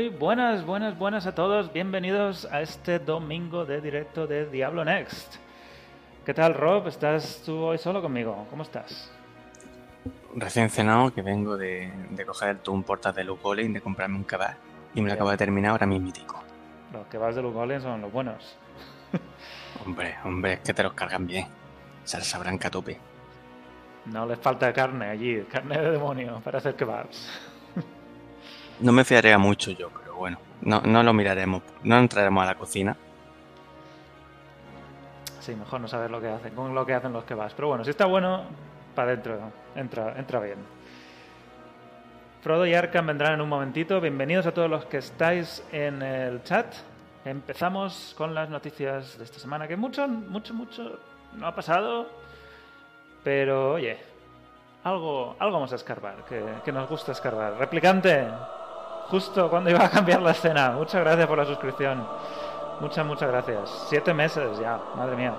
[0.00, 1.74] Muy buenas, buenas, buenas a todos.
[1.74, 5.34] Bienvenidos a este domingo de directo de Diablo Next.
[6.24, 6.88] ¿Qué tal, Rob?
[6.88, 8.46] ¿Estás tú hoy solo conmigo?
[8.48, 9.12] ¿Cómo estás?
[10.34, 11.92] Recién cenado, que vengo de,
[12.26, 14.54] coger el Toon Portas de Luke Golem, de comprarme un kebab
[14.94, 16.10] y me lo acabo de terminar ahora mismo.
[16.94, 18.56] Los kebabs de Luke Golem son los buenos.
[19.84, 21.46] hombre, hombre, es que te los cargan bien.
[22.04, 22.98] Salsa branca a tope.
[24.06, 27.49] No les falta carne allí, carne de demonio para hacer kebabs.
[28.80, 32.54] No me fiaría mucho yo, pero bueno, no, no lo miraremos, no entraremos a la
[32.54, 32.96] cocina.
[35.40, 37.52] Sí, mejor no saber lo que hacen, con lo que hacen los kebabs.
[37.54, 38.44] Pero bueno, si está bueno,
[38.94, 39.38] para adentro,
[39.74, 40.58] entra, entra bien.
[42.42, 44.00] Frodo y Arkham vendrán en un momentito.
[44.00, 46.74] Bienvenidos a todos los que estáis en el chat.
[47.26, 50.98] Empezamos con las noticias de esta semana, que mucho, mucho, mucho
[51.36, 52.08] no ha pasado.
[53.22, 53.98] Pero oye,
[54.84, 57.58] algo, algo vamos a escarbar, que, que nos gusta escarbar.
[57.58, 58.26] Replicante,
[59.10, 60.70] justo cuando iba a cambiar la escena.
[60.70, 62.06] Muchas gracias por la suscripción.
[62.80, 63.86] Muchas, muchas gracias.
[63.88, 65.34] Siete meses ya, madre mía.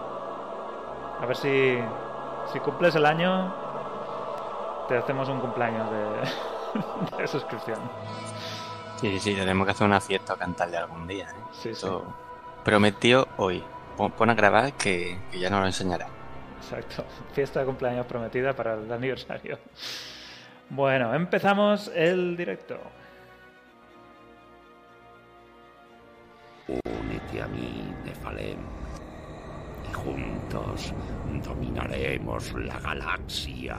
[1.21, 1.79] A ver si,
[2.51, 3.53] si cumples el año,
[4.87, 7.79] te hacemos un cumpleaños de, de suscripción.
[8.97, 11.25] Sí, sí, tenemos que hacer una fiesta o cantarle algún día.
[11.25, 11.43] ¿eh?
[11.51, 11.87] Sí, sí.
[12.63, 13.63] Prometió hoy.
[13.97, 16.07] Pon a grabar que, que ya nos lo enseñará.
[16.57, 17.03] Exacto.
[17.33, 19.57] Fiesta de cumpleaños prometida para el aniversario.
[20.69, 22.79] Bueno, empezamos el directo.
[26.71, 28.59] Únete a mí, Nefalem,
[29.89, 30.93] y juntos
[31.43, 33.77] dominaremos la galaxia.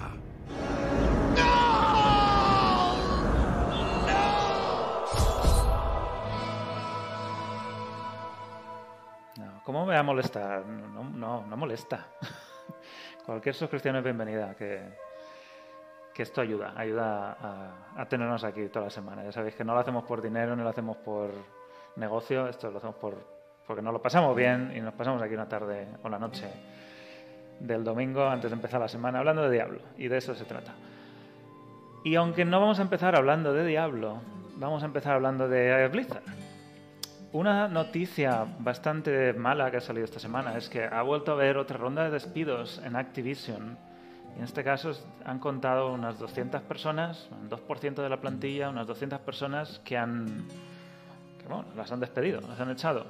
[9.36, 10.66] No, ¿Cómo me va a molestar?
[10.66, 12.06] No, no, no molesta.
[13.26, 14.82] Cualquier suscripción es bienvenida, que,
[16.12, 17.36] que esto ayuda, ayuda
[17.96, 19.24] a, tenernos aquí toda la semana.
[19.24, 21.30] Ya sabéis que no lo hacemos por dinero, no lo hacemos por
[21.96, 23.16] negocio, esto lo hacemos por,
[23.66, 26.46] porque nos lo pasamos bien y nos pasamos aquí una tarde o la noche
[27.60, 30.72] del domingo antes de empezar la semana hablando de Diablo y de eso se trata.
[32.04, 34.20] Y aunque no vamos a empezar hablando de Diablo,
[34.56, 36.24] vamos a empezar hablando de Blizzard.
[37.32, 41.56] Una noticia bastante mala que ha salido esta semana es que ha vuelto a haber
[41.56, 43.78] otra ronda de despidos en Activision.
[44.34, 44.92] Y en este caso
[45.24, 50.44] han contado unas 200 personas, un 2% de la plantilla, unas 200 personas que han
[51.76, 53.06] las han despedido, las han echado.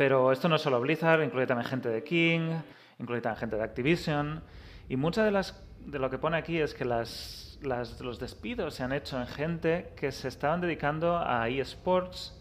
[0.00, 2.52] Pero esto no es solo Blizzard, incluye también gente de King,
[2.98, 4.42] incluye también gente de Activision.
[4.88, 9.20] Y mucha de, las, lo que pone aquí es que los despidos se han hecho
[9.20, 12.34] en gente que se estaban dedicando a eSports,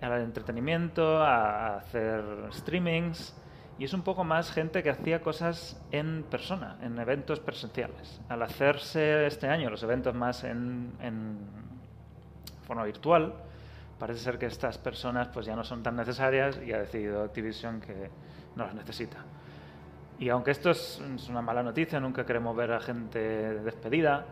[0.00, 3.36] al entretenimiento, a, hacer streamings.
[3.76, 8.20] Y es un poco más gente que hacía cosas en persona, en eventos presenciales.
[8.28, 11.38] Al hacerse este año los eventos más en, en
[12.68, 13.34] forma virtual,
[14.04, 17.80] parece ser que estas personas pues ya no son tan necesarias y ha decidido Activision
[17.80, 18.10] que
[18.54, 19.16] no las necesita.
[20.18, 21.00] Y aunque esto es
[21.30, 23.18] una mala noticia, nunca queremos ver a gente
[23.60, 24.26] despedida.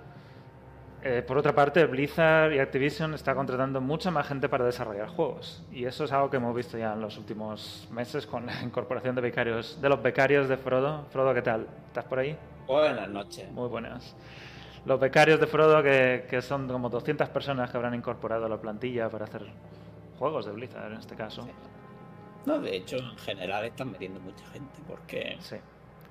[1.02, 5.64] Eh, por otra parte, Blizzard y Activision está contratando mucha más gente para desarrollar juegos.
[5.72, 9.14] Y eso es algo que hemos visto ya en los últimos meses con la incorporación
[9.14, 11.06] de becarios, de los becarios de Frodo.
[11.08, 11.66] Frodo, ¿qué tal?
[11.86, 12.36] ¿Estás por ahí?
[12.66, 13.50] Buenas noches.
[13.50, 14.14] Muy buenas
[14.84, 18.60] los becarios de Frodo, que, que, son como 200 personas que habrán incorporado a la
[18.60, 19.46] plantilla para hacer
[20.18, 21.46] juegos de Blizzard en este caso.
[22.46, 25.56] No, de hecho, en general están metiendo mucha gente, porque sí.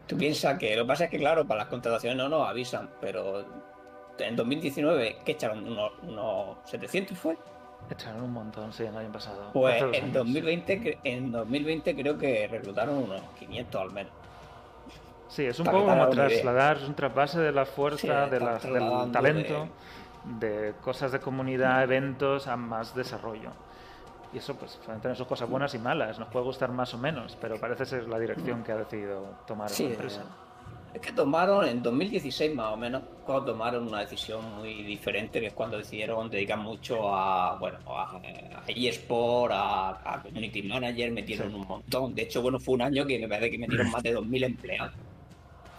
[0.08, 2.90] tú piensas que lo que pasa es que, claro, para las contrataciones no nos avisan,
[3.02, 3.46] pero
[4.18, 5.68] en 2019, ¿qué echaron?
[5.68, 7.38] ¿Unos, unos 700 fue?
[7.90, 9.52] Echaron un montón, sí, el año pasado.
[9.52, 14.14] Pues en 2020, en 2020 creo que reclutaron unos 500 al menos.
[15.32, 19.12] Sí, es un poco como trasladar, es un trasvase de la fuerza, de la, del
[19.14, 19.70] talento,
[20.26, 20.74] de...
[20.84, 23.52] cosas de comunidad, eventos, a más desarrollo.
[24.34, 26.98] Y eso, pues, pueden tener sus cosas buenas y malas, nos puede gustar más o
[26.98, 30.24] menos, pero parece ser la dirección que ha decidido tomar la empresa.
[30.94, 35.48] Es que tomaron en 2016 más o menos, cuando tomaron una decisión muy diferente, que
[35.48, 38.20] es cuando decidieron dedicar mucho a, bueno, a,
[38.68, 42.14] eSport, a, a, Community Manager, metieron un montón.
[42.14, 44.92] De hecho, bueno, fue un año que me parece que metieron más de 2.000 empleados.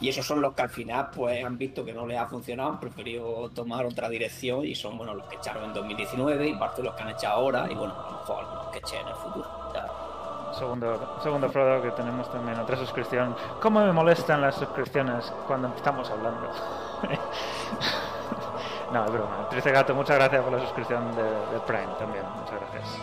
[0.03, 2.71] Y esos son los que al final pues han visto que no les ha funcionado,
[2.71, 6.83] han preferido tomar otra dirección y son bueno los que echaron en 2019 y parte
[6.83, 9.07] de los que han echado ahora y bueno, a lo mejor algunos que echen en
[9.07, 9.49] el futuro.
[10.59, 13.37] Segundo, segundo Frodo que tenemos también otra suscripción.
[13.61, 16.51] ¿Cómo me molestan las suscripciones cuando estamos hablando?
[18.93, 19.49] no, es broma.
[19.51, 22.25] Triste Gato, muchas gracias por la suscripción de, de Prime también.
[22.41, 22.99] Muchas gracias.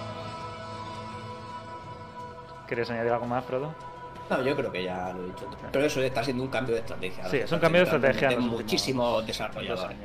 [2.68, 3.89] ¿Quieres añadir algo más, Frodo?
[4.30, 5.50] No, yo creo que ya lo he dicho.
[5.72, 7.26] Pero eso está siendo un cambio de estrategia.
[7.30, 8.30] Sí, es un cambio de estrategia.
[8.30, 9.98] De muchísimos desarrolladores.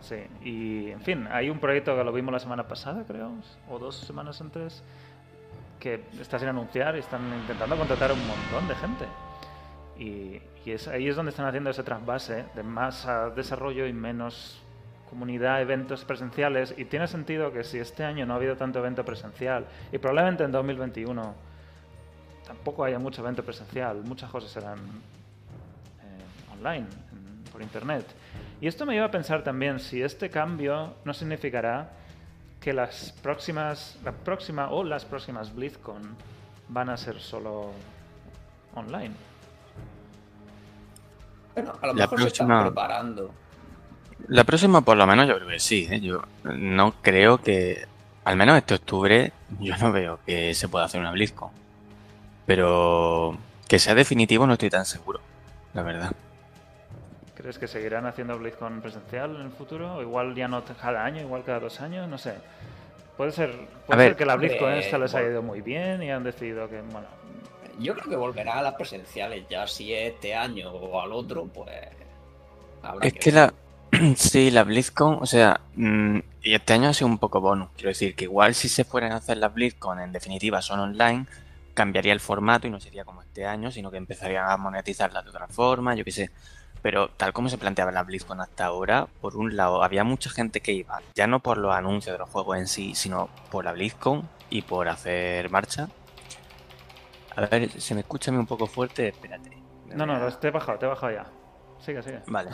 [0.00, 3.32] Sí, y en fin, hay un proyecto que lo vimos la semana pasada, creo,
[3.70, 4.82] o dos semanas antes,
[5.80, 9.06] que está sin anunciar y están intentando contratar a un montón de gente.
[9.98, 14.60] Y, es, ahí es donde están haciendo ese trasvase de más desarrollo y menos
[15.10, 16.74] comunidad, eventos presenciales.
[16.76, 20.44] Y tiene sentido que si este año no ha habido tanto evento presencial, y probablemente
[20.44, 21.34] en 2021
[22.46, 26.86] tampoco haya mucho evento presencial, muchas cosas serán eh, online,
[27.52, 28.06] por internet.
[28.60, 31.90] Y esto me lleva a pensar también si este cambio no significará
[32.60, 36.16] que las próximas, la próxima o las próximas BlizzCon
[36.68, 37.72] van a ser solo
[38.74, 39.14] online.
[41.54, 43.30] Bueno, a lo mejor se están preparando.
[44.28, 45.86] La próxima, por lo menos, yo creo que sí.
[45.90, 46.00] ¿eh?
[46.00, 47.86] Yo no creo que,
[48.24, 51.63] al menos este octubre, yo no veo que se pueda hacer una BlizzCon.
[52.46, 53.36] Pero
[53.68, 55.20] que sea definitivo no estoy tan seguro,
[55.72, 56.12] la verdad.
[57.34, 59.96] ¿Crees que seguirán haciendo BlizzCon presencial en el futuro?
[59.96, 62.34] O igual ya no cada año, igual cada dos años, no sé.
[63.16, 63.54] Puede ser,
[63.86, 66.80] puede ser que la BlizzCon esta les haya ido muy bien y han decidido que,
[66.80, 67.06] bueno...
[67.78, 71.46] Yo creo que volverá a las presenciales, ya si es este año o al otro,
[71.46, 71.70] pues...
[73.02, 73.52] es que, la...
[74.16, 77.70] Sí, la BlizzCon, o sea, mm, y este año ha sido un poco bonus.
[77.74, 81.26] Quiero decir que igual si se fueran a hacer las BlizzCon en definitiva son online,
[81.74, 85.30] cambiaría el formato y no sería como este año, sino que empezarían a monetizarla de
[85.30, 86.30] otra forma, yo qué sé.
[86.82, 90.60] Pero tal como se planteaba la BlizzCon hasta ahora, por un lado había mucha gente
[90.60, 93.72] que iba, ya no por los anuncios de los juegos en sí, sino por la
[93.72, 95.88] BlizzCon y por hacer marcha.
[97.36, 99.50] A ver, se me escucha a mí un poco fuerte, espérate.
[99.94, 101.26] No, no, te he bajado, te he bajado ya.
[101.80, 102.22] Sigue, sigue.
[102.26, 102.50] Vale.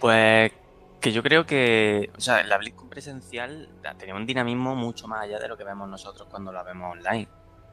[0.00, 0.52] Pues
[1.00, 5.38] que yo creo que, o sea, la BlizzCon presencial tenía un dinamismo mucho más allá
[5.38, 7.28] de lo que vemos nosotros cuando la vemos online.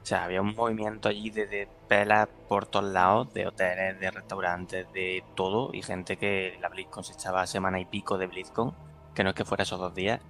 [0.05, 4.85] O sea, había un movimiento allí de, pelas por todos lados, de hoteles, de restaurantes,
[4.93, 8.71] de todo, y gente que la BlizzCon se echaba semana y pico de BlizzCon,
[9.15, 10.21] que no es que fuera esos dos días,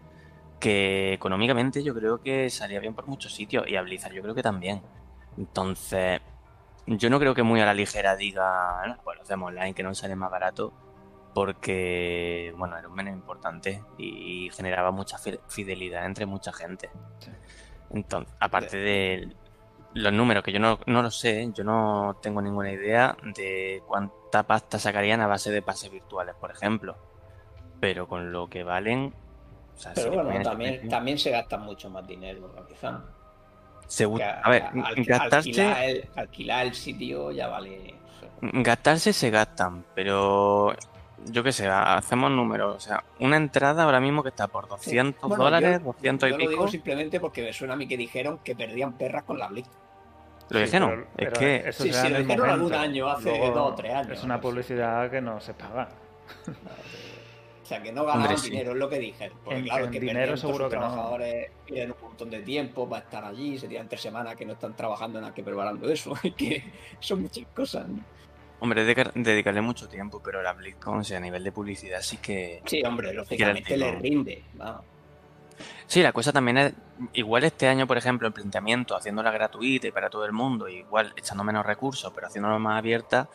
[0.61, 4.33] que económicamente yo creo que salía bien por muchos sitios, y a Blizzard yo creo
[4.33, 4.81] que también.
[5.37, 6.21] Entonces,
[6.87, 9.83] yo no creo que muy a la ligera diga, bueno, pues lo hacemos online, que
[9.83, 10.71] no sale más barato,
[11.33, 15.17] porque, bueno, era un menos importante y generaba mucha
[15.49, 16.89] fidelidad entre mucha gente.
[17.89, 19.35] Entonces, aparte de
[19.95, 24.43] los números, que yo no, no lo sé, yo no tengo ninguna idea de cuánta
[24.43, 26.97] pasta sacarían a base de pases virtuales, por ejemplo.
[27.79, 29.13] Pero con lo que valen.
[29.95, 33.01] Pero bueno, también, también se gasta mucho más dinero, quizá.
[34.43, 34.63] a ver,
[34.97, 35.89] gastarse.
[35.89, 37.95] El, alquilar el sitio ya vale.
[38.41, 40.75] Gastarse se gastan, pero
[41.25, 42.75] yo qué sé, hacemos números.
[42.75, 46.41] O sea, una entrada ahora mismo que está por 200 dólares, 200 y pico.
[46.41, 49.39] Yo lo digo simplemente porque me suena a mí que dijeron que perdían perras con
[49.39, 49.69] la Blitz.
[50.49, 51.07] ¿Lo dijeron?
[51.17, 51.55] es que...
[51.69, 54.11] Eso sí, sí, lo dijeron algún año, hace dos o tres años.
[54.11, 55.89] Es una publicidad que no se paga.
[57.65, 59.39] O sea, que no ganaron dinero, es lo que dijeron.
[59.43, 63.57] Porque claro, que dinero seguro que trabajadores tienen un montón de tiempo para estar allí,
[63.57, 66.13] se tiran tres semanas que no están trabajando en la que preparando eso.
[66.37, 66.63] que
[66.99, 67.87] son muchas cosas.
[68.59, 72.61] Hombre, dedicarle mucho tiempo, pero la BlizzCon, o sea, a nivel de publicidad sí que...
[72.65, 74.43] Sí, hombre, lógicamente le rinde.
[74.53, 74.83] Vamos.
[75.87, 76.73] Sí, la cosa también es,
[77.13, 81.13] igual este año, por ejemplo, el planteamiento, haciéndola gratuita y para todo el mundo, igual
[81.15, 83.29] echando menos recursos, pero haciéndola más abierta,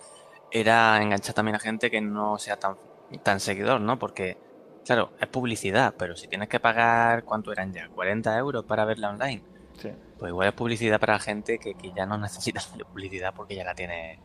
[0.51, 2.77] era enganchar también a gente que no sea tan,
[3.23, 3.99] tan seguidor, ¿no?
[3.99, 4.37] Porque,
[4.85, 7.89] claro, es publicidad, pero si tienes que pagar, ¿cuánto eran ya?
[7.89, 9.43] ¿40 euros para verla online?
[9.79, 9.91] Sí.
[10.19, 12.61] Pues igual es publicidad para gente que, ya no necesita
[12.91, 14.21] publicidad porque ya la tiene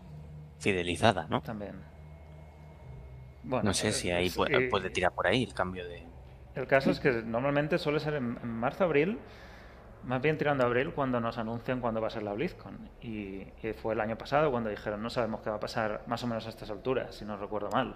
[0.60, 1.42] fidelizada, ¿no?
[1.42, 1.84] También.
[3.44, 6.15] no sé si ahí puede, puede tirar por ahí el cambio de...
[6.56, 9.20] El caso es que normalmente suele ser en, marzo-abril,
[10.04, 12.90] más bien tirando a abril, cuando nos anuncian cuándo va a ser la BlizzCon.
[13.02, 13.46] Y,
[13.82, 16.46] fue el año pasado cuando dijeron, no sabemos qué va a pasar más o menos
[16.46, 17.96] a estas alturas, si no recuerdo mal.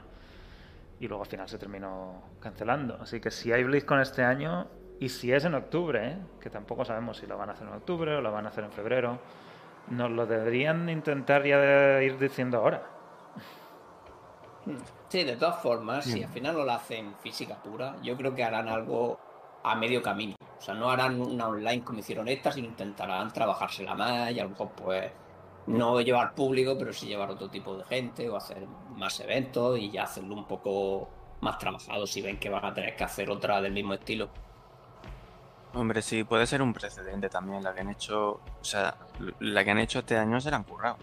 [0.99, 2.97] Y luego al final se terminó cancelando.
[3.01, 4.67] Así que si hay BlizzCon este año,
[4.99, 6.17] y si es en octubre, ¿eh?
[6.41, 8.65] que tampoco sabemos si lo van a hacer en octubre o lo van a hacer
[8.65, 9.19] en febrero,
[9.89, 12.83] nos lo deberían intentar ya ir diciendo ahora.
[15.09, 18.43] Sí, de todas formas, si al final no lo hacen física pura, yo creo que
[18.43, 19.19] harán algo
[19.63, 20.35] a medio camino.
[20.57, 24.43] O sea, no harán una online como hicieron estas, sino intentarán trabajársela más y a
[24.43, 25.11] lo mejor pues
[25.65, 29.89] no llevar público, pero sí llevar otro tipo de gente o hacer más eventos y
[29.89, 31.09] ya hacerlo un poco
[31.41, 34.29] más trabajado si ven que van a tener que hacer otra del mismo estilo.
[35.73, 37.63] Hombre, sí, puede ser un precedente también.
[37.63, 38.95] La que han hecho, o sea,
[39.39, 40.97] la que han hecho este año se la han currado.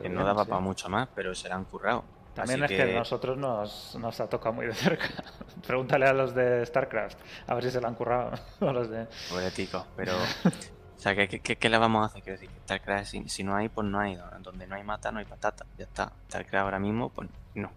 [0.00, 2.04] Que no daba para mucho más, pero se la han currado.
[2.34, 2.82] También es que...
[2.82, 5.08] a nosotros nos, nos, ha tocado muy de cerca.
[5.66, 8.32] Pregúntale a los de StarCraft, a ver si se lo han currado.
[8.60, 9.06] a los de...
[9.28, 10.14] Pobre tico, pero
[11.02, 12.22] sea, ¿qué, qué, qué le vamos a hacer?
[12.22, 14.16] Quiero decir, StarCraft, si, si no hay, pues no hay.
[14.40, 15.66] Donde no hay mata, no hay patata.
[15.76, 16.12] Ya está.
[16.28, 17.70] StarCraft ahora mismo, pues no.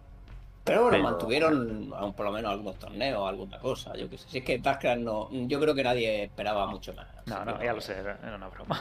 [0.64, 4.28] Pero bueno, Pero- mantuvieron aún por lo menos algunos torneos, alguna cosa, yo qué sé.
[4.28, 7.06] Si es que StarCraft no, yo creo que nadie esperaba mucho más.
[7.26, 8.80] No, no, que ya lo sé, era una broma.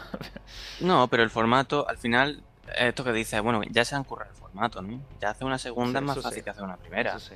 [0.81, 2.43] No, pero el formato, al final,
[2.77, 4.99] esto que dices, bueno, ya se han currado el formato, ¿no?
[5.19, 6.43] Ya hace una segunda Sí, es más fácil sí.
[6.43, 7.11] que hacer una primera.
[7.11, 7.35] Eso sí.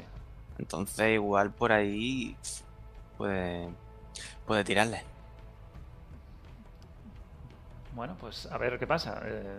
[0.57, 2.35] Entonces, igual por ahí
[3.17, 3.69] puede,
[4.45, 5.03] puede tirarle.
[7.93, 9.21] Bueno, pues a ver qué pasa.
[9.25, 9.57] Eh,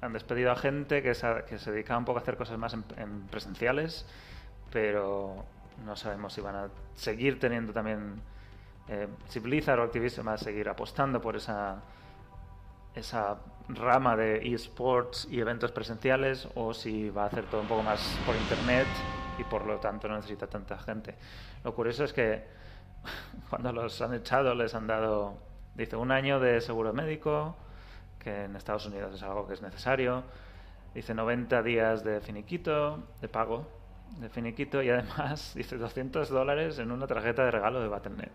[0.00, 2.74] han despedido a gente que se, que se dedicaba un poco a hacer cosas más
[2.74, 4.06] en, en presenciales,
[4.70, 5.44] pero
[5.84, 8.20] no sabemos si van a seguir teniendo también.
[8.88, 11.76] eh, si Blizzard o Activision va a seguir apostando por esa,
[12.94, 13.36] esa
[13.68, 18.00] rama de esports y eventos presenciales o si va a hacer todo un poco más
[18.26, 18.86] por internet
[19.38, 21.14] y por lo tanto no necesita tanta gente.
[21.64, 22.44] Lo curioso es que
[23.50, 25.38] cuando los han echado les han dado,
[25.74, 27.56] dice, un año de seguro médico,
[28.18, 30.24] que en Estados Unidos es algo que es necesario,
[30.94, 33.66] dice 90 días de finiquito, de pago
[34.18, 38.30] de finiquito y además dice 200 dólares en una tarjeta de regalo de Battle.net.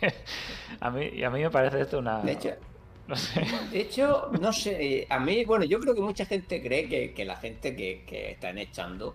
[0.80, 2.20] a, mí, a mí me parece esto una...
[3.06, 3.42] no sé.
[3.70, 7.24] de hecho, no sé, a mí, bueno, yo creo que mucha gente cree que, que
[7.24, 9.14] la gente que, que están echando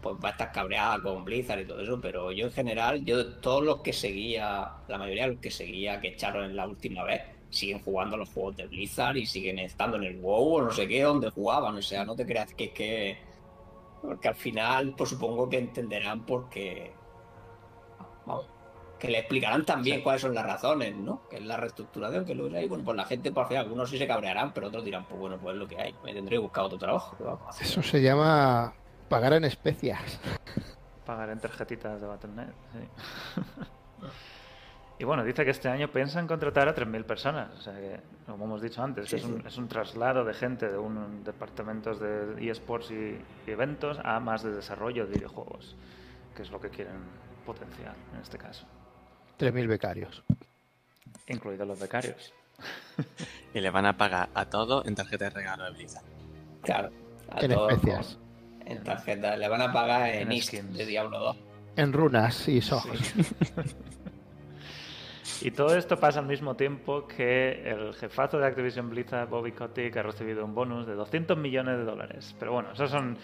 [0.00, 3.34] pues va a estar cabreada con Blizzard y todo eso, pero yo en general, yo
[3.36, 7.04] todos los que seguía, la mayoría de los que seguía que echaron en la última
[7.04, 10.70] vez, siguen jugando los juegos de Blizzard y siguen estando en el WoW o no
[10.70, 13.18] sé qué, donde jugaban, o sea, no te creas que es que...
[14.00, 16.90] Porque al final, pues supongo que entenderán porque...
[18.24, 18.46] Vamos,
[19.00, 20.02] que le explicarán también Sí.
[20.04, 21.26] cuáles son las razones, ¿no?
[21.28, 22.68] Que es la reestructuración, que lo que hay.
[22.68, 25.38] Bueno, pues la gente, por fin, algunos sí se cabrearán, pero otros dirán, pues bueno,
[25.38, 25.94] pues es lo que hay.
[26.04, 27.16] Me tendré que buscar otro trabajo.
[27.16, 27.66] ¿qué vamos a hacer?
[27.66, 28.72] Eso se llama
[29.08, 30.20] pagar en especias.
[31.04, 32.48] Pagar en tarjetitas de Battle.net.
[32.72, 32.88] sí.
[34.98, 37.48] y bueno, dice que este año piensan contratar a 3.000 personas.
[37.58, 39.48] O sea que, como hemos dicho antes, Sí, es, un, sí.
[39.48, 44.42] es un traslado de gente de un departamentos de eSports y, y eventos a más
[44.42, 45.74] de desarrollo de videojuegos,
[46.36, 46.96] que es lo que quieren
[47.46, 48.66] potenciar en este caso,
[49.40, 50.22] 3.000 becarios.
[51.28, 52.32] incluidos los becarios.
[53.54, 56.04] Y le van a pagar a todos en tarjeta de regalo de Blizzard.
[56.62, 56.90] Claro.
[57.30, 58.16] a En todos especias.
[58.58, 59.36] con- En tarjeta.
[59.36, 61.36] Le van a pagar en, En de Diablo 2.
[61.76, 63.14] En runas y sojos.
[65.42, 69.96] Y todo esto pasa al mismo tiempo que el jefazo de Activision Blizzard, Bobby Kotick,
[69.96, 72.34] ha recibido un bonus de 200 millones de dólares.
[72.38, 73.16] Pero bueno, esas son,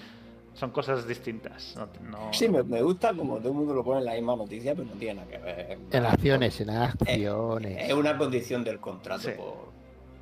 [0.57, 1.77] son cosas distintas.
[1.77, 4.35] No, no- Sí, me, me gusta como todo el mundo lo pone en la misma
[4.37, 5.79] noticia, pero no tiene nada que ver.
[5.93, 7.93] En acciones, en Es acciones.
[7.93, 9.31] una condición del contrato Sí.
[9.37, 9.69] por,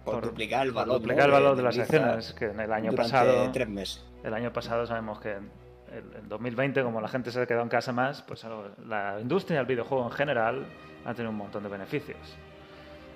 [0.04, 1.00] por Por- duplicar el por valor.
[1.00, 1.36] duplicar ¿no?
[1.36, 3.50] el valor de las acciones, que en el año pasado...
[3.52, 4.04] tres meses.
[4.22, 5.64] El año pasado sabemos que en
[6.18, 9.66] en 2020, como la gente se quedó en casa más, pues algo- la industria del
[9.66, 10.66] videojuego en general
[11.04, 12.18] ha tenido un montón de beneficios.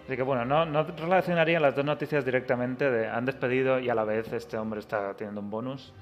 [0.06, 3.94] Así que bueno, no, no relacionaría las dos noticias directamente de han despedido y a
[3.96, 5.92] la vez este hombre está teniendo un bonus,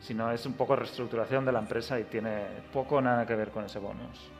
[0.00, 3.64] sino es un poco reestructuración de la empresa y tiene poco nada que ver con
[3.64, 4.30] ese bonus.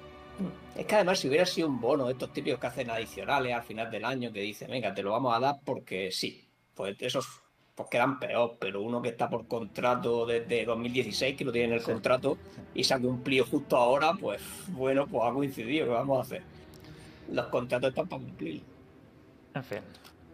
[0.77, 3.91] Es que además, si hubiera sido un bono, estos típicos que hacen adicionales al final
[3.91, 7.27] del año, que dicen, venga, te lo vamos a dar porque sí, pues esos
[7.75, 11.75] pues quedan peor, pero uno que está por contrato desde 2016, que lo tiene en
[11.75, 11.93] el Sí.
[11.93, 12.39] contrato,
[12.75, 16.43] y se ha cumplido justo ahora, pues bueno, pues ha coincidido, ¿qué vamos a hacer?
[17.31, 18.63] Los contratos están para cumplir.
[19.55, 19.81] En fin,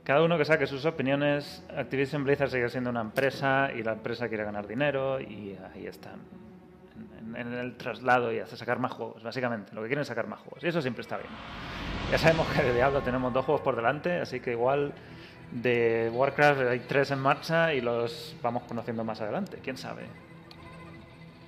[0.04, 1.62] cada uno que saque sus opiniones.
[1.76, 6.20] Activision Blizzard sigue siendo una empresa y la empresa quiere ganar dinero y ahí están.
[7.34, 9.74] En, el traslado y hace sacar más juegos, básicamente.
[9.74, 10.62] Lo que quieren es sacar más juegos.
[10.64, 11.30] Y eso siempre está bien.
[12.10, 14.92] Ya sabemos que de Diablo tenemos dos juegos por delante, así que igual
[15.52, 19.58] de Warcraft hay tres en marcha y los vamos conociendo más adelante.
[19.62, 20.02] ¿Quién sabe?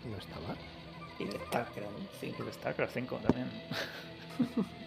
[0.08, 0.56] No está mal.
[1.18, 2.08] Y de StarCraft, ¿no?
[2.20, 2.34] Sí.
[2.38, 3.50] Y de StarCraft 5 también.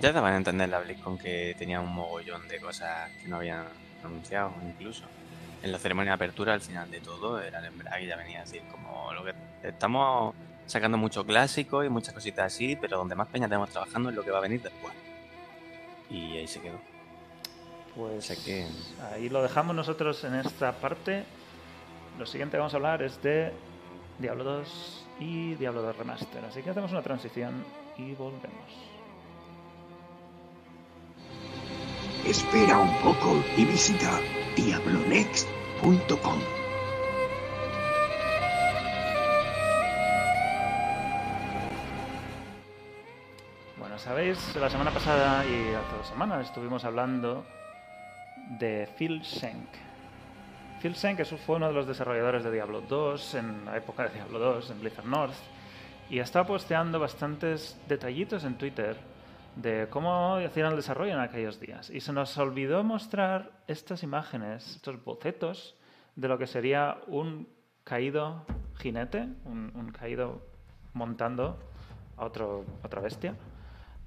[0.00, 3.64] Ya daban a entender la BlizzCon que tenía un mogollón de cosas que no habían
[4.04, 5.04] anunciado, incluso.
[5.62, 8.44] En la ceremonia de apertura, al final de todo, era el embrague, ya venía a
[8.44, 10.34] decir como lo que estamos
[10.66, 14.22] sacando mucho clásico y muchas cositas así, pero donde más peña tenemos trabajando es lo
[14.22, 14.92] que va a venir después.
[16.10, 16.78] Y ahí se quedó.
[17.94, 18.66] Pues O sea que-
[19.12, 21.24] ahí lo dejamos nosotros en esta parte.
[22.18, 23.52] Lo siguiente que vamos a hablar es de
[24.18, 26.44] Diablo 2 y Diablo 2 Remaster.
[26.44, 27.64] Así que hacemos una transición
[27.96, 28.93] y volvemos.
[32.26, 34.18] Espera un poco y visita
[34.56, 36.40] diablonext.com.
[43.78, 47.44] Bueno, sabéis, la semana pasada y hace dos semanas estuvimos hablando
[48.58, 49.68] de Phil Schenk.
[50.80, 54.38] Phil Schenk fue uno de los desarrolladores de Diablo 2 en la época de Diablo
[54.38, 55.34] 2 en Blizzard North
[56.08, 58.96] y está posteando bastantes detallitos en Twitter
[59.56, 61.90] de cómo hacían el desarrollo en aquellos días.
[61.90, 65.76] Y se nos olvidó mostrar estas imágenes, estos bocetos
[66.16, 67.48] de lo que sería un
[67.84, 68.44] caído
[68.76, 70.42] jinete, un, caído
[70.92, 71.58] montando
[72.16, 73.34] a otro, otra bestia,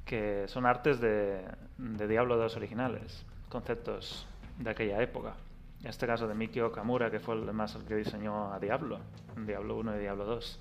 [0.06, 1.44] que son artes de,
[1.78, 4.28] de Diablo 2 originales, conceptos
[4.58, 5.34] de aquella época.
[5.82, 9.00] En este caso de Mikio Kamura, que fue el más el que diseñó a Diablo,
[9.46, 10.60] Diablo 1 y Diablo 2.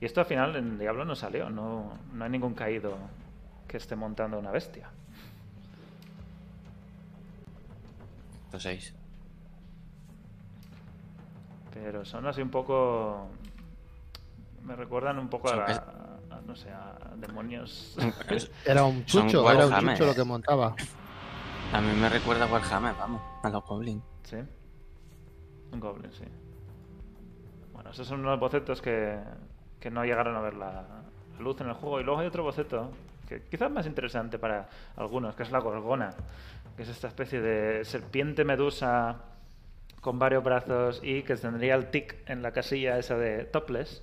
[0.00, 2.96] Y esto al final en Diablo no salió, no, no hay ningún caído
[3.72, 4.90] que esté montando una bestia.
[8.52, 8.94] Los seis.
[11.72, 13.28] Pero son así un poco.
[14.62, 15.64] Me recuerdan un poco a, la-
[16.30, 17.96] a- no sé, a demonios.
[18.66, 20.76] Era un chucho, era un chucho lo que montaba.
[21.72, 24.02] A mí me recuerda a Warhammer, vamos, a los Goblins.
[24.24, 24.36] sí.
[25.72, 26.24] Un goblin, sí.
[27.72, 29.18] Bueno, esos son unos bocetos que,
[29.80, 30.72] que no llegaron a ver la,
[31.32, 31.98] la luz en el juego.
[31.98, 32.90] Y luego hay otro boceto
[33.32, 36.10] que quizás más interesante para algunos, que es la gorgona,
[36.76, 39.16] que es esta especie de serpiente medusa
[40.00, 44.02] con varios brazos y que tendría el tic en la casilla esa de topless.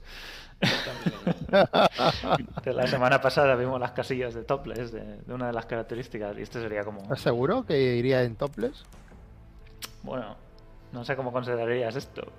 [2.63, 6.37] De la semana pasada vimos las casillas de topless, de, de una de las características,
[6.37, 7.01] y este sería como...
[7.01, 8.83] ¿Estás seguro que iría en topless?
[10.03, 10.35] Bueno,
[10.91, 12.31] no sé cómo considerarías esto.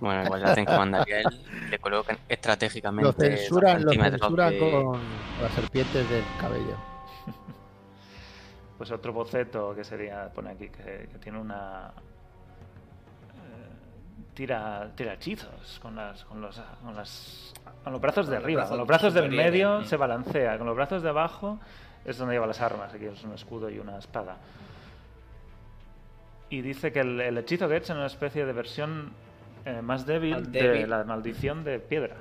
[0.00, 1.24] Bueno, igual hacen como Andariel,
[1.70, 5.00] le colocan estratégicamente Lo censuran, lo censuran de- con
[5.42, 6.76] las serpientes del cabello.
[8.78, 11.92] Pues otro boceto que sería, pone aquí, que, que tiene una...
[13.34, 17.52] eh, tira, tira hechizos con, las, con, los, con, las,
[17.84, 19.88] con los brazos de arriba, brazos con los brazos del medio sí.
[19.88, 21.58] se balancea, con los brazos de abajo
[22.06, 24.38] es donde lleva las armas, aquí es un escudo y una espada.
[26.48, 29.12] Y dice que el, el hechizo que echa es una especie de versión
[29.64, 30.90] eh, más débil, Más de débil.
[30.90, 32.16] la maldición de piedra.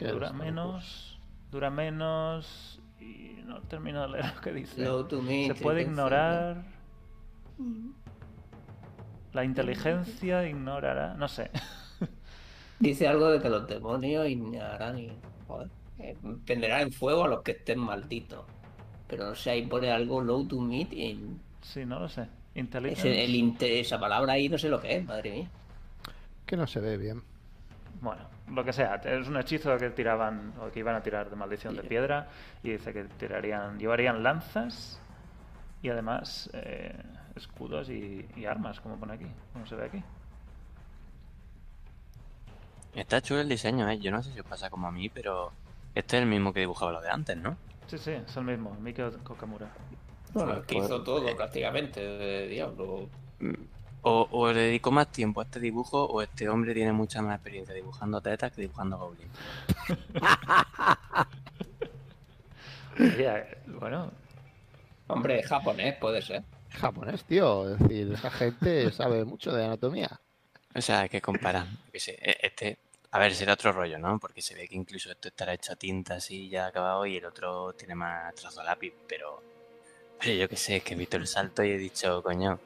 [0.00, 4.84] Dura menos, dura menos y no termino de leer lo que dice.
[4.84, 6.62] Se puede ignorar.
[9.32, 11.14] La inteligencia ignorará.
[11.14, 11.50] No sé.
[12.80, 15.12] Dice algo de que los demonios ignorarán y.
[15.46, 15.68] Joder.
[15.98, 16.16] eh,
[16.46, 18.44] Prenderán en fuego a los que estén malditos.
[19.06, 21.20] Pero no sé, ahí pone algo low to mid y.
[21.60, 22.26] Sí, no lo sé.
[22.54, 25.50] ese- el esa palabra ahí no sé lo que es, madre mía.
[26.50, 27.22] Que no se ve bien.
[28.00, 28.96] Bueno, lo que sea.
[28.96, 32.26] Es un hechizo que tiraban o que iban a tirar de maldición de piedra.
[32.64, 35.00] Y dice que tirarían, llevarían lanzas
[35.80, 36.92] y además eh,
[37.36, 40.02] escudos y, y armas, como pone aquí, como se ve aquí.
[42.96, 44.00] Está chulo el diseño, ¿eh?
[44.00, 45.52] Yo no sé si os pasa como a mí, pero
[45.94, 47.56] este es el mismo que dibujaba lo de antes, ¿no?
[47.86, 49.68] Sí, sí, es el mismo, Mikio Kokamura.
[50.32, 53.08] Bueno, Pues- que hizo todo prácticamente de Diablo.
[54.02, 57.34] O, o le dedico más tiempo a este dibujo, o este hombre tiene mucha más
[57.36, 59.30] experiencia dibujando tetas que dibujando goblins.
[62.98, 64.10] Oye, bueno,
[65.10, 66.44] Hombre, japonés puede ser.
[66.70, 67.68] Japonés, tío.
[67.68, 70.20] Es decir, esa gente sabe mucho de anatomía.
[70.74, 71.20] O sea, hay que
[71.98, 72.78] sé, e- este,
[73.10, 74.20] a ver, será otro rollo, ¿no?
[74.20, 77.24] Porque se ve que incluso esto estará hecho a tinta así ya acabado y el
[77.24, 79.42] otro tiene más trazo a lápiz, pero,
[80.20, 82.60] pero yo qué sé, es que he visto el salto y he dicho, coño,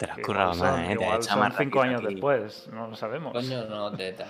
[0.00, 0.96] te lo has currado más, ¿eh?
[0.96, 2.14] Te has igual echado son más cinco años aquí.
[2.14, 3.32] después, no lo sabemos.
[3.34, 4.26] Coño, no, teta.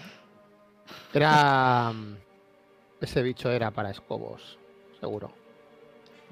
[1.14, 1.92] Era.
[1.92, 2.16] mm,
[3.00, 4.58] Ese bicho era para escobos,
[4.98, 5.30] seguro.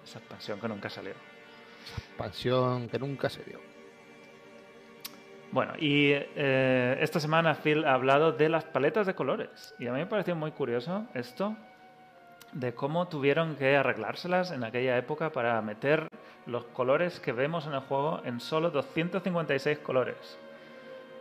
[0.03, 1.15] Esa expansión que nunca salió.
[1.97, 3.61] Expansión que nunca se vio.
[5.53, 9.73] Bueno, y eh, esta semana Phil ha hablado de las paletas de colores.
[9.79, 11.57] Y a mí me pareció muy curioso esto
[12.53, 16.09] de cómo tuvieron que arreglárselas en aquella época para meter
[16.47, 20.39] los colores que vemos en el juego en solo 256 colores.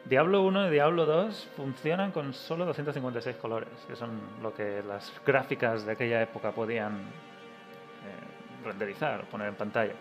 [0.05, 4.11] Diablo 1 y Diablo 2 funcionan con solo 256 colores, que son
[4.41, 9.93] lo que las gráficas de aquella época podían eh, renderizar, poner en pantalla.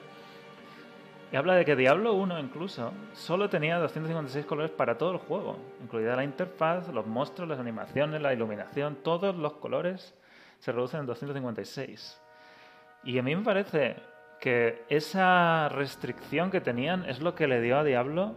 [1.33, 5.59] Y habla de que Diablo 1 incluso solo tenía 256 colores para todo el juego,
[5.83, 10.15] incluida la interfaz, los monstruos, las animaciones, la iluminación, todos los colores
[10.59, 12.21] se reducen en 256.
[13.05, 13.97] Y a mí me parece
[14.41, 18.35] que esa restricción que tenían es lo que le dio a Diablo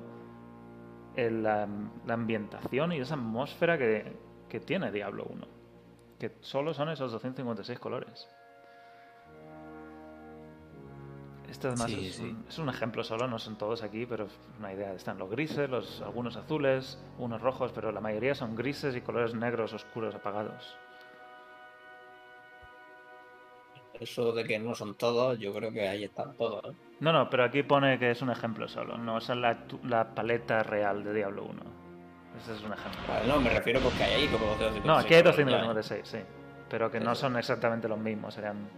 [1.16, 1.68] el, la,
[2.06, 4.16] la ambientación y esa atmósfera que,
[4.48, 5.48] que tiene Diablo 1.
[6.20, 8.28] Que solo son esos 256 colores.
[11.50, 12.24] Este además Sí, es, sí.
[12.24, 14.94] Un, es un ejemplo solo, no son todos aquí, pero es una idea.
[14.94, 19.34] Están los grises, los, algunos azules, unos rojos, pero la mayoría son grises y colores
[19.34, 20.78] negros, oscuros, apagados.
[24.00, 26.64] Eso de que no son todos, yo creo que ahí están todos.
[26.66, 26.78] ¿eh?
[27.02, 31.04] No, no, pero aquí pone que es un ejemplo solo, no es la, paleta real
[31.04, 31.62] de Diablo 1.
[32.42, 33.02] Ese es un ejemplo.
[33.08, 34.86] Vale, no, me refiero porque hay ahí como 256.
[34.86, 35.68] No, aquí hay colores ya, ¿eh?
[35.68, 36.18] 256, sí.
[36.70, 38.70] Pero que no son exactamente los mismos, serían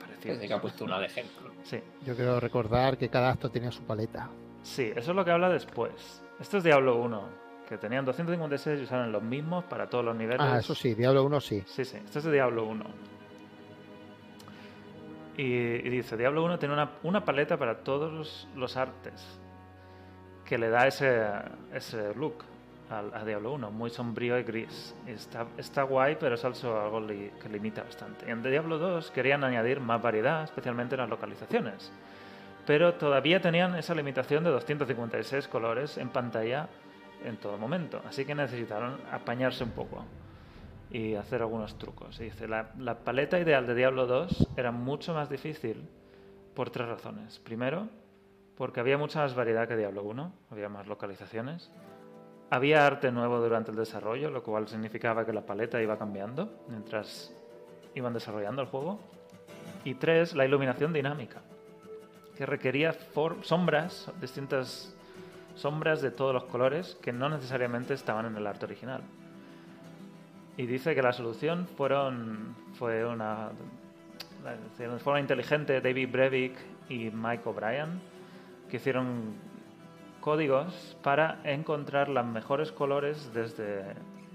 [0.00, 0.36] parecidos.
[0.36, 1.50] Desde que ha puesto una de ejemplo.
[1.62, 4.30] Sí, Yo quiero recordar que cada acto tenía su paleta.
[4.62, 6.22] sí, eso es lo que habla después.
[6.40, 7.28] Esto es Diablo 1,
[7.68, 10.40] que tenían 256 y usaron los mismos para todos los niveles.
[10.40, 11.62] Ah, eso sí, Diablo 1 sí.
[11.66, 13.11] Sí, sí, esto es de Diablo 1.
[15.36, 19.24] Y, dice, Diablo 1 tiene una, una paleta para todos los, los artes,
[20.44, 21.22] que le da ese,
[21.72, 22.44] ese look
[22.90, 24.94] al- a, Diablo 1, muy sombrío y gris.
[25.06, 28.30] Está, está guay, pero es also algo li- que limita bastante.
[28.30, 31.90] En Diablo 2 querían añadir más variedad, especialmente en las localizaciones.
[32.66, 36.68] Pero todavía tenían esa limitación de 256 colores en pantalla
[37.24, 38.02] en todo momento.
[38.06, 40.04] Así que necesitaron apañarse un poco
[40.92, 42.20] y hacer algunos trucos.
[42.20, 45.88] Y dice, la, la paleta ideal de Diablo 2 era mucho más difícil
[46.54, 47.38] por tres razones.
[47.38, 47.88] Primero,
[48.56, 51.70] porque había mucha más variedad que Diablo 1, había más localizaciones.
[52.50, 57.32] Había arte nuevo durante el desarrollo, lo cual significaba que la paleta iba cambiando mientras
[57.94, 59.00] iban desarrollando el juego.
[59.84, 61.40] Y tres, la iluminación dinámica,
[62.36, 62.94] que requería
[63.40, 64.94] sombras, distintas
[65.54, 69.02] sombras de todos los colores que no necesariamente estaban en el arte original.
[70.56, 73.50] Y dice que la solución fueron fue una
[74.78, 76.54] de forma inteligente David Brevik
[76.88, 78.00] y Mike O'Brien
[78.68, 79.34] que hicieron
[80.20, 83.82] códigos para encontrar los mejores colores desde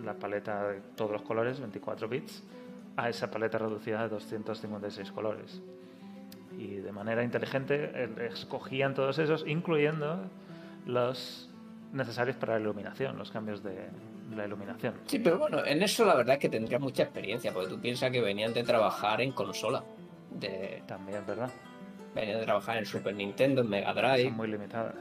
[0.04, 2.44] la paleta de todos los colores 24 bits
[2.96, 5.62] a esa paleta reducida de 256 colores.
[6.58, 10.30] Y de manera inteligente eh, escogían todos esos incluyendo
[10.86, 11.50] los
[11.94, 13.90] necesarios para la iluminación los cambios de
[14.36, 17.70] la iluminación Sí, pero bueno, en eso la verdad es que tendrías mucha experiencia, porque
[17.70, 19.84] tú piensas que venían de trabajar en consola.
[20.32, 21.50] De, también verdad
[22.14, 24.26] venían de trabajar en Super Nintendo, en Mega Drive.
[24.30, 24.96] son muy limitadas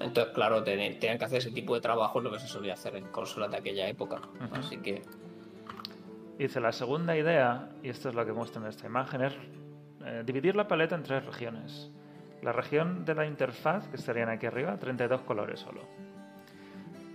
[0.00, 2.96] Entonces, claro, ten- tenían que hacer ese tipo de trabajo, lo que se solía hacer
[2.96, 4.20] en consolas de aquella época.
[4.52, 5.02] Así que,
[6.38, 9.32] Dice, la segunda idea, y esto es lo que muestra en esta imagen, es
[10.04, 11.92] eh, dividir la paleta en tres regiones.
[12.42, 15.82] La región de la interfaz, que estarían aquí arriba, 32 colores solo.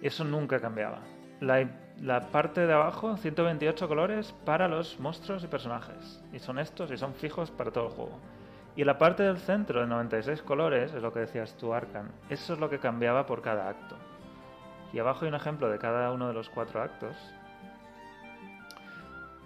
[0.02, 1.00] Eso nunca cambiaba.
[1.42, 6.22] La, parte de abajo, 128 colores para los monstruos y personajes.
[6.34, 8.20] Y son estos y son fijos para todo el juego.
[8.76, 12.54] Y la parte del centro de 96 colores, es lo que decías tú, Arkan, eso
[12.54, 13.96] es lo que cambiaba por cada acto.
[14.94, 17.16] Y abajo hay un ejemplo de cada uno de los cuatro actos.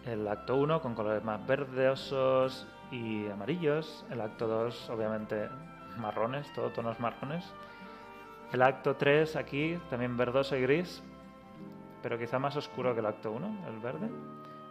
[0.06, 4.06] El acto 1 con colores más verdosos y amarillos.
[4.12, 5.50] El acto 2, obviamente,
[5.98, 7.44] marrones, todo tonos marrones.
[8.54, 11.02] El acto 3 aquí, también verdoso y gris,
[12.04, 14.08] pero quizá más oscuro que el acto 1, el verde.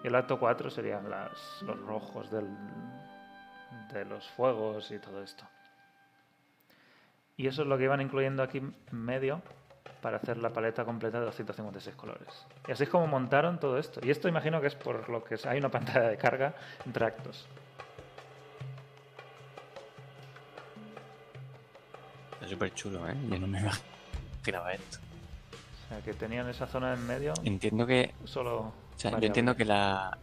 [0.04, 2.46] Y el acto 4 serían las, los rojos del,
[3.92, 5.44] de los fuegos y todo esto.
[7.36, 9.42] Y eso es lo que iban incluyendo aquí en medio
[10.00, 12.46] para hacer la paleta completa de 256 colores.
[12.68, 13.98] Y así es como montaron todo esto.
[14.04, 16.54] Y esto imagino que es por lo que hay una pantalla de carga
[16.86, 17.48] entre actos.
[22.52, 23.14] Súper chulo, ¿eh?
[23.30, 24.98] Yo no me imaginaba esto.
[25.86, 28.58] O sea, que tenían esa zona en medio Entiendo que, solo...
[28.60, 30.16] o sea, yo entiendo que la,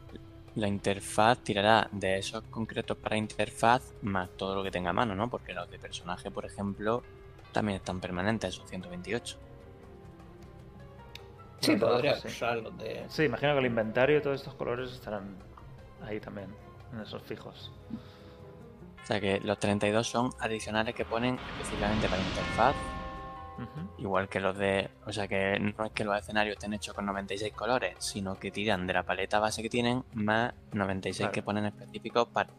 [0.55, 5.15] la interfaz tirará de esos concretos para interfaz más todo lo que tenga a mano,
[5.15, 5.29] ¿no?
[5.29, 7.03] Porque los de personaje, por ejemplo,
[7.51, 9.37] también están permanentes, esos 128.
[11.61, 12.27] sí, podría sí.
[12.27, 13.05] usar los de.
[13.09, 15.35] Sí, imagino que el inventario y todos estos colores estarán
[16.05, 16.47] ahí también,
[16.93, 17.71] en esos fijos.
[19.09, 22.75] O sea que los 32 son adicionales que ponen específicamente para interfaz,
[23.57, 23.89] Ujú.
[23.97, 24.87] igual que los de...
[25.07, 28.51] O sea que no es que los escenarios estén hechos con 96 colores, sino que
[28.51, 31.31] tiran de la paleta base que tienen más 96 Claro.
[31.31, 32.51] que ponen específicos para,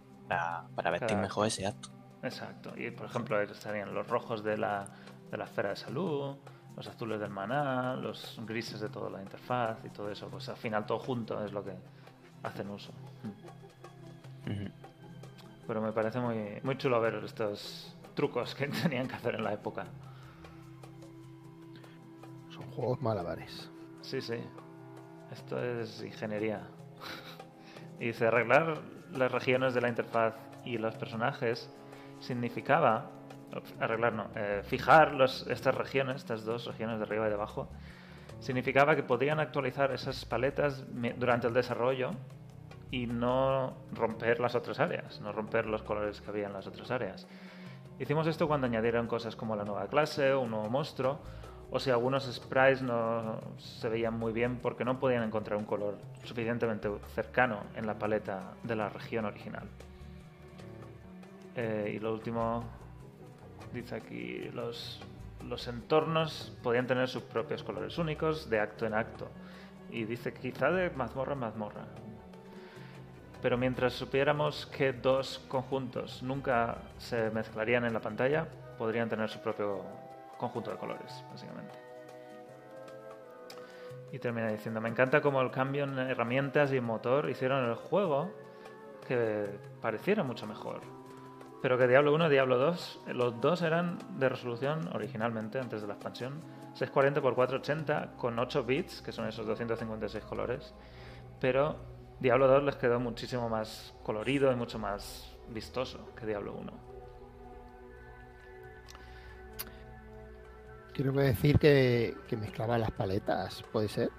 [0.75, 1.89] para vestir Cada mejor ese acto.
[2.25, 2.73] Exacto.
[2.77, 4.89] Y por ejemplo estarían los rojos de la,
[5.31, 6.37] de la esfera de salud,
[6.77, 10.27] los azules del maná, los grises de toda la interfaz y todo eso.
[10.29, 11.75] Pues al final todo junto es lo que
[12.43, 12.91] hacen uso.
[14.49, 14.69] Ujú.
[15.71, 19.53] Pero me parece muy, muy chulo ver estos trucos que tenían que hacer en la
[19.53, 19.87] época.
[22.49, 23.71] Son juegos malabares.
[24.01, 24.35] Sí, sí.
[25.31, 26.67] Esto es ingeniería.
[28.01, 28.81] y dice, arreglar
[29.13, 31.73] las regiones de la interfaz y los personajes
[32.19, 33.13] significaba,
[33.79, 37.69] arreglar no, eh, fijar los, estas regiones, estas dos regiones de arriba y de abajo,
[38.41, 40.85] significaba que podían actualizar esas paletas
[41.17, 42.11] durante el desarrollo
[42.91, 46.91] y no romper las otras áreas, no romper los colores que había en las otras
[46.91, 47.27] áreas.
[47.99, 51.21] Hicimos esto cuando añadieron cosas como la nueva clase, un nuevo monstruo,
[51.71, 55.99] o si algunos sprites no se veían muy bien porque no podían encontrar un color
[56.25, 59.69] suficientemente cercano en la paleta de la región original.
[61.55, 62.65] Eh, y lo último,
[63.73, 65.01] dice aquí, los,
[65.47, 69.29] los entornos podían tener sus propios colores únicos de acto en acto.
[69.91, 71.85] Y dice quizá de mazmorra en mazmorra.
[73.43, 78.47] Pero mientras supiéramos que dos conjuntos nunca se mezclarían en la pantalla,
[78.79, 79.83] podrían tener su propio
[80.37, 81.79] conjunto de colores, básicamente.
[84.13, 88.31] Y termina diciendo, me encanta cómo el cambio en herramientas y motor hicieron el juego
[89.07, 89.47] que
[89.81, 90.81] pareciera mucho mejor.
[91.63, 95.87] Pero que Diablo 1 y Diablo 2, los dos eran de resolución originalmente, antes de
[95.87, 96.41] la expansión,
[96.75, 100.75] 640 x 480 con 8 bits, que son esos 256 colores.
[101.39, 101.77] Pero
[102.21, 106.73] Diablo 2 les quedó muchísimo más colorido y mucho más vistoso que Diablo 1.
[110.93, 114.11] Quiero decir que, que mezclaba las paletas, ¿puede ser?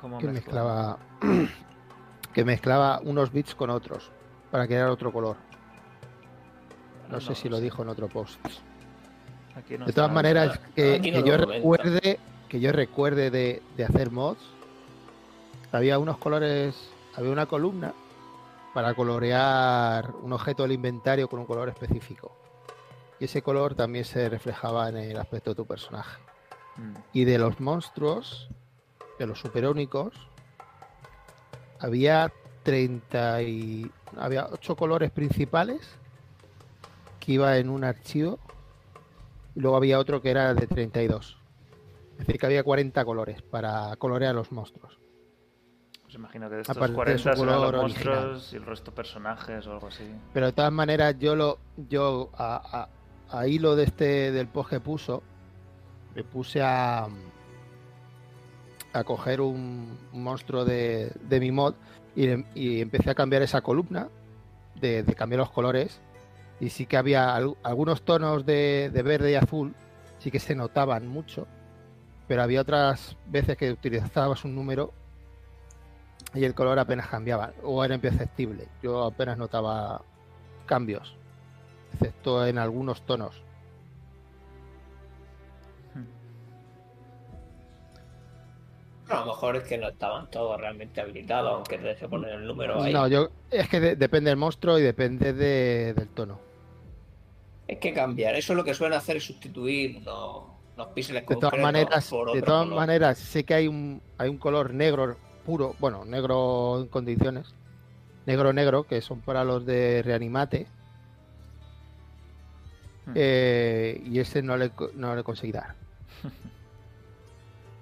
[0.00, 0.32] ¿Cómo Que mezcla?
[0.32, 0.98] mezclaba,
[2.32, 4.12] que mezclaba unos bits con otros
[4.50, 5.36] para crear otro color.
[7.08, 7.62] No, sé si lo sé.
[7.62, 8.38] dijo en otro post.
[9.56, 14.10] Aquí no De todas maneras, que, que yo recuerde, que yo recuerde de, de hacer
[14.10, 14.53] mods,
[15.76, 16.74] había unos colores,
[17.14, 17.92] había una columna
[18.72, 22.36] para colorear un objeto del inventario con un color específico.
[23.18, 26.20] Y ese color también se reflejaba en el aspecto de tu personaje.
[26.76, 26.94] Mm.
[27.12, 28.48] Y de los monstruos,
[29.18, 30.14] de los superónicos,
[31.80, 32.32] había
[32.62, 35.80] 30 y había 8 colores principales
[37.20, 38.38] que iba en un archivo
[39.54, 41.38] y luego había otro que era de 32.
[42.12, 45.03] Es decir, que había 40 colores para colorear los monstruos.
[46.14, 48.42] Pues imagino que de estos Aparte de su 40 serán los monstruos original.
[48.52, 50.04] y el resto personajes o algo así.
[50.32, 52.88] Pero de todas maneras, yo lo, yo a,
[53.30, 55.22] a- a hilo de este del post que puso,
[56.14, 57.08] me puse a
[58.92, 61.74] a coger un, un monstruo de, de mi mod
[62.14, 64.08] y, y empecé a cambiar esa columna
[64.80, 66.00] de, de cambiar los colores
[66.60, 69.74] y sí que había al- algunos tonos de, de verde y azul
[70.20, 71.48] sí que se notaban mucho
[72.28, 74.92] pero había otras veces que utilizabas un número
[76.34, 80.02] y el color apenas cambiaba o era imperceptible yo apenas notaba
[80.66, 81.14] cambios
[81.92, 83.40] excepto en algunos tonos
[89.08, 92.46] A lo mejor es que no estaban todos realmente habilitados, aunque te deje poner el
[92.46, 92.92] número ahí.
[92.92, 96.40] no yo es que de- depende del monstruo y depende de- del tono
[97.68, 98.34] Es que cambiar.
[98.34, 100.44] Eso lo que suelen hacer es sustituir los,
[100.76, 102.76] los píxeles De todas maneras, por de otro todas color.
[102.78, 107.54] maneras, sé que hay un, hay un color negro puro, bueno, negro en condiciones,
[108.26, 110.66] negro negro, que son para los de reanimate,
[113.06, 113.12] Hmm.
[113.16, 115.74] eh, y ese no le, no le conseguí dar.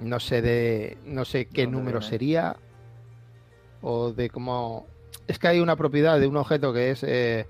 [0.01, 2.57] No sé de, no sé qué ¿Dónde número sería
[3.83, 4.85] o de cómo.
[5.29, 7.47] Es que hay una propiedad de un objeto que es eh,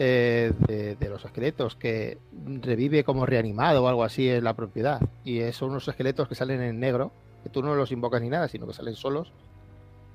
[0.00, 2.18] eh, de, de los esqueletos que
[2.60, 5.00] revive como reanimado o algo así es la propiedad.
[5.24, 7.12] Y son unos esqueletos que salen en negro,
[7.42, 9.32] que tú no los invocas ni nada, sino que salen solos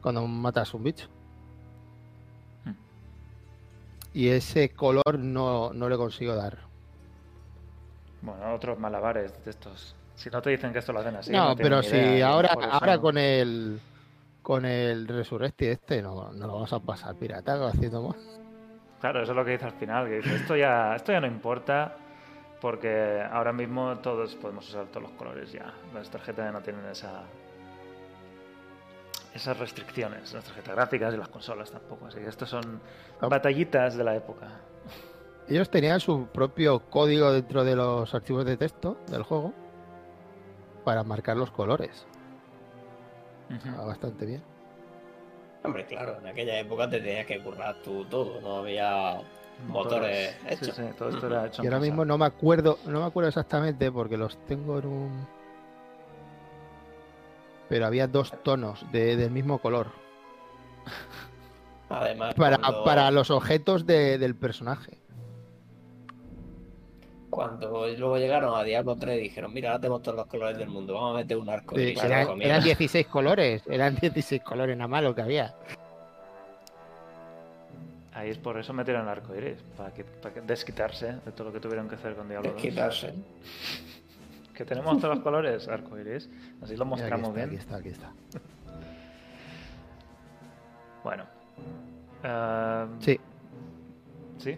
[0.02, 1.08] cuando matas un bicho.
[2.66, 2.74] Hmm.
[4.14, 6.60] Y ese color no, no le consigo dar.
[8.22, 9.96] Bueno, otros malabares de estos.
[10.16, 11.32] Si no te dicen que esto lo hacen así.
[11.32, 13.80] no, pero si idea, y ahora, eso ahora con el
[14.42, 18.16] con el Resurrecti este no, no lo vamos a pasar pirata haciendo más.
[19.00, 21.28] Claro, eso es lo que dice al final, que dice, esto ya, esto ya no
[21.28, 21.98] importa
[22.62, 25.74] porque ahora mismo todos podemos usar todos los colores ya.
[25.94, 27.24] Las tarjetas ya no tienen esa
[29.34, 32.08] esas restricciones, las tarjetas gráficas y las consolas tampoco.
[32.08, 32.82] Así que estos son
[33.22, 33.28] Ah.
[33.28, 34.48] batallitas de la época.
[35.48, 39.54] Ellos tenían su propio código dentro de los archivos de texto del juego
[40.84, 42.08] para marcar los colores.
[43.50, 44.44] Estaba bastante bien.
[45.64, 49.22] Hombre, claro, en aquella época te tenías que currar tú todo, no había
[49.68, 50.76] motores Sí, hechos.
[50.76, 53.92] sí, todo esto era hecho Y ahora mismo no me acuerdo, no me acuerdo exactamente
[53.92, 55.28] porque los tengo en un.
[57.70, 59.88] Pero había dos tonos de- del mismo color.
[61.90, 65.00] Además, Para, cuando, para los objetos de- del personaje.
[67.30, 70.94] cuando luego llegaron a Diablo 3 dijeron, mira, ahora tenemos todos los colores del mundo,
[70.96, 71.76] vamos a meter un arco.
[71.76, 72.48] Sí, la eran, comida".
[72.48, 73.62] eran 16 colores.
[73.68, 75.54] Eran 16 colores nada más lo que había.
[78.18, 81.50] Ahí es por eso metieron el arco iris, para, que, para que desquitarse de todo
[81.50, 82.62] lo que tuvieron que hacer con Diablo 2.
[82.62, 83.14] Quitarse.
[84.56, 86.28] Que tenemos todos los colores, arco iris.
[86.64, 87.48] Así lo Mira, aquí mostramos está, bien.
[87.48, 88.12] aquí está, aquí está.
[91.04, 91.26] Bueno.
[92.24, 93.20] Eh, Sí,
[94.40, 94.58] ¿Sí?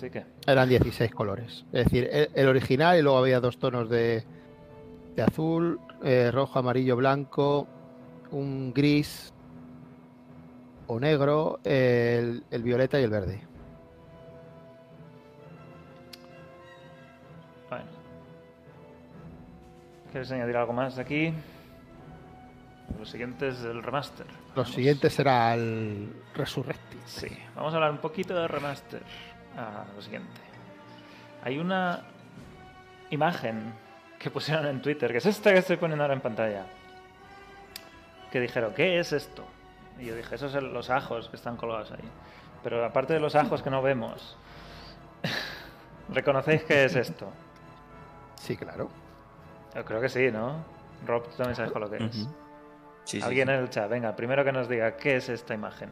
[0.00, 0.24] ¿Sí que?
[0.46, 1.64] eran 16 colores.
[1.72, 4.22] Es decir, el, el original y luego había dos tonos de,
[5.16, 7.66] de azul, eh, rojo, amarillo, blanco,
[8.30, 9.32] un gris
[10.92, 13.42] o negro, el, el violeta y el verde.
[17.68, 17.84] Bueno.
[20.10, 21.32] ¿Quieres añadir algo más aquí?
[22.98, 24.26] Lo siguiente es el remaster.
[24.54, 24.72] Lo Vamos.
[24.72, 26.98] siguiente será el Resurrected.
[27.06, 29.02] Sí, vamos a hablar un poquito de remaster.
[29.56, 30.40] Ah, lo siguiente.
[31.42, 32.02] Hay una
[33.10, 33.72] imagen
[34.18, 36.66] que pusieron en Twitter, que es esta que estoy poniendo ahora en pantalla.
[38.30, 39.44] Que dijeron, ¿qué es esto?
[39.98, 42.08] Y yo dije, esos son los ajos que están colgados ahí.
[42.62, 44.36] Pero aparte de los ajos que no vemos,
[46.08, 47.30] ¿reconocéis qué es esto?
[48.36, 48.88] Sí, claro.
[49.74, 50.64] Yo creo que sí, ¿no?
[51.06, 52.28] Rob, tú también sabes con lo que es.
[53.04, 53.54] Sí, Alguien sí.
[53.54, 55.90] en el chat, venga, primero que nos diga qué es esta imagen.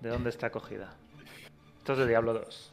[0.00, 0.94] ¿De dónde está cogida?
[1.78, 2.72] Esto es de Diablo 2.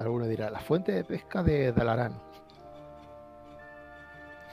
[0.00, 2.20] Alguno dirá, la fuente de pesca de Dalarán.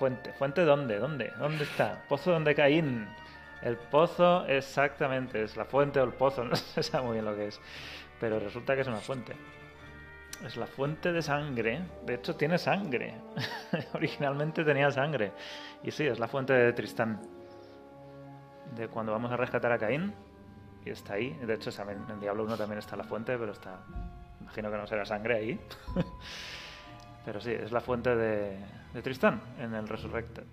[0.01, 0.33] Fuente.
[0.33, 0.97] ¿Fuente dónde?
[0.97, 1.31] ¿Dónde?
[1.37, 2.01] ¿Dónde está?
[2.09, 3.07] Pozo donde Caín.
[3.61, 7.35] El pozo, exactamente, es la fuente o el pozo, no se sabe muy bien lo
[7.35, 7.61] que es.
[8.19, 9.35] Pero resulta que es una fuente.
[10.43, 11.83] Es la fuente de sangre.
[12.03, 13.13] De hecho, tiene sangre.
[13.93, 15.33] Originalmente tenía sangre.
[15.83, 17.21] Y sí, es la fuente de Tristán.
[18.75, 20.15] De cuando vamos a rescatar a Caín.
[20.83, 21.29] Y está ahí.
[21.43, 23.83] De hecho, en Diablo 1 también está la fuente, pero está.
[24.39, 25.59] Imagino que no será sangre ahí.
[27.25, 28.57] pero sí, es la fuente de,
[28.93, 30.43] de Tristán en el Resurrected.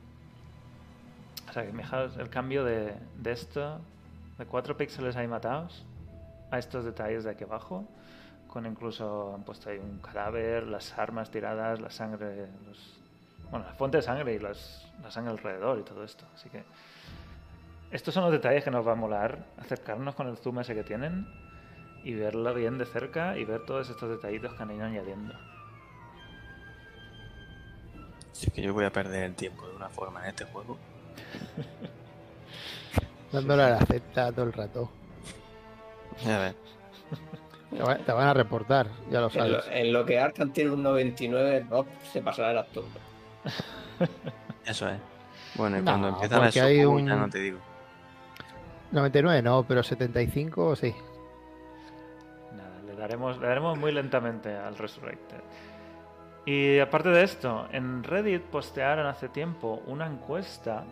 [1.49, 3.81] O sea, que fijaos el cambio de, de esto,
[4.37, 5.85] de 4 píxeles ahí matados,
[6.51, 7.87] a estos detalles de aquí abajo,
[8.47, 12.47] con incluso han puesto ahí un cadáver, las armas tiradas, la sangre,
[13.51, 16.25] bueno, la fuente de sangre y las- la sangre alrededor y todo esto.
[16.35, 16.65] Así que
[17.91, 20.85] estos son los detalles que nos va a molar, acercarnos con el zoom ese que
[20.85, 21.27] tienen
[22.05, 25.35] y verlo bien de cerca y ver todos estos detallitos que han ido añadiendo.
[28.39, 30.77] Sí, que yo voy a perder el tiempo de una forma en este juego.
[33.33, 34.89] Dándole a la acepta todo el rato.
[36.25, 36.55] A ver.
[37.71, 39.77] Te va- te van a reportar, ya lo En lo, sabes.
[39.77, 42.85] en lo que Arkham tiene un 99, Rob se pasará el acto.
[44.65, 44.99] Eso es.
[45.57, 47.59] Bueno, y No, cuando empiezan porque a hay ya un- no te digo.
[48.93, 50.95] 99 no, pero 75 sí.
[52.57, 55.41] Nada, le daremos, le daremos muy lentamente al Resurrected.
[56.47, 60.85] Y aparte de esto, en Reddit postearon hace tiempo una encuesta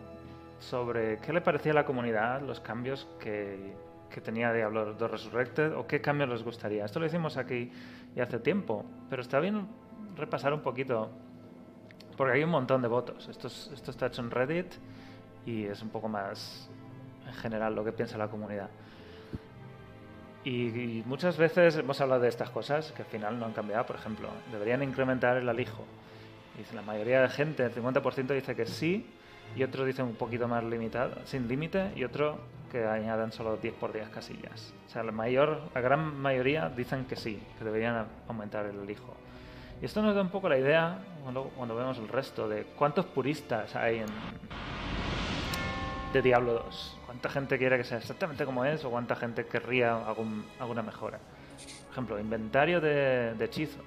[0.59, 3.73] sobre qué le parecía a la comunidad los cambios que,
[4.09, 6.85] que tenía Diablo 2 Resurrected o qué cambios les gustaría.
[6.85, 7.71] Esto lo hicimos aquí
[8.15, 9.67] ya hace tiempo, pero está bien
[10.15, 11.09] repasar un poquito,
[12.15, 13.27] porque hay un montón de votos.
[13.27, 14.73] Esto, es- esto está hecho en Reddit
[15.45, 16.69] y es un poco más
[17.25, 18.69] en general lo que piensa la comunidad.
[20.43, 23.85] Y, muchas veces hemos hablado de estas cosas que al final no han cambiado.
[23.85, 25.83] Por ejemplo, deberían incrementar el alijo.
[26.57, 29.05] Dice, la mayoría de gente, el 50% dice que sí,
[29.55, 32.39] y otro dice un poquito más limitado, sin límite, y otro
[32.71, 34.73] que añadan solo 10 por 10 casillas.
[34.87, 39.15] O sea, la mayor, la gran mayoría dicen que sí, que deberían aumentar el alijo.
[39.81, 43.05] Y esto nos da un poco la idea, cuando, cuando vemos el resto, de cuántos
[43.05, 44.07] puristas hay en,
[46.13, 46.96] de Diablo 2.
[47.07, 51.17] ¿Cuánta gente quiere que sea exactamente como es o cuánta gente querría algún- alguna mejora?
[51.85, 53.81] Por ejemplo, inventario de, de hechizos.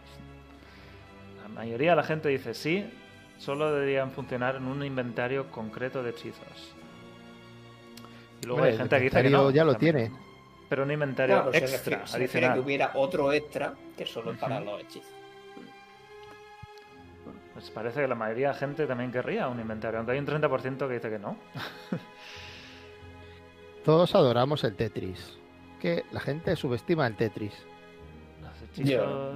[1.42, 2.90] La mayoría de la gente dice sí,
[3.38, 6.74] solo deberían funcionar en un inventario concreto de hechizos.
[8.42, 9.50] Y luego hay el gente que dice que inventario no.
[9.54, 9.94] ya lo también.
[9.96, 10.12] tiene.
[10.68, 12.54] Pero un inventario Claro, se extra, refiere, se refiere a adicional.
[12.54, 14.64] que hubiera otro extra que solo para Ujú.
[14.64, 15.10] los hechizos.
[17.52, 20.26] Pues parece que la mayoría de la gente también querría un inventario, aunque hay un
[20.26, 21.36] 30% que dice que no.
[23.84, 25.36] Todos adoramos el Tetris.
[25.80, 27.54] Que la gente subestima el Tetris.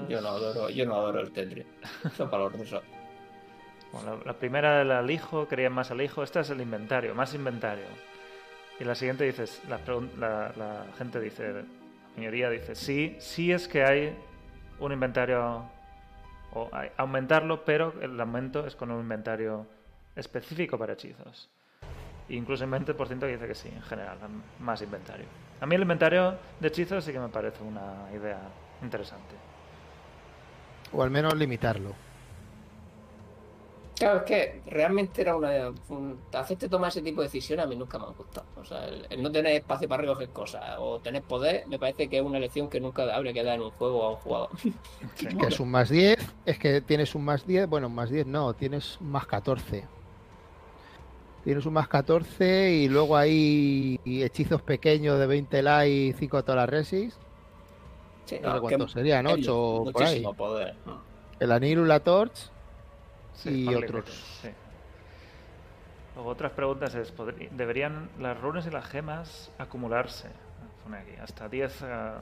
[0.09, 1.65] Yo, no adoro, yo no adoro el Tetris.
[2.05, 2.83] Eso para los rusos.
[3.93, 6.23] Bueno, la, la primera del alijo, querían más alijo.
[6.23, 7.87] Esta es el inventario, más inventario.
[8.79, 11.63] Y la siguiente dices, la, pregun- la- la gente dice, la
[12.17, 14.17] mayoría dice, sí, sí es que hay
[14.81, 15.65] un inventario,
[16.53, 19.67] o hay- aumentarlo, pero el aumento es con un inventario
[20.17, 21.49] específico para hechizos.
[22.29, 24.19] Incluso el 20% que dice que sí, en general,
[24.61, 25.27] más inventario.
[25.61, 28.41] A mí el inventario de hechizos sí que me parece una idea
[28.83, 29.35] interesante.
[30.93, 31.95] O al menos limitarlo.
[33.97, 35.73] Claro, es que realmente era una.
[35.89, 38.47] Un, hacerte tomar ese tipo de decisiones a mí nunca me han gustado.
[38.57, 42.09] O sea, el, el no tener espacio para recoger cosas o tener poder, me parece
[42.09, 44.51] que es una elección que nunca habría que dar en un juego a un jugador.
[45.15, 45.29] Sí.
[45.29, 48.27] Que es un más 10, es que tienes un más 10, bueno, un más 10
[48.27, 49.85] no, tienes un más 14.
[51.45, 56.57] Tienes un más 14 y luego hay hechizos pequeños de 20 la y 5 todas
[56.57, 57.19] las resis.
[58.25, 60.25] Sí, No sé que cuántos serían, es 8 o por ahí.
[60.37, 60.75] poder.
[61.39, 62.51] El Anil, la Torch.
[63.35, 64.05] Sí, y otros.
[64.41, 64.49] sí.
[66.15, 70.29] Luego otras preguntas es, ¿podrí- ¿deberían las runas y las gemas acumularse?
[70.85, 72.21] Pone aquí, hasta 10 ah,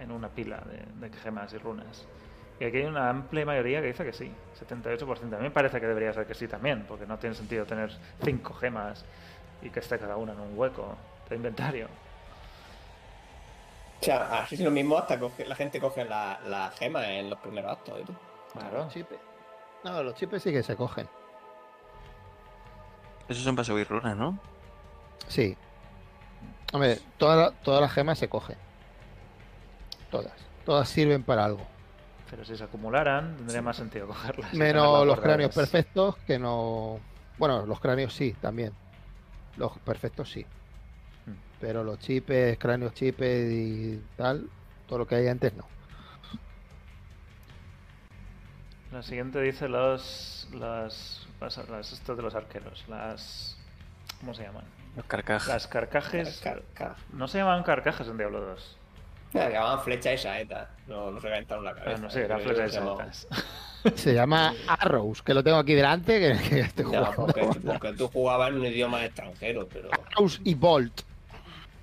[0.00, 2.06] en una pila de, de gemas y runas.
[2.58, 4.32] Y aquí hay una amplia mayoría que dice que sí,
[4.66, 5.34] 78%.
[5.34, 7.90] A mí me parece que debería ser que sí también, porque no tiene sentido tener
[8.24, 9.04] cinco gemas
[9.62, 10.96] y que esté cada una en un hueco
[11.28, 11.88] de inventario.
[14.00, 17.28] O sea, así es lo mismo hasta coge- la gente coge la, la gema en
[17.30, 17.98] los primeros actos.
[17.98, 18.14] ¿eh, tú?
[18.52, 18.84] Claro.
[18.84, 19.18] Los chipes.
[19.84, 21.08] No, los chipes sí que se cogen.
[23.28, 24.38] Esos son para subir runas, ¿no?
[25.28, 25.56] Sí.
[26.72, 28.56] Hombre, todas la- todas las gemas se cogen.
[30.10, 30.32] Todas.
[30.64, 31.66] Todas sirven para algo.
[32.30, 34.52] Pero si se acumularan, tendría más sentido cogerlas.
[34.54, 36.98] Menos los cráneos perfectos que no.
[37.38, 38.72] Bueno, los cráneos sí, también.
[39.56, 40.44] Los perfectos sí.
[41.26, 41.30] Mm.
[41.60, 44.48] Pero los chipes, cráneos chipes y tal,
[44.88, 45.64] todo lo que hay antes no.
[48.92, 50.48] La siguiente dice los.
[50.52, 52.84] Las, las, las- esto de los arqueros.
[52.88, 53.56] Las.
[54.20, 54.64] ¿Cómo se llaman?
[54.96, 55.48] Los carcajes.
[55.48, 56.40] Las carcajes.
[56.42, 58.76] Car- car- No se llaman carcajes en Diablo 2.
[59.84, 60.70] Flecha y saeta.
[60.86, 61.96] No, no se calentaron la cabeza.
[61.96, 63.26] Ah, no sé, era Creo que flechas
[63.94, 67.26] se llama Arrows, que lo tengo aquí delante, que, que estoy jugando.
[67.26, 69.90] porque, porque tú jugabas en un idioma extranjero, pero.
[69.92, 71.02] Arrows y Bolt.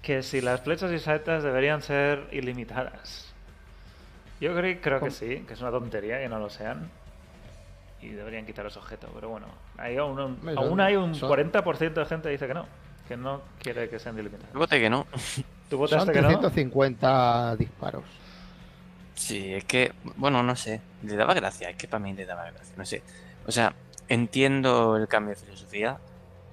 [0.02, 3.34] Que si las flechas y saetas deberían ser ilimitadas.
[4.42, 6.90] Yo creo, creo que sí, que es una tontería que no lo sean.
[8.02, 9.46] Y deberían quitar ese objeto, pero bueno.
[9.78, 12.66] Hay aún, un- aún hay un son- 40% de gente que dice que no.
[13.08, 14.52] Que no quiere que sean ilimitadas.
[14.52, 15.08] Yo voté que no.
[15.70, 16.28] ¿Tú Son votaste no?
[16.28, 18.04] 350 disparos.
[19.16, 20.82] Sí, es que, bueno, no sé.
[21.04, 23.04] Le daba gracia, es que para mí le daba gracia, no sé.
[23.46, 23.74] O sea,
[24.08, 25.98] entiendo el cambio de filosofía,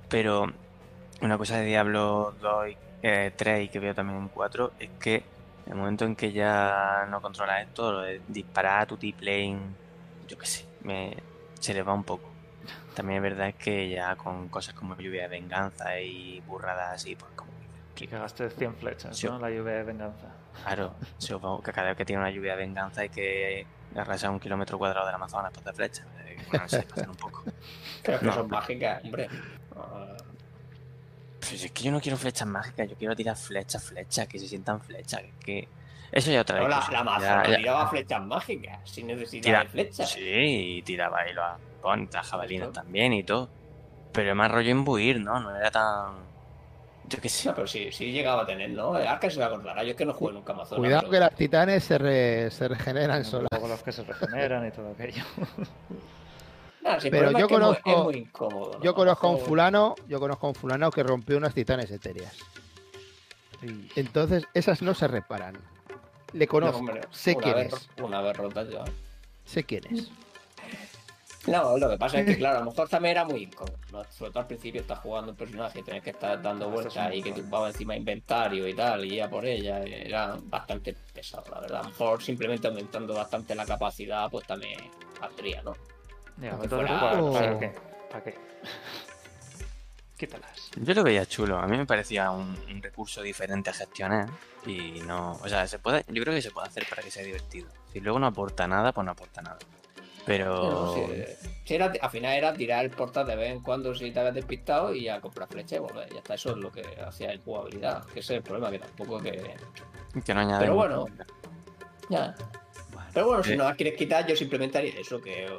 [0.08, 0.52] pero
[1.20, 4.90] una cosa de Diablo 2 y eh, 3 y que veo también en 4 es
[5.00, 5.22] que
[5.66, 9.58] el momento en que ya no controlas esto, lo de disparar a tu T-Plane,
[10.26, 11.16] yo qué sé, me,
[11.58, 12.28] se le va un poco.
[12.94, 17.30] También es verdad que ya con cosas como lluvia de venganza y burradas así, pues
[17.36, 17.49] como
[18.00, 19.26] Y que gastes 100 flechas, Sí.
[19.26, 19.38] ¿no?
[19.38, 20.26] La lluvia de venganza.
[20.64, 24.40] Claro, supongo que cada vez que tiene una lluvia de venganza hay que arrasar un
[24.40, 26.04] kilómetro cuadrado del Amazonas por de flecha.
[26.24, 27.44] Eh, Bueno, no pasan un poco.
[28.02, 28.32] Pero es que No.
[28.32, 29.28] son mágicas, hombre.
[31.40, 34.46] Pues es que yo no quiero flechas mágicas, yo quiero tirar flechas, flechas, que se
[34.46, 35.20] sientan flechas.
[35.22, 35.68] Que, que-
[36.12, 36.68] Eso ya otra vez.
[36.68, 40.10] la, la Amazona Ya- ya- tiraba flechas mágicas, sin necesidad Tira- de flechas.
[40.10, 41.18] Sí, y tiraba
[41.80, 42.80] con las jabalinas Justo.
[42.82, 43.48] también y todo.
[44.12, 45.40] Pero es más rollo imbuir, ¿no?
[45.40, 46.29] No era tan.
[47.10, 47.48] Yo qué sé.
[47.48, 48.94] No, pero sí, sí llegaba a tener, ¿no?
[48.94, 49.82] Arca se me acordará.
[49.84, 50.78] Yo es que no juego nunca Amazona.
[50.80, 53.48] Cuidado pero- que las titanes se, re- se regeneran solas.
[53.50, 55.22] Luego los que se regeneran y todo aquello.
[56.82, 58.72] Nah, el Pero yo conozco- es muy incómodo.
[58.78, 58.82] ¿no?
[58.82, 62.34] Yo conozco a un fulano, yo conozco a un fulano que rompió unas titanes etéreas.
[63.96, 65.58] Entonces, esas no se reparan.
[66.32, 68.84] Le no, conozco, hombre, sé una quién vez- es, Una vez rotas ya.
[69.44, 70.10] sé quién es.
[71.46, 73.78] No, lo que pasa es que, claro, a lo mejor también era muy incómodo.
[73.92, 74.04] ¿no?
[74.10, 76.94] Sobre todo al principio estás jugando un personaje y tenés que estar dando Esto es
[76.94, 79.80] vueltas y que tumbaba encima inventario y tal, y ya por ella.
[79.82, 81.80] Era bastante pesado, la verdad.
[81.80, 84.78] A lo mejor simplemente aumentando bastante la capacidad, pues también
[85.20, 85.74] valdría, ¿no?
[86.36, 87.72] Ya, fuera- ¿para, para qué?
[88.10, 88.34] ¿Para qué?
[90.18, 90.70] Quítalas.
[90.76, 94.28] Yo lo veía chulo, a mí me parecía un, un recurso diferente a gestionar
[94.66, 97.22] y no, o sea, se puede, yo creo que se puede hacer para que sea
[97.22, 97.68] divertido.
[97.90, 99.56] Si luego no aporta nada, pues no aporta nada.
[100.30, 103.92] Pero Pero si, si era, al final era tirar el portal de vez en cuando
[103.96, 106.08] si te habías despistado y a comprar flecha y volver.
[106.12, 108.04] Ya está, eso es lo que hacía en jugabilidad.
[108.06, 109.54] Que ese es el problema, que tampoco que.
[110.24, 111.06] que no añade Pero bueno.
[112.08, 112.32] Ya.
[113.12, 113.56] Pero bueno, si Eh.
[113.56, 115.50] no las quieres quitar, yo simplemente haría eso, que eh,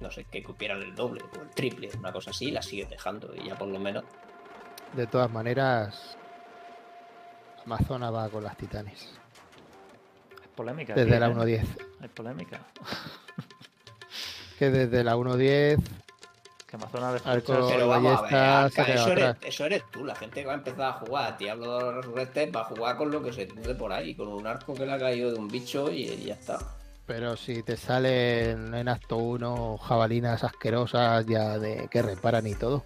[0.00, 2.88] no sé, que cupieran el doble o el triple, una cosa así, y la sigues
[2.88, 4.04] dejando y ya por lo menos.
[4.94, 6.16] De todas maneras,
[7.66, 9.12] Amazona va con las titanes.
[10.40, 10.94] Hay polémica.
[10.94, 11.34] Desde la ¿eh?
[11.34, 11.66] 1.10.
[12.00, 12.60] Hay polémica.
[14.58, 15.78] Que desde la 1.10
[16.66, 17.68] Que Amazona de Arco-.
[17.68, 19.36] Pero vamos a ver, Arca, eso, eres, atrás.
[19.46, 22.62] eso eres tú, la gente que va a empezar a jugar a Diablo Resurrected va
[22.62, 24.98] a jugar con lo que se cruce por ahí, con un arco que le ha
[24.98, 26.58] caído de un bicho y, y ya está.
[27.06, 32.84] Pero si te salen en acto 1 jabalinas asquerosas ya de que reparan y todo.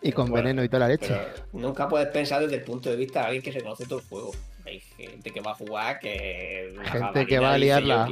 [0.00, 1.14] Y con bueno, veneno y toda la leche.
[1.52, 4.04] Nunca puedes pensar desde el punto de vista de alguien que se conoce todo el
[4.06, 4.32] juego.
[4.64, 6.74] Hay gente que va a jugar que.
[6.84, 8.08] Gente que va a liarla,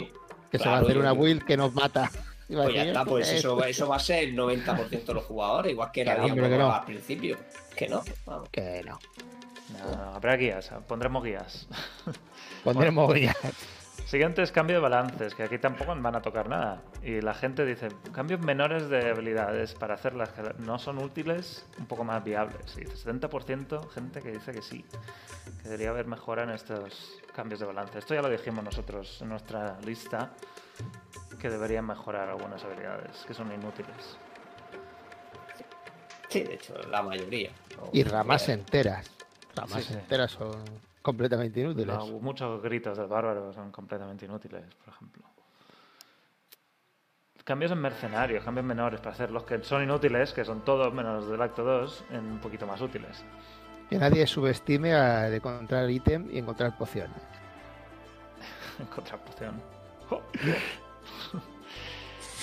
[0.59, 2.11] que se va a hacer una build que nos mata.
[2.47, 3.71] Pues ya está, pues "Esto eso, es-".
[3.71, 6.73] eso va a ser el 90% de los jugadores, igual que era Que no, no.
[6.75, 7.39] al principio.
[7.75, 8.51] Que no, vamos.
[8.51, 8.99] Que no.
[9.73, 11.67] No, no, habrá guías, pondremos guías.
[12.63, 13.35] Pondremos ya.
[14.07, 16.83] Siguiente es cambio de balances, que aquí tampoco van a tocar nada.
[17.03, 21.87] Y la gente dice, cambios menores de habilidades para hacerlas que no son útiles, un
[21.87, 22.77] poco más viables.
[22.77, 24.85] Y dice 70% gente que dice que sí,
[25.63, 27.99] que debería haber mejora en estos cambios de balance.
[27.99, 30.31] Esto ya lo dijimos nosotros en nuestra lista,
[31.41, 34.19] que deberían mejorar algunas habilidades, que son inútiles.
[36.29, 37.51] Sí, de hecho, la mayoría.
[37.93, 39.11] Y ramas enteras.
[39.57, 39.95] Ramas Sí, sí.
[39.95, 40.53] enteras son
[41.05, 41.95] completamente inútiles.
[41.95, 45.23] No, muchos gritos del bárbaro son completamente inútiles, por ejemplo.
[47.45, 51.17] cambios en mercenarios, cambios menores para hacer los que son inútiles, que son todos menos
[51.21, 53.23] los del acto 2, en un poquito más útiles.
[53.91, 57.21] Que nadie subestime a de encontrar ítem y encontrar pociones.
[58.81, 59.63] Encontrar poción.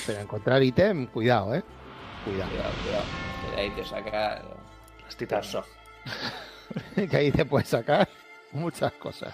[0.06, 1.64] Pero encontrar ítem, cuidado, eh.
[2.24, 2.52] Cuidado.
[2.52, 3.04] Cuidado, cuidado.
[3.42, 4.42] Que de ahí te saca
[5.32, 5.68] Las soft.
[7.10, 8.08] que ahí te puedes sacar
[8.60, 9.34] muchas cosas.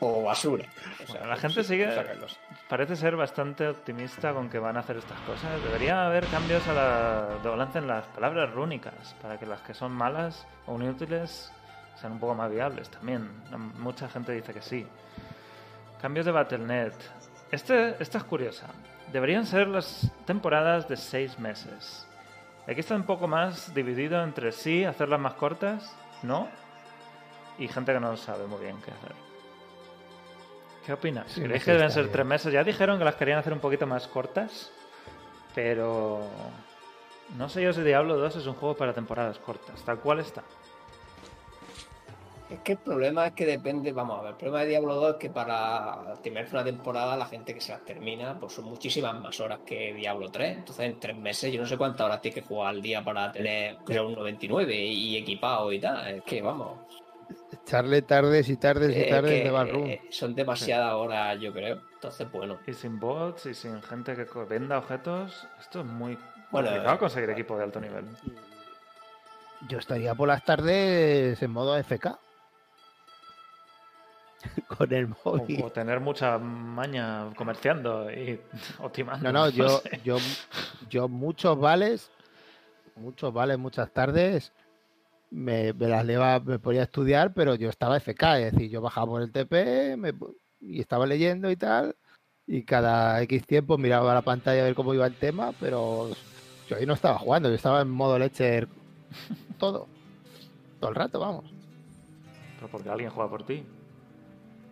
[0.00, 0.64] O basura.
[1.08, 2.38] O Bueno, la gente sí, sigue- sácalos.
[2.68, 5.60] Parece ser bastante optimista con que van a hacer estas cosas.
[5.64, 9.74] Debería haber cambios a la de balance en las palabras rúnicas para que las que
[9.74, 11.50] son malas o inútiles
[11.96, 13.28] sean un poco más viables también.
[13.78, 14.86] Mucha gente dice que sí.
[16.00, 16.92] Cambios de Battle.net.
[17.50, 18.66] Este, esta es curiosa.
[19.12, 22.06] Deberían ser las temporadas de seis meses.
[22.68, 26.46] Aquí está un poco más dividido entre sí, hacerlas más cortas, no,
[27.58, 29.12] y gente que no sabe muy bien qué hacer.
[30.86, 31.30] ¿Qué opinas?
[31.30, 32.12] Sí, ¿Creéis sí, que deben ser bien.
[32.12, 32.52] tres meses?
[32.52, 34.72] Ya dijeron que las querían hacer un poquito más cortas,
[35.54, 36.22] pero
[37.36, 40.42] no sé yo si Diablo 2 es un juego para temporadas cortas, tal cual está.
[42.48, 45.10] Es que el problema es que depende, vamos a ver, el problema de Diablo 2
[45.10, 49.20] es que para terminar una temporada la gente que se las termina pues son muchísimas
[49.20, 50.56] más horas que Diablo 3.
[50.56, 53.30] Entonces en tres meses yo no sé cuántas horas tienes que jugar al día para
[53.30, 56.08] tener sea un 99 y equipado y tal.
[56.08, 56.78] Es que vamos,
[57.52, 59.86] Echarle tardes y tardes y es tardes que, de Ballroom.
[59.86, 61.80] eh, son demasiadas horas yo creo.
[61.94, 66.16] Entonces bueno, Y sin bots y sin gente que venda objetos, esto es muy
[66.50, 68.06] Bueno, complicado eh, conseguir equipo de alto nivel.
[69.68, 72.18] Yo estaría por las tardes en modo FK.
[74.68, 75.62] Con el móvil.
[75.64, 78.40] o tener mucha maña comerciando y
[78.78, 79.30] optimando.
[79.32, 80.16] No, no, yo, yo,
[80.88, 82.10] yo muchos vales,
[82.94, 84.52] muchos vales, muchas tardes,
[85.30, 88.80] me, me las leva, me ponía a estudiar, pero yo estaba FK, es decir, yo
[88.80, 90.14] bajaba por el TP me
[90.60, 91.94] y estaba leyendo y tal,
[92.46, 96.10] y cada X tiempo miraba la pantalla a ver cómo iba el tema, pero
[96.68, 98.68] yo ahí no estaba jugando, yo estaba en modo lecher
[99.58, 99.86] todo,
[100.80, 101.44] todo el rato, vamos.
[102.56, 103.64] Pero porque alguien juega por ti.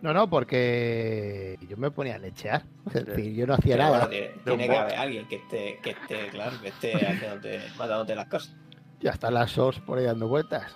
[0.02, 4.06] No, no, porque yo me ponía a lechear, es decir, yo no hacía pero nada.
[4.06, 8.28] bueno, tiene, que haber alguien que esté, que esté, claro, que esté haciéndote, matándote las
[8.28, 8.54] cosas.
[9.00, 10.74] Ya están las SOS por ahí dando vueltas.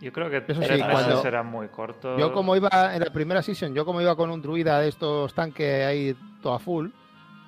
[0.00, 2.18] Yo creo que Eso tres sí, cuando- será muy corto.
[2.18, 5.32] Yo como iba en la primera season, yo como iba con un druida de estos
[5.34, 6.90] tanques ahí todo a full,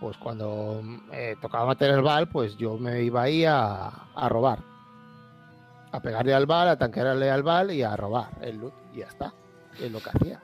[0.01, 0.81] pues cuando
[1.13, 4.61] eh, tocaba matar el bal, pues yo me iba ahí a, a robar.
[5.93, 8.73] A pegarle al bal, a tanquearle al bal y a robar el loot.
[8.95, 9.33] Y ya está.
[9.81, 10.41] Es lo que hacía.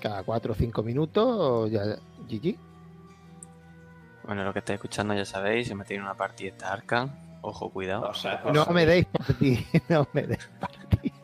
[0.00, 1.82] Cada 4 o 5 minutos, ya
[2.28, 2.56] GG.
[4.24, 7.10] Bueno, lo que estáis escuchando ya sabéis, se metéis en una partida de Arkham.
[7.42, 8.08] Ojo, cuidado.
[8.08, 11.14] O sea, No me deis partida, no me deis partida.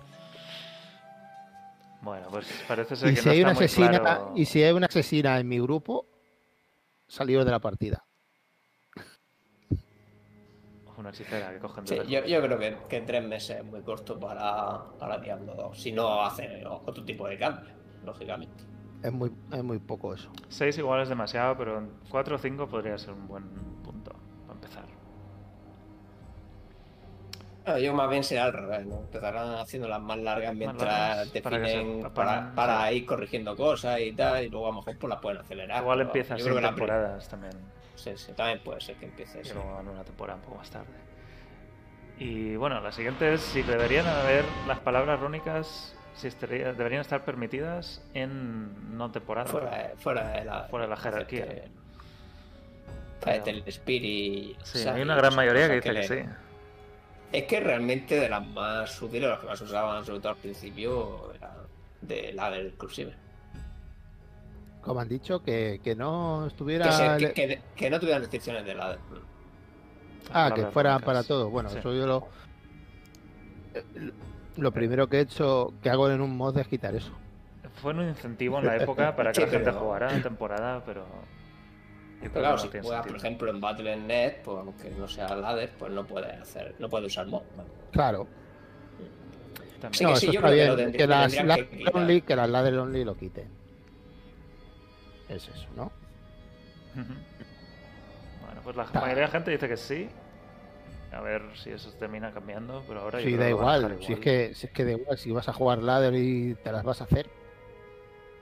[2.00, 4.44] Bueno, pues parece ser Y que si no hay está una muy asesina, claro y
[4.44, 6.06] si hay una asesina en mi grupo,
[7.08, 8.04] salió de la partida.
[10.98, 14.18] una hechicera que cogen de Sí, yo creo que, que tres meses es muy corto
[14.18, 15.78] para, para Diablo 2.
[15.78, 17.70] Si no hace otro tipo de cambio,
[18.04, 18.64] lógicamente.
[19.06, 20.28] Es muy, es muy poco eso.
[20.48, 23.44] Seis igual es demasiado, pero en cuatro o cinco podría ser un buen
[23.84, 24.10] punto
[24.46, 24.84] para empezar.
[27.64, 28.96] Ah, Yo más bien será al revés, ¿no?
[28.98, 34.44] Empezarán haciendo las más largas mientras largas, definen para se ir corrigiendo cosas y tal,
[34.44, 35.82] y luego a lo mejor pues las pueden acelerar.
[35.82, 37.52] igual pero empieza yo sin temporadas también.
[37.94, 39.54] Sí, sí, también puede ser que empiece Y así.
[39.54, 40.86] luego en una temporada un poco más tarde.
[42.18, 47.24] Y bueno, la siguiente es si deberían haber las palabras rúnicas, si estaría- deberían estar
[47.24, 49.46] permitidas en no temporada.
[49.46, 51.44] Fuera, de- fuera de la, Fuera de la jerarquía.
[51.44, 51.68] este,
[53.20, 54.56] fuera de Telespiri.
[54.64, 56.30] Sí, hay una gran mayoría que dice que, sí.
[57.32, 61.32] Es que realmente de las más útiles, las que más usaban, sobre todo al principio,
[61.34, 61.54] era
[62.00, 63.14] de la del inclusive.
[64.80, 66.86] Como han dicho, que, que no estuviera.
[66.86, 68.96] Que, se- que, le- que- que no tuvieran restricciones de la
[70.32, 71.50] ah, que fuera para todo.
[71.50, 71.78] Bueno, Sí.
[71.78, 72.28] eso yo lo.
[74.56, 77.12] Lo primero que he hecho, que hago en un mod es quitar eso.
[77.82, 80.82] Fue un incentivo en la época para que Sí, la gente pero- jugara en temporada,
[80.84, 81.04] pero.
[82.32, 86.06] claro, no si juegas, por ejemplo, en Battle.net, pues aunque no sea ladder, pues no
[86.06, 87.42] puedes hacer, no puedes usar mod.
[87.56, 87.68] ¿vale?
[87.92, 88.26] Claro.
[89.80, 89.92] También.
[89.92, 90.92] Sí no, que sí, eso está que bien.
[90.92, 91.96] Que, las ladder que quitar.
[91.96, 93.48] only, que las ladder only lo quiten.
[95.28, 95.92] Es eso, ¿no?
[96.94, 100.08] Bueno, pues la mayoría de la gente dice que sí.
[101.16, 103.98] A ver si eso termina cambiando, pero ahora Sí, da igual.
[104.02, 106.72] Si es, que, si es que da igual, si vas a jugar ladder y te
[106.72, 107.30] las vas a hacer.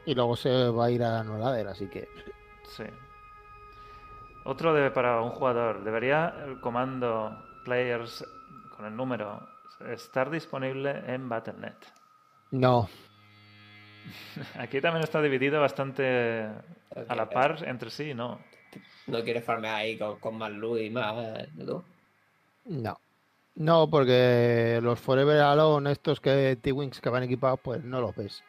[0.07, 2.09] Y luego se va a ir a no ladder, así que.
[2.65, 2.85] Sí.
[4.45, 5.85] Otro de, para un jugador.
[5.85, 8.25] ¿Debería el comando players
[8.77, 9.49] con el número
[9.91, 11.77] estar disponible en Battle.net?
[12.51, 12.89] No,
[14.59, 16.49] Aquí también está dividido bastante
[17.09, 18.41] a la par entre sí, ¿no?
[19.07, 21.17] ¿No quieres farmear ahí con, con más luz y más
[21.55, 21.85] de todo?
[22.65, 22.99] No.
[23.57, 28.43] No, porque los Forever Alone, estos que T-Wings que van equipados, pues no los ves.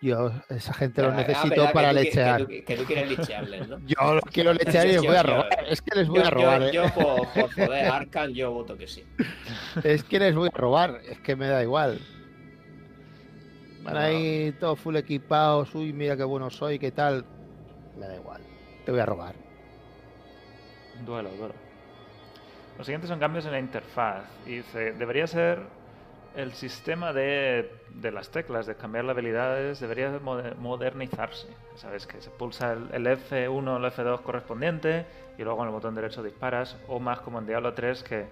[0.00, 1.72] Yo, esa gente los Ah, necesito ¿verdad?
[1.72, 2.46] para que tú, qui- lechear.
[2.46, 3.78] Que tú, que tú quieres lechearles, ¿no?
[3.86, 5.48] Yo los quiero lechear y les voy a robar.
[5.68, 6.62] Es que les voy Yo, a yo- robar.
[6.62, 6.70] ¿eh?
[6.72, 9.02] yo por, por joder, Arcan, yo voto que sí.
[9.82, 11.00] Es que les voy a robar.
[11.08, 11.98] Es que me da igual.
[13.82, 15.74] Van ahí todos full equipados.
[15.74, 17.24] Uy, mira qué bueno soy, qué tal.
[17.98, 18.42] Me da igual.
[18.84, 19.34] Te voy a robar.
[21.04, 21.54] Duelo, duelo.
[22.78, 24.24] Los siguientes son cambios en la interfaz.
[24.46, 25.58] Y dice, debería ser
[26.36, 31.48] el sistema de, de las teclas, de cambiar las habilidades, debería moder- modernizarse.
[31.74, 35.04] Sabes que se pulsa el, el F1 o el F2 correspondiente
[35.36, 38.26] y luego en el botón derecho disparas, o más como en Diablo 3 que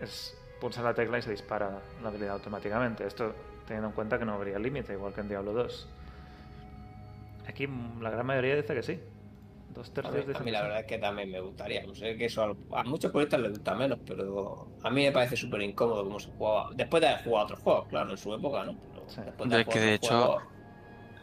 [0.00, 3.06] es pulsa la tecla y se dispara la habilidad automáticamente.
[3.06, 3.34] Esto
[3.66, 5.88] teniendo en cuenta que no habría límite, igual que en Diablo 2.
[7.48, 7.66] Aquí
[8.00, 9.00] la gran mayoría dice que sí.
[9.74, 10.10] Dos A
[10.40, 11.84] mí, a la verdad es que también me gustaría.
[11.84, 15.10] No sé que eso a, a muchos puristas les gusta menos, pero a mí me
[15.10, 16.70] parece súper incómodo cómo se jugaba.
[16.74, 18.76] Después de haber jugado otros juegos, claro, en su época, ¿no?
[18.92, 19.20] Pero Sí.
[19.24, 20.42] después De haber que de hecho- juegos-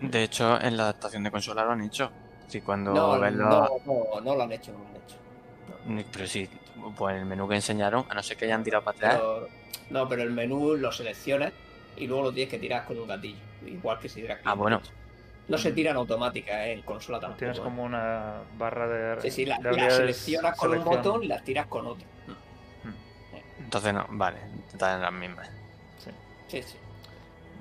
[0.01, 2.11] De hecho, en la adaptación de consola lo han hecho.
[2.47, 3.29] Si cuando No, no,
[3.85, 6.09] no, no lo han hecho, no lo han hecho.
[6.11, 6.49] Pero sí,
[6.97, 9.15] pues el menú que enseñaron, a no ser que hayan tirado para atrás.
[9.17, 9.47] Pero-
[9.91, 11.53] no, pero el menú lo seleccionas
[11.95, 13.39] y luego lo tienes que tirar con un gatillo.
[13.65, 14.81] Igual que si tiras Ah, bueno.
[15.51, 16.73] No se tiran automáticas ¿eh?
[16.73, 17.39] en consola tampoco.
[17.39, 17.61] Tienes ¿eh?
[17.61, 19.21] como una barra de.
[19.21, 22.07] Sí, sí, la- de las habilidades seleccionas con un botón y las tiras con otro.
[23.59, 24.37] Entonces no, vale,
[24.71, 25.49] están en las mismas.
[25.97, 26.09] Sí.
[26.47, 26.75] Sí, sí.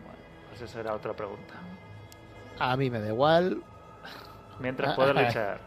[0.04, 0.18] Bueno,
[0.48, 1.54] pues esa era otra pregunta.
[2.58, 3.62] A mí me da igual.
[4.58, 5.22] Mientras Ah, puedes ah.
[5.22, 5.60] luchar.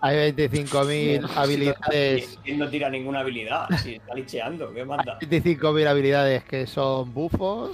[0.00, 2.38] Hay 25.000 habilidades.
[2.44, 3.66] ¿Quién no tira ninguna habilidad?
[3.82, 5.18] Si está licheando, ¿qué manda?
[5.20, 7.72] 25.000 habilidades que son bufos.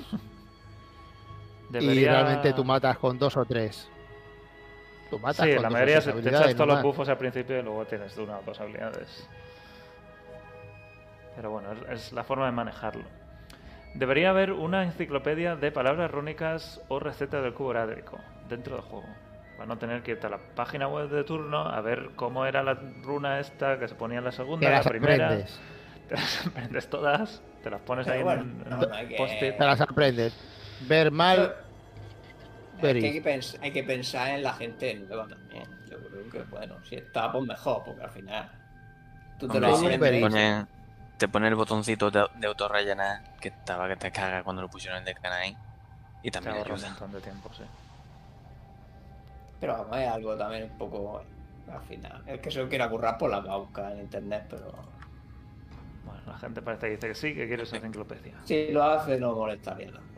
[1.78, 3.88] Y Debería- realmente tú matas con dos o tres.
[5.10, 6.82] Tú matas Sí, con la dos o mayoría tres se te echas todos los más.
[6.82, 9.28] buffos al principio y luego tienes una o dos habilidades.
[11.36, 13.04] Pero bueno, es, es la forma de manejarlo.
[13.94, 18.18] Debería haber una enciclopedia de palabras rúnicas o recetas del cubo horárico
[18.48, 19.06] dentro del juego.
[19.56, 22.62] Para no tener que irte a la página web de turno a ver cómo era
[22.64, 25.26] la runa esta que se ponía en la segunda, la las primera.
[25.26, 25.60] aprendes.
[26.08, 29.08] Te las aprendes todas, te las pones Pero ahí bueno, en, en no, un no
[29.08, 29.54] que-.
[29.58, 30.36] Te las aprendes.
[30.86, 31.54] Ver mal,
[32.76, 35.84] Es que hay, que pens- hay que pensar en la gente nueva también.
[35.86, 38.50] Yo creo que, bueno, si está, pues mejor, porque al final
[39.38, 40.14] tú te Hombre, lo sí, te aprendes.
[40.14, 40.66] pone,
[41.16, 44.98] te pone el botoncito de, de autorrellenar que estaba que te caga cuando lo pusieron
[44.98, 45.58] en Decanain.
[46.22, 46.78] Y Te también un ayuda.
[46.80, 47.64] montón de tiempo, sí.
[49.58, 51.24] Pero vamos, es algo también un poco.
[51.66, 52.22] Al final.
[52.26, 54.70] El que se lo quiera currar, pues la va a buscar en internet, pero.
[56.04, 58.36] Bueno, la gente parece que dice que sí, que quiere esa enciclopedia.
[58.44, 60.13] Si lo hace, no molestaría tampoco.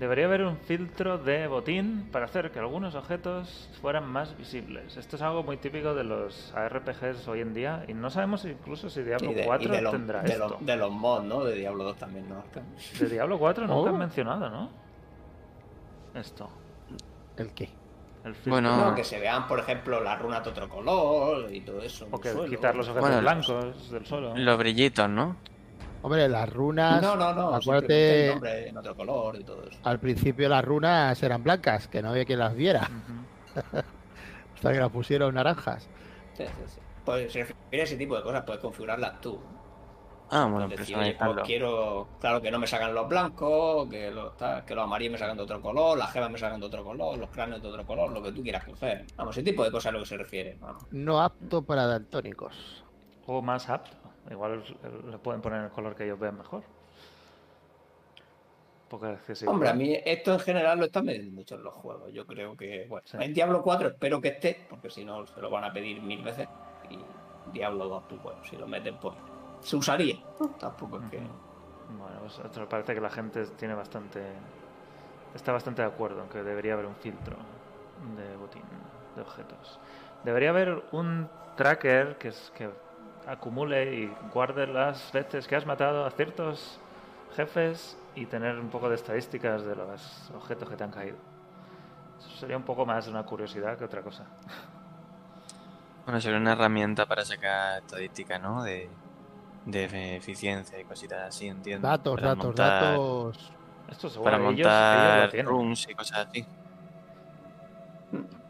[0.00, 4.96] Debería haber un filtro de botín para hacer que algunos objetos fueran más visibles.
[4.96, 8.88] Esto es algo muy típico de los ARPGs hoy en día y no sabemos incluso
[8.88, 10.56] si Diablo Y de, y 4 de los, tendrá de, esto.
[10.58, 11.44] de los mods, ¿no?
[11.44, 12.42] De Diablo 2 también, ¿no?
[12.98, 13.92] De Diablo 4 nunca Oh.
[13.92, 14.70] han mencionado, ¿no?
[16.14, 16.48] Esto.
[17.36, 17.68] ¿El qué?
[18.24, 18.52] El filtro.
[18.52, 22.08] Bueno, No, que se vean, por ejemplo, las runas de otro color y todo eso.
[22.10, 22.48] O que suelo.
[22.48, 24.34] quitar los objetos Bueno, blancos del suelo.
[24.34, 25.36] Los brillitos, ¿no?
[26.02, 27.02] Hombre, las runas.
[27.02, 27.54] No, no, no.
[27.54, 29.78] Acuérdate, el nombre en otro color y todo eso.
[29.84, 32.88] al principio las runas eran blancas, que no había quien las viera.
[32.90, 33.78] Ujú.
[34.54, 35.88] Hasta que las pusieron naranjas.
[36.34, 36.80] Sí, sí, sí.
[37.04, 39.40] Pues se refiere a ese tipo de cosas, puedes configurarlas tú.
[40.32, 44.12] Ah, bueno, Puedes decir, oye, pues quiero, claro, que no me sacan los blancos, que
[44.12, 44.32] los,
[44.64, 47.18] que los amarillos me sacan de otro color, las gemas me sacan de otro color,
[47.18, 49.06] los cráneos de otro color, lo que tú quieras coger.
[49.16, 50.56] Vamos, ese tipo de cosas a lo que se refiere.
[50.60, 50.84] Vamos.
[50.92, 52.84] No apto para daltónicos.
[53.26, 53.96] O más apto.
[54.30, 54.64] Igual
[55.10, 56.62] le pueden poner el color que ellos vean mejor.
[58.88, 61.62] Porque es que sí, Hombre, a mí esto en general lo están metiendo mucho en
[61.62, 62.12] los juegos.
[62.12, 63.16] Yo creo que, bueno, Sí.
[63.20, 66.22] en Diablo 4 espero que esté, porque si no se lo van a pedir mil
[66.22, 66.48] veces.
[66.90, 66.98] Y
[67.52, 69.14] Diablo 2, pues bueno, si lo meten, pues
[69.60, 70.16] se usaría.
[70.58, 71.18] Tampoco es que.
[71.18, 74.22] Bueno, pues esto parece que la gente tiene bastante.
[75.34, 77.36] Está bastante de acuerdo en que debería haber un filtro
[78.16, 78.62] de botín
[79.14, 79.78] de objetos.
[80.24, 82.68] Debería haber un tracker que, es, que
[83.26, 86.78] acumule y guarde las veces que has matado a ciertos
[87.36, 91.16] jefes y tener un poco de estadísticas de los objetos que te han caído.
[92.18, 94.24] Eso sería un poco más una curiosidad que otra cosa.
[96.04, 98.62] Bueno, sería una herramienta para sacar estadísticas, ¿no?
[98.64, 98.90] De,
[99.66, 101.86] de eficiencia y cositas así, entiendo.
[101.86, 103.52] Datos, Para datos, montar- datos.
[103.90, 106.46] Esto seguro Para ellos, ellos lo montar rooms y cosas así.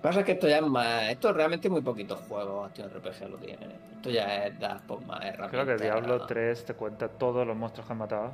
[0.03, 1.11] Pasa que esto ya es más.
[1.11, 3.71] Esto realmente muy poquitos juegos Action RPG lo tienen.
[3.71, 3.77] ¿eh?
[3.97, 5.51] Esto ya es dar por más herramientas.
[5.51, 8.33] Creo que Diablo 3 te cuenta todos los monstruos que han matado.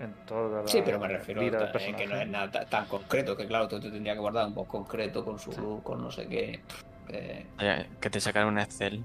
[0.00, 3.36] En toda la Sí, pero me refiero a que no es nada ta- tan concreto,
[3.36, 6.10] que claro, tú te tendrías que guardar un poco concreto con su luz, con no
[6.10, 6.60] sé qué.
[7.06, 9.02] que- Oye, Que te sacaron un Excel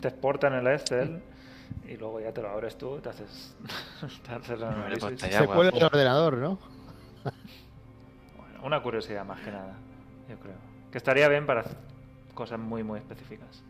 [0.00, 1.20] te exportan el Excel
[1.88, 3.56] y luego ya te lo abres tú y te haces,
[4.26, 5.00] te haces análisis.
[5.20, 6.58] pues Se puede el ordenador, ¿no?
[8.36, 9.74] Bueno, una curiosidad más que nada,
[10.28, 10.54] yo creo.
[10.90, 11.64] Que estaría bien para
[12.34, 13.62] cosas muy, muy específicas.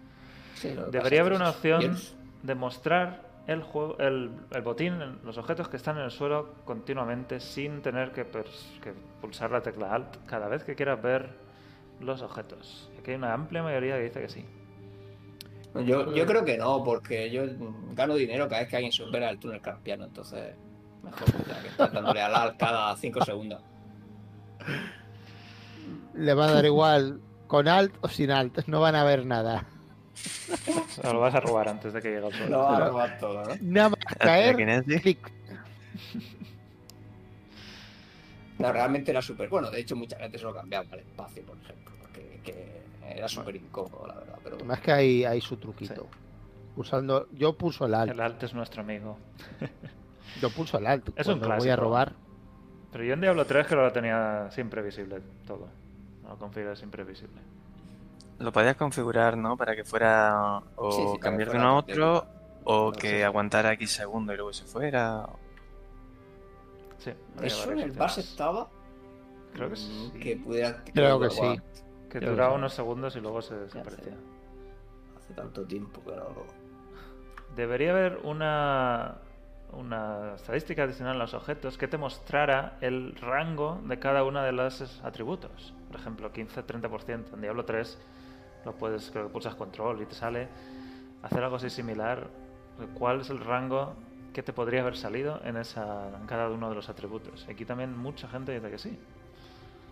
[0.55, 1.97] Sí, Debería haber una opción
[2.43, 7.41] de mostrar el, juego, el, el botín, los objetos que están en el suelo continuamente
[7.41, 11.31] sin tener que, pers- que pulsar la tecla Alt cada vez que quieras ver
[12.01, 12.91] los objetos.
[12.99, 14.45] Aquí hay una amplia mayoría que dice que sí.
[15.85, 17.43] Yo, yo creo que no, porque yo
[17.95, 20.55] gano dinero cada vez que alguien supera el túnel carpiano, entonces
[21.03, 21.25] mejor
[21.63, 23.63] que estar dándole al alt cada 5 segundos.
[26.19, 29.65] Le va a dar igual con alt o sin alt, no van a ver nada.
[31.05, 32.51] Lo vas a robar antes de que llegue al suelo.
[32.51, 33.55] Lo va a robar todo, ¿no?
[33.61, 35.33] Nada más caer, clic.
[38.59, 39.49] No, realmente era súper.
[39.49, 43.29] Bueno, de hecho, mucha gente se lo cambiaba al espacio, por ejemplo, porque que era
[43.29, 44.39] súper incómodo, la verdad.
[44.43, 46.09] Pero Más que hay, hay su truquito.
[46.75, 49.19] Usando, yo pulso el alt, El Alt es nuestro amigo.
[50.43, 51.09] yo pulso el alt.
[51.17, 51.81] Es un cuando voy a clásico.
[51.85, 52.13] robar.
[52.93, 55.69] Pero yo en Diablo 3 que lo tenía siempre visible todo.
[56.29, 57.41] Lo configuré siempre visible.
[58.39, 59.57] Lo podías configurar, ¿no?
[59.57, 62.27] Para que fuera o Sí, sí, cambiar de uno a otro
[62.65, 65.27] o No que aguantara X segundos y luego se fuera.
[66.99, 67.13] Sí.
[67.43, 68.31] eso en el base opciones.
[68.31, 68.69] estaba.
[69.55, 70.13] Creo que mm, sí.
[70.21, 70.85] Que pudiera.
[70.93, 71.61] Creo que sí.
[72.11, 74.17] Que duraba unos segundos y luego se desaparecía.
[75.17, 76.47] Hace tanto tiempo que no lo.
[77.57, 79.17] Debería haber una,
[79.73, 84.53] una estadística adicional a los objetos que te mostrara el rango de cada uno de
[84.53, 85.75] los atributos.
[85.89, 87.35] Por ejemplo, 15-30%.
[87.35, 87.99] En Diablo 3
[88.65, 90.49] lo puedes, creo que pulsas control y te sale
[91.23, 92.29] hacer algo así similar.
[92.99, 93.95] ¿Cuál es el rango
[94.33, 97.47] que te podría haber salido en, esa, en cada uno de los atributos?
[97.49, 98.99] Aquí también mucha gente dice que sí.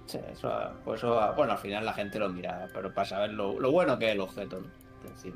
[0.07, 0.53] Sí, eso,
[0.85, 3.99] pues eso, bueno, al final la gente lo mira, pero para saber lo, lo bueno
[3.99, 4.69] que es el objeto, ¿no?
[5.17, 5.33] Sí.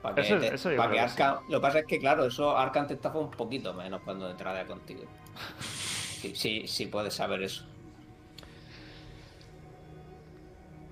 [0.00, 1.20] Para que, Eso- te- eso yo para creo que que sí.
[1.22, 4.30] Arkham- Lo que pasa es que, claro, eso Arkham te estafa un poquito menos cuando
[4.30, 5.02] entrará contigo.
[6.18, 7.64] Sí, sí, sí puedes saber eso.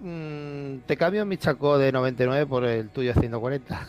[0.01, 3.89] Mm, te cambio mi chaco de 99 por el tuyo de 140.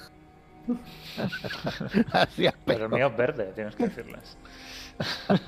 [2.12, 4.38] Así Pero el mío es verde, tienes que decirles.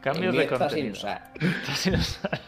[0.00, 0.92] Cambios de está sin contenido.
[0.92, 1.32] usar.
[1.40, 2.40] Está sin usar.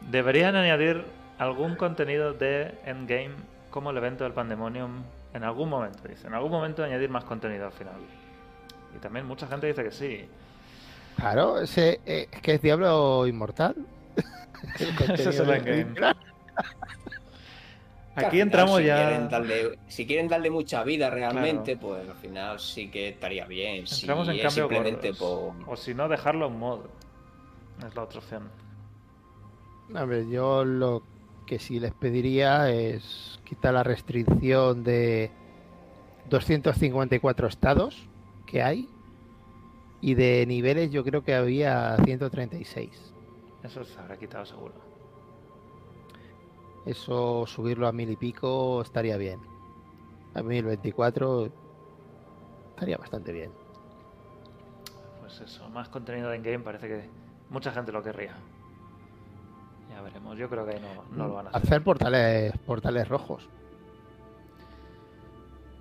[0.00, 1.04] Deberían añadir
[1.38, 3.34] algún contenido de Endgame
[3.70, 5.04] como el evento del Pandemonium
[5.34, 6.26] en algún momento, dice.
[6.26, 8.00] En algún momento añadir más contenido al final.
[8.94, 10.28] Y también mucha gente dice que sí.
[11.16, 13.76] Claro, ese, eh, es que es Diablo Inmortal.
[14.78, 15.62] El Ese es adicional.
[15.64, 15.86] Que
[18.16, 19.08] Aquí final, entramos si ya.
[19.08, 23.86] Quieren darle, si quieren darle mucha vida realmente, pues al final sí que estaría bien.
[23.86, 25.52] Si Entramos en es cambio simplemente por.
[25.66, 26.80] O si no, dejarlo en mod.
[27.84, 28.48] Es la otra opción.
[29.94, 31.02] A ver, yo lo
[31.46, 35.30] que sí les pediría es quitar la restricción de
[36.30, 38.08] 254 estados
[38.46, 38.88] que hay
[40.00, 43.13] y de niveles yo creo que había 136.
[43.64, 44.74] Eso se habrá quitado seguro.
[46.84, 49.40] Eso subirlo a mil y pico estaría bien.
[50.34, 51.48] A 1024
[52.70, 53.50] estaría bastante bien.
[55.20, 57.08] Pues eso, más contenido de Endgame parece que
[57.48, 58.34] mucha gente lo querría.
[59.88, 60.36] Ya veremos.
[60.36, 61.62] Yo creo que ahí no, no lo van a hacer.
[61.62, 63.48] Hacer portales, portales rojos.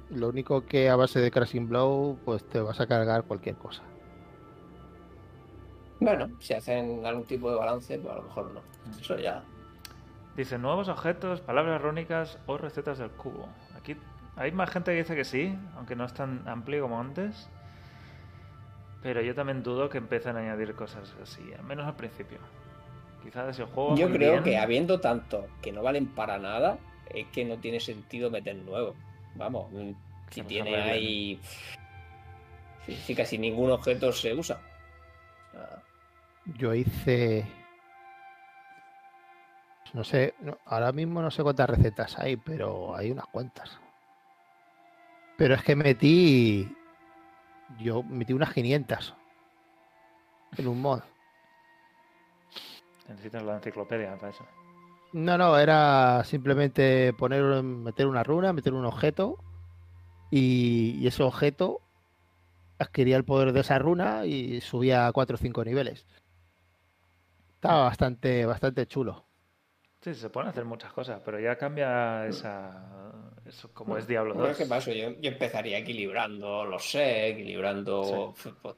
[0.10, 3.84] Lo único que a base de Crashing Blow, pues te vas a cargar cualquier cosa.
[6.04, 8.62] Bueno, si hacen algún tipo de balance, pues a lo mejor no.
[9.00, 9.42] Eso ya.
[10.36, 13.48] Dice nuevos objetos, palabras rúnicas o recetas del cubo.
[13.78, 13.96] Aquí
[14.36, 17.50] hay más gente que dice que sí, aunque no es tan amplio como antes.
[19.02, 22.40] Pero yo también dudo que empiecen a añadir cosas así, al menos al principio.
[23.24, 23.96] Quizás el juego.
[23.96, 26.80] Yo creo bien, que habiendo tanto que no valen para nada,
[27.10, 28.94] es que no tiene sentido meter nuevo.
[29.36, 29.92] Vamos, mm,
[30.32, 31.40] si Vamos tiene ahí.
[32.86, 34.60] Si, si casi ningún objeto se usa.
[36.46, 37.46] Yo hice.
[39.94, 43.80] No sé, no- ahora mismo no sé cuántas recetas hay, pero hay unas cuantas.
[45.38, 46.76] Pero es que metí.
[47.80, 49.16] Yo metí unas 500
[50.58, 51.02] en un mod.
[53.08, 54.46] Necesitas la enciclopedia para eso.
[55.14, 59.38] No, no, era simplemente poner, meter una runa, meter un objeto
[60.32, 61.82] y, y ese objeto
[62.80, 66.06] adquiría el poder de esa runa y subía a 4 o 5 niveles.
[67.64, 69.24] Estaba bastante, bastante chulo.
[70.02, 73.32] Sí, se pueden hacer muchas cosas, pero ya cambia esa.
[73.46, 74.52] Eso como es Diablo Pero 2.
[74.52, 78.34] es que para eso yo, yo empezaría equilibrando los set, equilibrando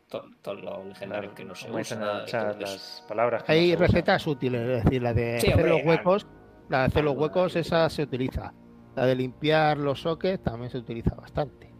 [0.07, 1.99] to- todos los legendarios que no se usan.
[1.99, 3.79] las palabras que no Hay usan.
[3.87, 6.27] recetas útiles, es decir, la de Sí, hacer hombre, los huecos,
[6.69, 8.53] la de hacer los huecos, esa se utiliza.
[8.95, 11.73] La de limpiar los sockets también se utiliza bastante.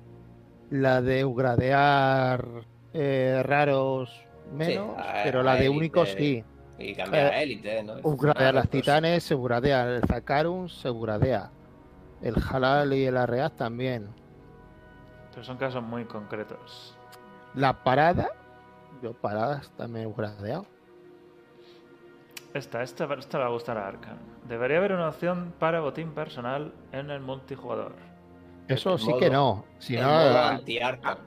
[0.71, 2.43] La de upgradear
[2.93, 6.43] eh, raros menos, a- pero la de únicos sí.
[6.77, 7.95] Y cambiar Eh, a élite, ¿no?
[8.03, 11.49] Upgradear las titanes se upgradea, el Zakarun se upgradea.
[12.21, 14.09] El Halal y el Arreaz también.
[15.31, 16.95] Pero son casos muy concretos.
[17.53, 18.29] La parada,
[19.01, 20.65] yo paradas también he upgradeado.
[22.53, 24.17] Esta, esta, esta le va a gustar a Arkan.
[24.47, 27.93] Debería haber una opción para botín personal en el multijugador.
[28.69, 29.65] Eso el sí que no.
[29.77, 31.17] Si no, modo ¿a, anti-Arkham.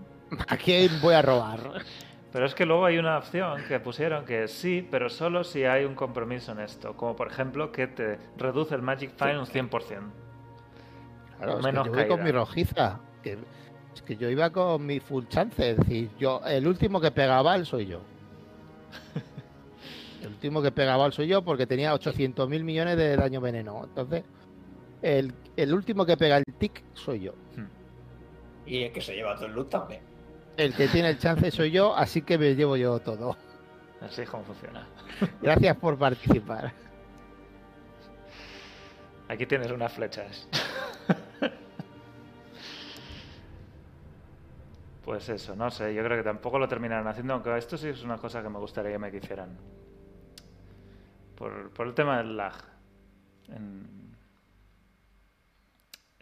[0.48, 1.60] a quién voy a robar?
[2.32, 5.84] Pero es que luego hay una opción que pusieron que sí, pero solo si hay
[5.84, 6.94] un compromiso en esto.
[6.94, 9.70] Como por ejemplo que te reduce el Magic Fine un 100%.
[11.38, 13.00] Claro, es Menos que yo voy con mi rojiza.
[13.22, 13.38] Que,
[13.94, 15.70] es que yo iba con mi full chance.
[15.70, 18.00] Es decir, yo, el último que pega bal soy yo.
[20.20, 23.84] El último que pega bal soy yo porque tenía 800 mil millones de daño veneno.
[23.84, 24.24] Entonces,
[25.00, 27.34] el, el último que pega el tic soy yo.
[28.66, 30.07] Y el que se lleva todo el loot también.
[30.58, 33.36] El que tiene el chance soy yo, así que me llevo yo todo.
[34.00, 34.88] Así es como funciona.
[35.40, 36.72] Gracias por participar.
[39.28, 40.48] Aquí tienes unas flechas.
[45.04, 48.02] Pues eso, no sé, yo creo que tampoco lo terminarán haciendo, aunque esto sí es
[48.02, 49.56] una cosa que me gustaría que me hicieran.
[51.36, 52.54] Por, por el tema del lag.
[53.46, 54.16] En,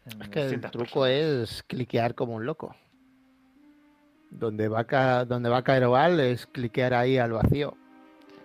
[0.04, 1.10] en Es que el truco personas.
[1.10, 2.76] es cliquear como un loco.
[4.30, 7.76] Donde va a, ca- donde va a caer Oval es cliquear ahí al vacío.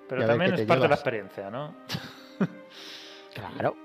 [0.08, 1.76] Pero también es te parte de la experiencia, ¿no?
[3.34, 3.76] Claro.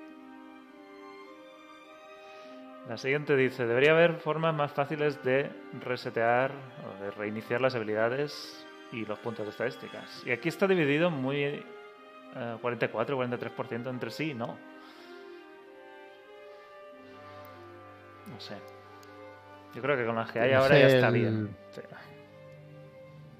[2.89, 6.53] La siguiente dice, debería haber formas más fáciles de resetear
[6.85, 10.23] o de reiniciar las habilidades y los puntos de estadísticas.
[10.25, 11.63] Y aquí está dividido muy eh,
[12.63, 14.57] 44-43% entre sí, ¿no?
[18.27, 18.57] No sé.
[19.77, 21.57] Yo creo que con las que hay ahora ya está el- bien.
[21.71, 21.81] Sí.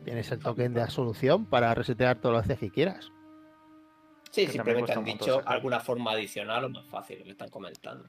[0.05, 3.11] Tienes el token de absolución para resetear todos los veces que quieras.
[4.31, 5.55] Sí, Que simplemente han dicho sacar.
[5.55, 8.09] alguna forma adicional o más fácil, que están comentando.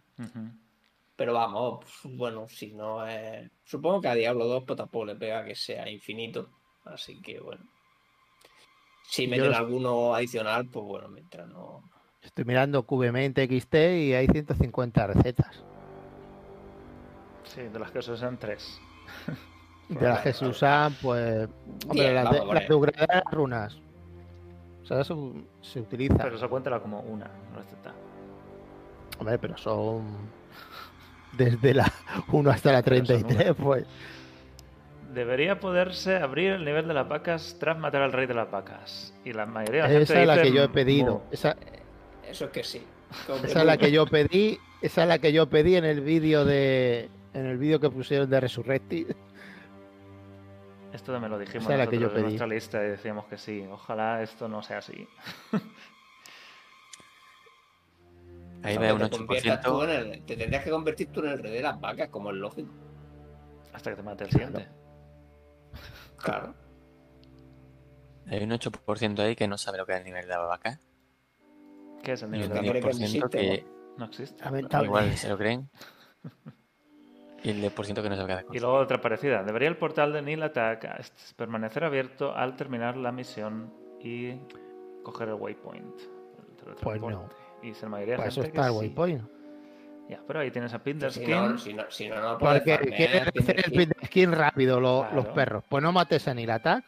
[1.15, 3.49] Pero vamos, pues, bueno, si no es.
[3.63, 6.49] Supongo que a Diablo 2 pues, tampoco le pega que sea infinito.
[6.85, 7.63] Así que bueno.
[9.09, 11.81] Si meten los- alguno adicional, pues bueno, mientras no.
[12.21, 13.75] Estoy mirando QBMain XT
[14.05, 15.63] y hay 150 recetas.
[17.53, 18.79] Sí, de las que se usan tres.
[19.89, 21.47] De las que se usan, pues.
[21.83, 23.77] Hombre, Diez, las de, las de runas.
[24.83, 26.17] O sea, eso se utiliza.
[26.23, 27.93] Pero eso cuéntala como una receta.
[29.19, 30.05] Hombre, pero son.
[31.33, 31.91] Desde la
[32.31, 33.85] 1 hasta la Pero son 33, pues.
[35.13, 39.13] Debería poderse abrir el nivel de las vacas tras matar al rey de las vacas.
[39.23, 41.13] Y la mayoría de la gente Esa es la dice, que yo he "Mm, pedido.
[41.15, 41.21] mu".
[41.31, 41.55] Esa,
[42.27, 42.83] Eso es que sí.
[43.45, 44.59] esa es la que yo pedí.
[44.81, 47.09] Esa es la que yo pedí en el vídeo de.
[47.37, 49.15] En el vídeo que pusieron de Resurrected.
[50.91, 53.63] Esto también lo dijimos la que en nuestra lista y decíamos que sí.
[53.69, 55.07] Ojalá esto no sea así.
[58.63, 59.83] Ahí ve un te conviertas tú 8%.
[59.83, 62.37] en el- Te tendrías que convertir tú en el rey de las vacas, como es
[62.37, 62.71] lógico.
[63.71, 64.67] Hasta que te mate el siguiente.
[66.17, 66.55] Claro.
[68.25, 70.79] Hay un 8% ahí que no sabe lo que es el nivel de la vaca.
[72.01, 73.65] ¿Qué es el nivel de no 10% que existe,
[73.95, 74.43] No existe.
[74.83, 75.69] Igual se lo creen.
[77.43, 78.45] Y el 10% que no hacer.
[78.51, 79.43] Y luego otra parecida.
[79.43, 80.87] Debería el portal de Nil Attack
[81.35, 83.71] permanecer abierto al terminar la misión
[84.01, 84.33] y
[85.03, 85.99] coger el waypoint.
[85.99, 87.35] el teletransporte.
[87.63, 88.79] Y la mayoría de Para eso gente está el sí.
[88.79, 89.21] waypoint.
[90.09, 91.29] Ya, pero ahí tienes a Si Pinderskin.
[91.29, 94.79] no, si no, si no, no puedes Porque quieren hacer el que- pin skin rápido
[94.79, 95.15] lo- Claro.
[95.17, 95.63] los perros.
[95.69, 96.85] Pues no mates a Nil Attack.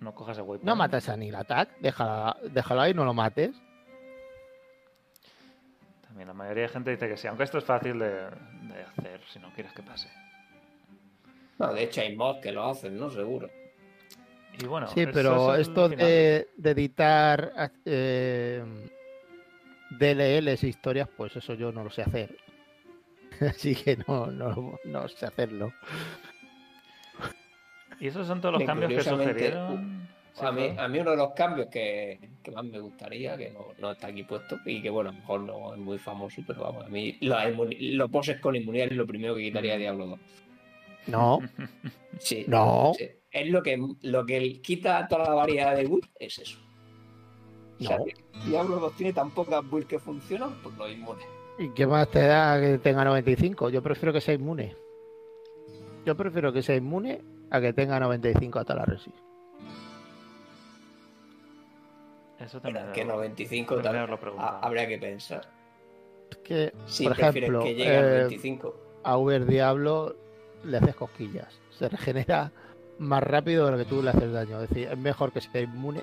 [0.00, 0.64] No cojas el waypoint.
[0.64, 1.78] No mates a Nil Attack.
[1.80, 3.54] Déjala- déjalo ahí, no lo mates.
[6.06, 8.26] También la mayoría de gente dice que sí, aunque esto es fácil de,
[8.72, 10.08] de hacer si no quieres que pase.
[11.58, 13.10] No, de hecho hay mods que lo hacen, ¿no?
[13.10, 13.48] Seguro.
[14.60, 18.62] Y bueno, Sí, pero es esto de, de editar eh,
[19.90, 22.36] DLLs e historias, pues eso yo no lo sé hacer.
[23.40, 25.72] Así que no, no, no sé hacerlo.
[28.00, 30.01] Y esos son todos los cambios que sugirieron.
[30.34, 30.80] Sí, A mí, todo.
[30.80, 34.06] a mí uno de los cambios que, que más me gustaría, que no, no está
[34.06, 36.88] aquí puesto, y que bueno, a lo mejor no es muy famoso, pero vamos, a
[36.88, 40.18] mí los, poses con inmunidad es lo primero que quitaría de Diablo 2.
[41.08, 41.40] No,
[42.18, 43.08] Sí, no, sí.
[43.30, 46.58] Es lo que, lo que quita toda la variedad de builds, es eso.
[47.80, 48.04] O sea, No.
[48.04, 48.14] que
[48.46, 51.24] Diablo 2 tiene tan pocas builds que funcionan, pues los inmunes.
[51.58, 53.68] ¿Y qué más te da que tenga 95?
[53.70, 54.74] Yo prefiero que sea inmune.
[56.06, 57.20] Yo prefiero que sea inmune
[57.50, 59.16] a que tenga 95 hasta la resist.
[62.44, 62.86] Eso Pero también.
[62.88, 64.06] es que lo- 95 también
[64.62, 65.48] habría que pensar.
[66.44, 68.76] que, Si por prefieres ejemplo, que llegue al eh, 25.
[69.04, 70.16] a Uber Diablo
[70.64, 71.60] le haces cosquillas.
[71.70, 72.50] Se regenera
[72.98, 74.60] más rápido de lo que tú le haces daño.
[74.62, 76.02] Es decir, es mejor que sea inmune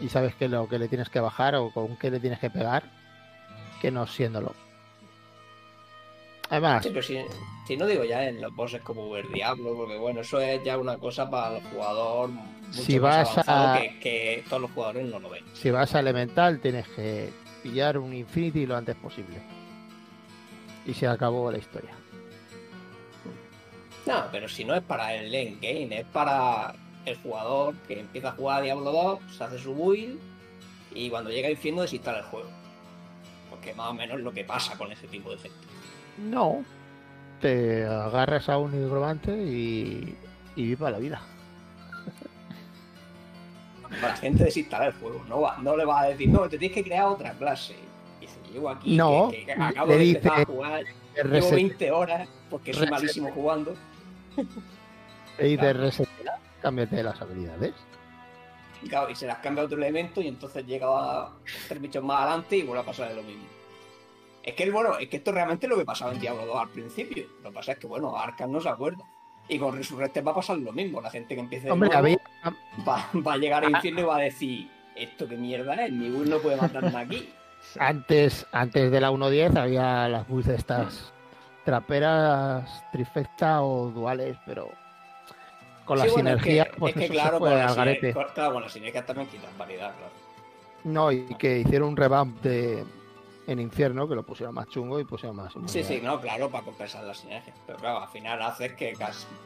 [0.00, 2.50] y sabes que lo que le tienes que bajar o con qué le tienes que
[2.50, 2.84] pegar
[3.80, 4.54] que no siéndolo.
[6.50, 7.18] Además, Sí, pero si,
[7.66, 10.76] si no digo ya en los bosses como el Diablo, porque bueno, eso es ya
[10.78, 14.70] una cosa para el jugador mucho Si más vas avanzado a- que, que todos los
[14.72, 15.44] jugadores no lo ven.
[15.54, 17.30] si vas a Elemental tienes que
[17.62, 19.36] pillar un Infinity lo antes posible.
[20.86, 21.90] Y se acabó la historia.
[24.06, 26.74] No, pero si no es para el late game, es para
[27.06, 30.18] el jugador que empieza a jugar a Diablo 2, se hace su build
[30.94, 32.50] y cuando llega al infierno desinstala el juego.
[33.48, 35.56] Porque más o menos es lo que pasa con ese tipo de gente.
[36.18, 36.64] No.
[37.40, 40.16] Te agarras a un nigromante y,
[40.56, 41.20] y viva la vida.
[44.00, 46.74] La gente desinstala el juego, no, va, no le va a decir, no, te tienes
[46.74, 47.74] que crear otra clase.
[48.20, 50.84] Y dice, llevo aquí, No, que, que acabo de empezar a dice- jugar,
[51.14, 53.74] llevo reset- 20 horas porque soy malísimo jugando.
[55.36, 55.80] te dice claro.
[55.80, 57.74] resetea, cámbiate las habilidades.
[58.82, 61.30] Y, claro, y se las cambia a otro elemento y entonces llega a
[61.68, 63.44] tres bichos más adelante y vuelve a pasar de lo mismo.
[64.44, 66.68] Es que, bueno, es que esto realmente es lo que pasaba en Diablo 2 al
[66.68, 67.26] principio.
[67.42, 69.04] Lo que pasa es que, bueno, Arkham no se acuerda.
[69.48, 71.00] Y con Resurrected va a pasar lo mismo.
[71.00, 72.18] La gente que empiece de Hombre, nuevo había,
[72.86, 75.92] va, va a llegar al infierno y va a decir, ¿esto qué mierda es?
[75.92, 77.28] Mi build no puede matarme aquí.
[77.78, 81.12] antes, antes de la 1.10 había las builds estas
[81.64, 84.68] traperas, trifecta o duales, pero
[85.84, 87.74] con Sí, las bueno, es que- sinergias, es pues que, eso claro, se fue al
[87.74, 88.12] garete.
[88.34, 90.12] claro, con las sinergias también quitan variedad, claro.
[90.84, 92.84] No, y que hicieron un revamp de
[93.46, 95.52] en infierno, que lo pusieron más chungo y pusieron más.
[95.66, 97.56] Sí, sí, no, claro, para compensar las sinergias.
[97.66, 98.96] Pero claro, al final haces que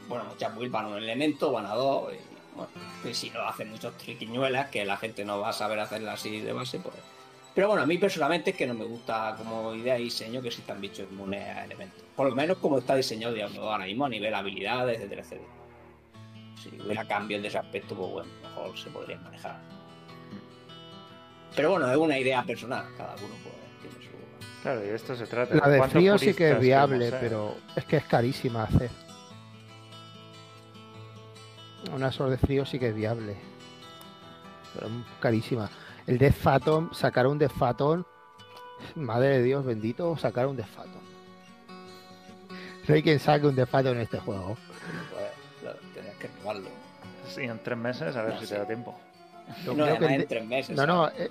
[0.09, 2.17] bueno, muchas builds van a un elemento, van a dos, y
[2.57, 2.71] bueno,
[3.13, 6.53] si no hacen muchos triquiñuelas, que la gente no va a saber hacerlas así de
[6.53, 6.95] base, pues.
[7.55, 10.49] Pero bueno, a mí personalmente es que no me gusta como idea de diseño que
[10.49, 12.05] existan bichos inmunes a elementos.
[12.15, 15.51] Por lo menos como está diseñado 2 ahora mismo a nivel habilidades, etcétera, etcétera.
[16.63, 19.59] Si hubiera cambios de ese aspecto, pues bueno, mejor se podrían manejar.
[21.57, 23.58] Pero bueno, es una idea personal, cada uno su.
[24.63, 25.55] Claro, y de esto se trata.
[25.55, 28.91] La de ¿Cuántos frío sí que es viable, pero es que es carísima hacer.
[31.95, 33.37] Una sort de frío sí que es viable.
[34.75, 35.71] Pero es carísima.
[36.07, 38.05] El Death Phantom, sacar un Phantom,
[38.97, 41.03] madre de Dios bendito, sacar un Phantom.
[42.87, 44.57] No hay quien saque un Phantom en este juego.
[45.13, 45.25] Pues,
[45.61, 46.69] claro, tendrías que probarlo.
[47.29, 48.55] Sí, en tres meses a ver No si sé.
[48.55, 48.99] te da tiempo.
[49.65, 50.77] Yo no, creo que en de- tres meses.
[50.77, 51.31] No, no, eh,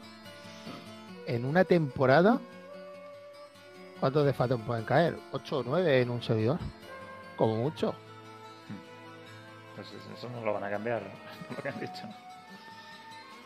[1.26, 2.40] en una temporada,
[4.00, 5.18] ¿cuántos Death Phantom pueden caer?
[5.32, 6.60] ¿8 o 9 en un servidor?
[7.36, 7.94] Como mucho.
[9.76, 9.88] Pues
[10.18, 11.04] eso no lo van a cambiar,
[11.56, 12.04] lo que han dicho.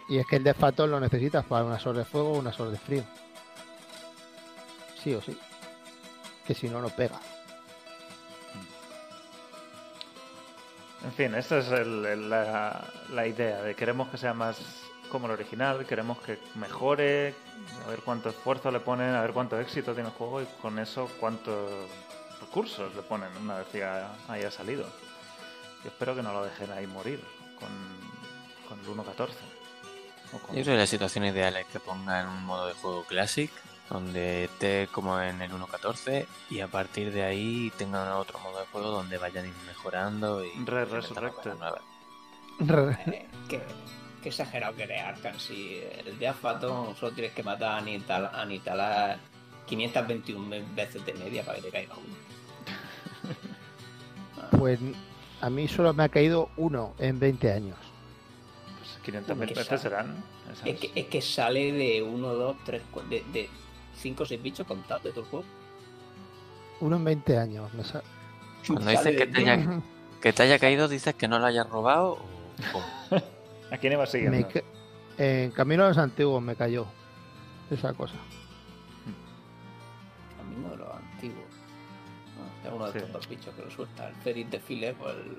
[0.09, 2.51] Y es que el de Phantom lo necesitas para una sor de fuego o una
[2.53, 3.03] sor de frío.
[5.01, 5.37] Sí o sí.
[6.45, 7.19] Que si no, no pega.
[11.03, 14.57] En fin, esta es el- el- la, la idea de queremos que sea más
[15.11, 17.35] como el original, queremos que mejore,
[17.85, 20.79] a ver cuánto esfuerzo le ponen, a ver cuánto éxito tiene el juego y con
[20.79, 21.69] eso cuántos
[22.39, 24.83] recursos le ponen una vez ya haya salido.
[25.83, 27.23] Yo espero que no lo dejen ahí morir
[27.59, 27.69] con,
[28.67, 29.29] con el 1.14.
[30.33, 33.03] o con- Yo creo que la situación ideal es que pongan un modo de juego
[33.03, 33.51] Classic,
[33.89, 38.65] donde esté como en el 1.14 y a partir de ahí tengan otro modo de
[38.67, 41.35] juego donde vayan mejorando y Re- implementando Resurrected.
[41.51, 41.81] cosas nuevas.
[44.21, 45.39] Qué, exagerado que eres, Arkham.
[45.39, 49.17] Si el de Phantom solo tienes que matar a Anital, a Anitalar
[49.67, 52.15] 521 veces de media para que te caiga uno.
[54.57, 54.79] Pues
[55.39, 57.77] a mí solo me ha caído uno en 20 años.
[59.03, 59.77] Pues 500.000 Qué veces sad.
[59.77, 60.23] serán.
[60.65, 63.49] Es que, es que sale de 1, 2, 3, de, de
[63.95, 65.45] 5 o 6 bichos contados de todo el juego.
[66.81, 67.73] Uno en 20 años.
[67.73, 68.03] me sa-
[68.67, 69.79] Cuando Sale dices que te haya,
[70.21, 72.19] que te haya caído, dices que no lo hayas robado
[72.73, 72.81] o?
[73.71, 74.37] ¿A quién iba siguiendo?
[74.37, 74.63] me ca-
[75.17, 76.85] en Camino a los Antiguos me cayó
[77.69, 78.15] esa cosa.
[80.39, 81.43] A mí no de los antiguos.
[82.37, 82.97] Ah, es uno de Sí.
[82.97, 84.07] estos dos bichos que lo suelta.
[84.09, 85.37] El Ferit de File, pues el.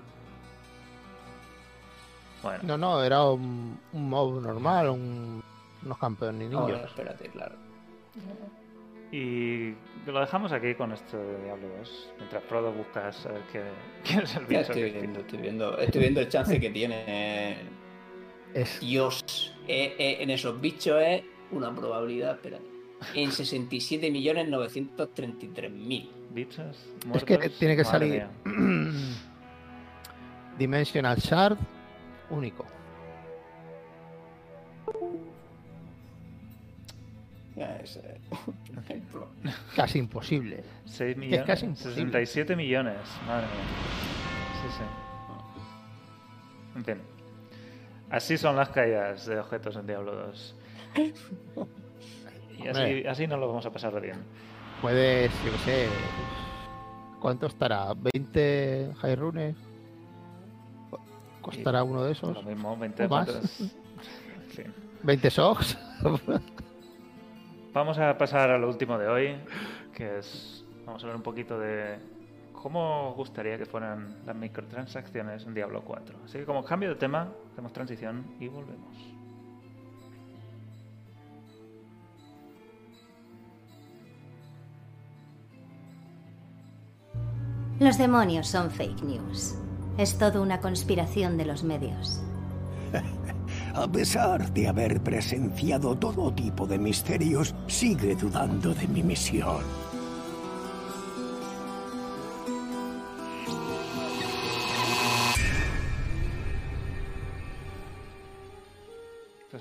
[2.42, 5.42] Bueno, No, no, era un, un mob normal, un-
[5.84, 6.84] unos campeones bueno, niños.
[6.86, 7.56] espérate, claro.
[9.12, 9.74] y
[10.06, 12.10] lo dejamos aquí con esto de Diablo 2.
[12.18, 13.62] Mientras Prodo buscas saber qué,
[14.04, 14.60] qué es el Ya bicho.
[14.72, 17.56] estoy que- viendo, estoy viendo, estoy viendo el chance que tiene.
[18.54, 22.64] Es, Dios, eh, eh, en esos bichos es una probabilidad, espérate.
[23.14, 26.08] En 67.933.000.
[26.30, 26.76] ¿Bichos?
[27.14, 27.58] es que muertos?
[27.58, 28.26] tiene que Madre salir.
[30.58, 31.56] Dimensional Shard
[32.30, 32.64] único.
[37.56, 38.20] Es, eh.
[39.76, 40.64] Casi imposible.
[40.86, 41.40] 6 que millones.
[41.40, 41.94] es casi imposible.
[41.94, 42.96] 67 millones.
[43.26, 43.64] Madre mía.
[44.62, 44.84] Sí, sí.
[46.78, 46.96] En fin.
[48.12, 50.56] Así son las caídas de objetos en Diablo 2.
[52.58, 54.22] Y así, así no lo vamos a pasar bien.
[54.82, 55.88] Puedes, yo sé.
[57.18, 57.90] ¿Cuánto estará?
[57.94, 59.56] ¿20 high runes?
[61.40, 62.34] ¿Costará uno de esos?
[62.34, 63.72] Lo mismo, 20 ¿O más?
[64.50, 64.74] fin.
[65.02, 65.78] ¿20 socks?
[67.72, 69.36] Vamos a pasar a lo último de hoy,
[69.94, 70.66] que es.
[70.84, 71.98] Vamos a hablar un poquito de
[72.62, 76.20] cómo os gustaría que fueran las microtransacciones en Diablo 4.
[76.24, 78.96] Así que, como cambio de tema, hacemos transición y volvemos.
[87.80, 89.56] Los demonios son fake news.
[89.98, 92.22] Es todo una conspiración de los medios.
[93.74, 99.91] A pesar de haber presenciado todo tipo de misterios, sigue dudando de mi misión.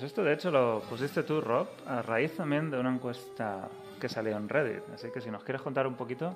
[0.01, 4.09] Pues esto, de hecho, lo pusiste tú, Rob, a raíz también de una encuesta que
[4.09, 4.81] salió en Reddit.
[4.95, 6.35] Así que si nos quieres contar un poquito.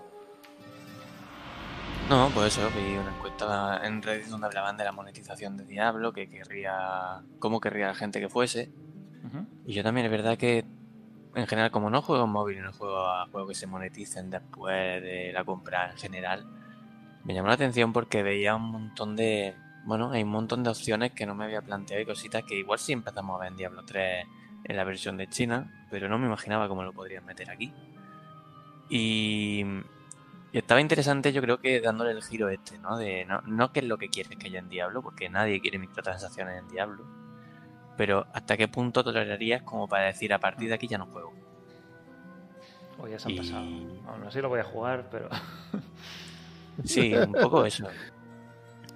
[2.08, 6.14] No, pues eso, vi una encuesta en Reddit donde hablaban de la monetización de Diablo,
[6.14, 8.72] que querría, cómo querría la gente que fuese.
[9.26, 9.48] Ujú.
[9.66, 10.64] Y yo también es verdad que,
[11.34, 14.30] en general, como no juego en móvil y no juego a juegos que se moneticen
[14.30, 16.46] después de la compra en general,
[17.24, 19.56] me llamó la atención porque veía un montón de...
[19.86, 22.80] Bueno, hay un montón de opciones que no me había planteado y cositas que igual
[22.80, 24.26] sí empezamos a ver en Diablo 3
[24.64, 27.72] en la versión de China, pero no me imaginaba cómo lo podrían meter aquí.
[28.90, 29.64] Y,
[30.52, 32.98] y estaba interesante, yo creo que dándole el giro este, ¿no?
[32.98, 35.78] De no, no qué es lo que quieres que haya en Diablo, porque nadie quiere
[35.78, 37.04] microtransacciones en Diablo.
[37.98, 41.32] Pero hasta qué punto tolerarías como para decir a partir de aquí ya no juego.
[42.98, 43.66] O ya se han Y- pasado.
[44.08, 45.30] Aún así lo voy a jugar, pero.
[46.84, 47.88] Sí, un poco eso.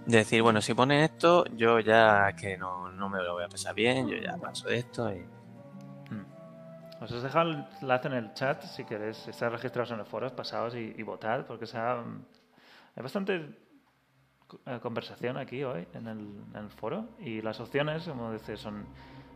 [0.09, 3.47] De decir, bueno, si ponen esto, yo ya que no, no me lo voy a
[3.47, 5.19] pasar bien, yo ya paso de esto y...
[5.19, 7.03] Mm.
[7.03, 10.35] Os he dejado el enlace en el chat si queréis estar registrados en el foro,
[10.35, 13.55] pasados y, y votad, porque se ha- hay bastante
[14.65, 16.19] eh, conversación aquí hoy en el,
[16.55, 18.85] en el foro y las opciones, como dices, son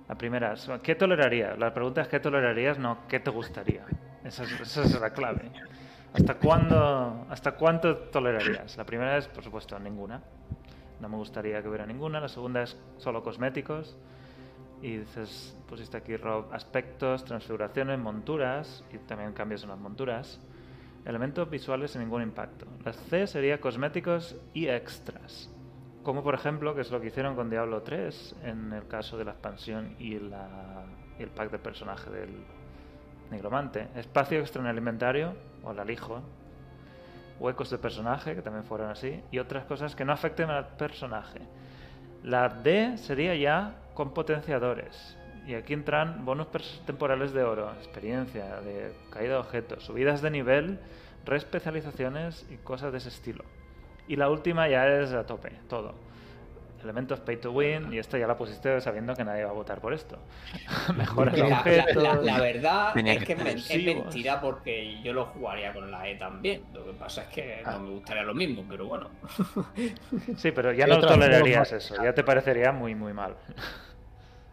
[0.10, 1.56] la primera, ¿qué tolerarías?
[1.60, 2.80] La pregunta es ¿qué tolerarías?
[2.80, 3.86] No, ¿qué te gustaría?
[4.24, 5.52] Esa es, esa es la clave.
[6.14, 8.76] ¿Hasta cuándo, hasta cuánto tolerarías?
[8.76, 10.20] La primera es, por supuesto, ninguna.
[11.00, 12.20] No me gustaría que hubiera ninguna.
[12.20, 13.98] La segunda es solo cosméticos.
[14.82, 20.40] Y dices, pusiste aquí Rob, aspectos, transfiguraciones, monturas y también cambios en las monturas.
[21.06, 22.66] Elementos visuales sin ningún impacto.
[22.84, 25.50] La C sería cosméticos y extras.
[26.04, 29.24] Como por ejemplo, que es lo que hicieron con Diablo 3 en el caso de
[29.24, 30.84] la expansión y, la,
[31.18, 32.44] y el pack de personaje del
[33.32, 33.88] nigromante.
[33.96, 35.34] Espacio extra en el inventario,
[35.64, 36.22] o el alijo.
[37.40, 39.22] Huecos de personaje, que también fueron así.
[39.32, 41.40] Y otras cosas que no afecten al personaje.
[42.24, 45.18] La D sería ya con potenciadores.
[45.46, 50.80] Y aquí entran pers- temporales de oro, experiencia, de caída de objetos, subidas de nivel,
[51.26, 53.44] reespecializaciones y cosas de ese estilo.
[54.08, 55.96] Y la última ya es a tope, todo.
[56.84, 59.80] Elementos pay to win, y esta ya la pusiste sabiendo que nadie va a votar
[59.80, 60.18] por esto.
[60.98, 62.04] Mejoras La, la- objetos.
[62.04, 66.64] la- la verdad es que es, mentira porque yo lo jugaría con la E también.
[66.74, 67.72] Lo que pasa es que Ah.
[67.74, 69.10] no me gustaría lo mismo, pero bueno.
[70.38, 73.36] Sí, pero ya no tolerarías eso, ya te parecería muy, muy mal.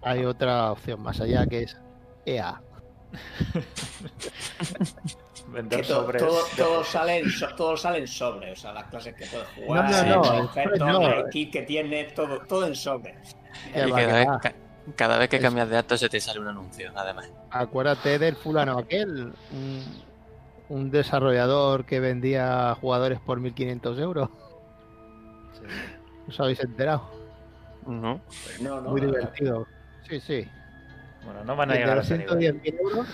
[0.02, 1.77] Hay otra opción más allá que es
[2.24, 2.61] EA.
[5.51, 6.22] Vender to- sobres.
[6.22, 9.90] todo, todo sale en so- todo sale sobre, o sea, las clases que puedes jugar,
[9.90, 11.10] No, no, los no, objetos, no.
[11.12, 13.14] el kit que tiene, todo, todo en sobre.
[13.70, 14.55] Y cada, vez,
[14.97, 17.31] cada que Es- cambias de acto se te sale un anuncio, además.
[17.51, 19.85] Acuérdate del fulano aquel, un,
[20.68, 24.28] un desarrollador que vendía jugadores por 1500 euros.
[25.55, 25.66] Sí.
[26.28, 27.10] ¿Os habéis enterado?
[27.86, 28.20] No.
[28.60, 29.66] No, no, Muy divertido.
[30.09, 30.47] Sí, sí.
[31.24, 32.62] Bueno, no van a llegar a los ese nivel.
[32.62, 33.06] 110.000 euros,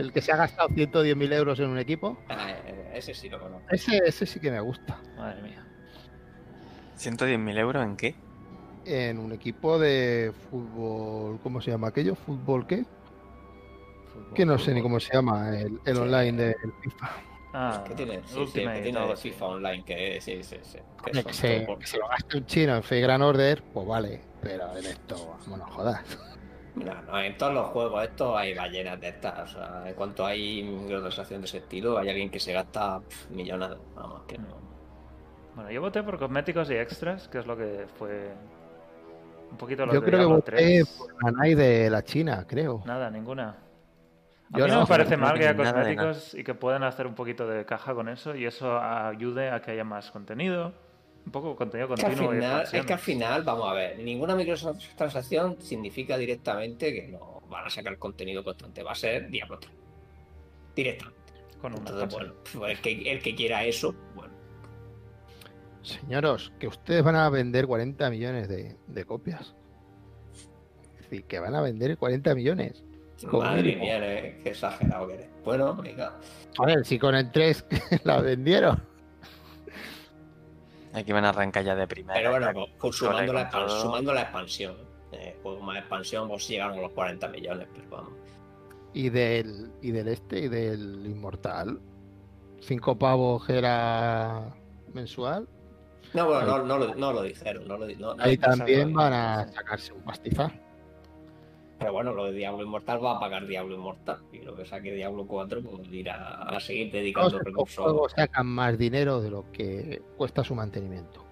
[0.00, 3.38] el que se ha gastado 110.000 euros en un equipo, Ah, eh, ese sí lo
[3.40, 3.66] conozco.
[3.70, 4.98] ese, ese sí que me gusta.
[5.16, 5.64] Madre mía.
[6.98, 8.14] ¿110.000 euros en qué?
[8.84, 12.14] En un equipo de fútbol, ¿cómo se llama aquello?
[12.14, 12.84] ¿Fútbol qué?
[14.12, 16.00] Fútbol, Que no sé ni cómo se llama el, el Sí.
[16.02, 17.10] online del FIFA.
[17.52, 18.20] Ah, ¿Qué tiene?
[18.26, 19.30] Sí, sí, que tiene algo de así.
[19.30, 20.78] FIFA Online, que sí, sí, sí.
[21.04, 23.62] Que Que son se, todo por- que se lo gaste un chino en Figran Order,
[23.72, 24.20] pues vale.
[24.40, 26.00] Pero en esto, bueno, jodas.
[26.84, 29.38] No, no, en todos los juegos estos hay ballenas de estas.
[29.38, 33.30] O sea, en cuanto hay microtransacción de ese estilo, hay alguien que se gasta pff,
[33.30, 33.78] millonadas.
[33.94, 34.60] Vamos, que no.
[35.54, 38.32] Bueno, yo voté por cosméticos y extras, que es lo que fue
[39.50, 40.88] un poquito lo Yo de creo que voté 3.
[40.98, 42.82] por Nanai de la China, creo.
[42.86, 43.56] Nada, ninguna.
[44.52, 46.82] A Yo mí no, no, me parece no mal que haya cosméticos y que puedan
[46.82, 50.72] hacer un poquito de caja con eso y eso ayude a que haya más contenido.
[51.26, 53.74] Un poco contenido Es que, al continuo y final, es que al final, vamos a
[53.74, 58.82] ver, ninguna microtransacción significa directamente que no van a sacar contenido constante.
[58.82, 59.72] Va a ser Diablo 3.
[60.74, 61.20] Directamente.
[61.60, 64.32] Con una Entonces, bueno, pues el que, el que quiera eso, bueno.
[65.82, 69.54] Señoros, que ustedes van a vender 40 millones de, de copias.
[70.96, 72.82] Es decir, que van a vender 40 millones.
[73.30, 75.28] Madre mía, eh, qué exagerado que eres.
[75.44, 76.18] Bueno, venga.
[76.58, 77.66] A ver, si con el 3
[78.04, 78.89] la vendieron.
[80.92, 82.18] Aquí van a arrancar ya de primera.
[82.18, 83.80] Pero bueno, pues, con pues sumando, la, con todo.
[83.82, 84.76] sumando la expansión.
[85.12, 88.12] Eh, juego más expansión, pues llegaron a los 40 millones, pero vamos.
[88.92, 91.80] Y del, y del este y del inmortal.
[92.60, 94.54] Cinco pavos era
[94.92, 95.48] mensual.
[96.12, 97.66] No, bueno, no, no, lo, no lo dijeron.
[97.68, 100.52] No lo, di- no- no Ahí también van a sacarse un pastizal.
[101.80, 104.18] Pero bueno, lo de Diablo Inmortal va a pagar Diablo Inmortal.
[104.32, 107.82] Y lo que saque Diablo 4, pues irá a seguir dedicando recursos.
[107.82, 111.24] juegos sacan más dinero de lo que cuesta su mantenimiento.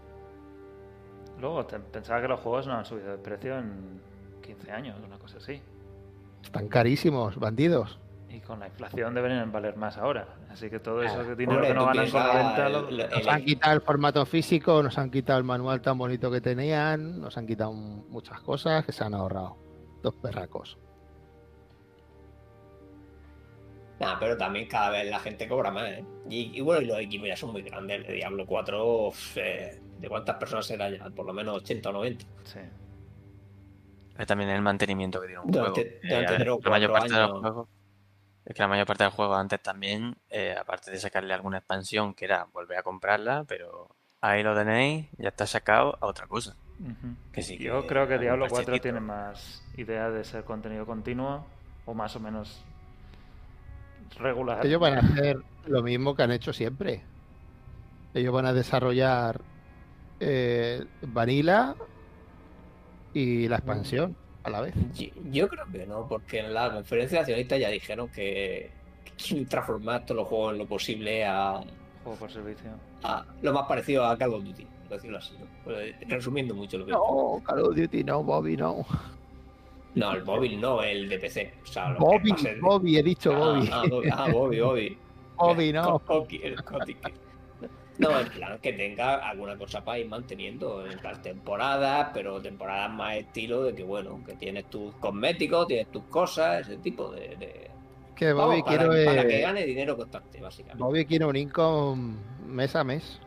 [1.38, 4.00] Luego, te- pensaba que los juegos no han subido de precio en
[4.42, 5.60] 15 años, una cosa así.
[6.42, 7.98] Están carísimos, bandidos.
[8.30, 10.28] Y con la inflación deberían valer más ahora.
[10.50, 12.66] Así que todo eso que dinero Hombre, que no ganan con la venta...
[12.66, 15.98] el- lo- el- Nos han quitado el formato físico, nos han quitado el manual tan
[15.98, 19.56] bonito que tenían, nos han quitado muchas cosas que se han ahorrado.
[20.02, 20.78] Dos perracos.
[24.00, 26.04] Nah, pero también cada vez la gente cobra más, ¿eh?
[26.28, 27.96] Y, y bueno, y los equipos ya son muy grandes.
[27.98, 31.10] El de Diablo 4, uf, eh, ¿de cuántas personas será ya?
[31.10, 32.24] Por lo menos 80 o 90.
[32.44, 32.60] Sí.
[34.16, 36.16] Es también el mantenimiento que tiene un Durante- juego.
[36.24, 37.40] durante o la mayor parte de los años.
[37.40, 37.68] juegos.
[38.44, 42.14] Es que la mayor parte del juego antes también, eh, aparte de sacarle alguna expansión,
[42.14, 43.88] que era volver a comprarla, pero
[44.20, 46.56] ahí lo tenéis, ya está sacado a otra cosa.
[46.80, 47.14] Ujú.
[47.32, 48.82] Que sí, Yo que creo que Diablo 4 parchecito.
[48.82, 51.44] tiene más idea de ser contenido continuo
[51.86, 52.64] o más o menos
[54.18, 54.64] regular.
[54.64, 57.02] Ellos van a hacer lo mismo que han hecho siempre.
[58.14, 59.40] Ellos van a desarrollar
[60.20, 61.74] eh, Vanilla
[63.14, 64.74] y la expansión a la vez.
[64.94, 68.70] Yo, yo creo que no, porque en la conferencia de accionistas ya dijeron que,
[69.04, 71.60] que quieren transformar todos los juegos en lo posible a,
[72.02, 72.70] Juego por servicio.
[73.02, 75.34] a lo más parecido a Call of Duty, por decirlo así.
[75.38, 75.72] ¿no?
[76.08, 78.84] Resumiendo mucho lo que No, Call of Duty no, Bobby no.
[79.94, 81.54] No, el móvil no, el de PC.
[81.62, 83.68] O sea, lo que Bobby, es- Bobby, he dicho Ah, Bobby.
[83.72, 84.98] Ah, Bobby, ah, Bobby, Bobby.
[85.36, 86.02] Bobby no.
[87.98, 92.92] No, en plan que tenga alguna cosa para ir manteniendo en las temporadas, pero temporadas
[92.92, 97.34] más estilo de que, bueno, que tienes tus cosméticos, tienes tus cosas, ese tipo de.
[97.36, 97.70] de-
[98.14, 100.82] Que Vamos, Bobby para, quiere, para que gane dinero constante, básicamente.
[100.82, 102.14] Bobby quiere un income
[102.46, 103.20] mes a mes.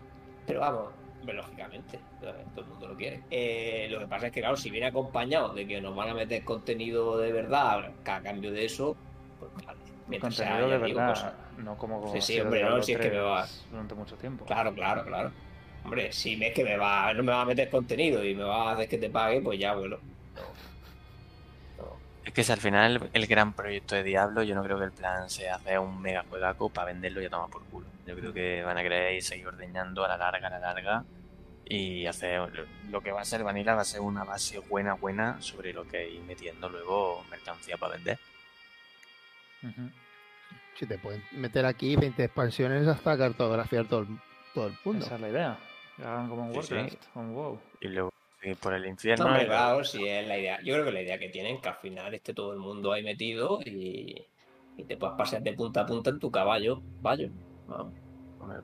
[0.47, 0.83] Pero vamos,
[1.23, 3.21] pues, lógicamente, todo el mundo lo quiere.
[3.29, 6.13] Eh, lo que pasa es que, claro, si viene acompañado de que nos van a
[6.13, 8.95] meter contenido de verdad que a cambio de eso,
[9.39, 9.79] pues vale.
[10.07, 13.03] Mientras sea, Contenido de digo, verdad, no como Sí, sí, hombre, no, si es que
[13.05, 14.45] me 3 va- durante mucho tiempo.
[14.45, 15.31] Claro, claro, claro.
[15.83, 18.69] Hombre, si ves que me va, no me va a meter contenido y me va
[18.69, 19.97] a hacer que te pague, pues ya, bueno.
[20.35, 20.41] No,
[21.83, 21.97] no.
[22.25, 24.91] Es que si al final el gran proyecto de Diablo, yo no creo que el
[24.91, 27.87] plan sea hacer un mega juegaco para venderlo y a tomar por culo.
[28.11, 31.05] Yo creo que van a querer ir seguir ordeñando a la larga, a la larga.
[31.65, 35.41] Y hacer lo que va a ser Vanilla va a ser una base buena, buena
[35.41, 38.19] sobre lo que ir metiendo luego mercancía para vender.
[40.75, 44.07] Si te pueden meter aquí 20 expansiones hasta cartografiar todo el,
[44.53, 45.05] todo el mundo.
[45.05, 45.57] Esa es la idea.
[45.95, 46.73] Que hagan como en Sí.
[46.73, 47.59] Warcraft, WoW.
[47.79, 48.11] Y luego
[48.41, 49.81] seguir por el No, infierno.
[49.81, 50.59] y- si es la idea.
[50.63, 53.03] Yo creo que la idea que tienen que al final esté todo el mundo ahí
[53.03, 54.25] metido y,
[54.77, 56.81] y te puedas pasear de punta a punta en tu caballo.
[57.01, 57.29] Vaya.
[57.67, 57.93] Vamos.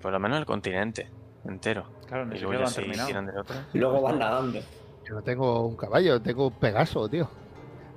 [0.02, 1.10] Por lo menos el continente
[1.46, 1.86] entero.
[2.08, 3.56] Claro, ni Y luego ya se del otro.
[4.02, 4.60] Vas nadando.
[5.06, 7.30] Yo no tengo un caballo, tengo un Pegaso, tío.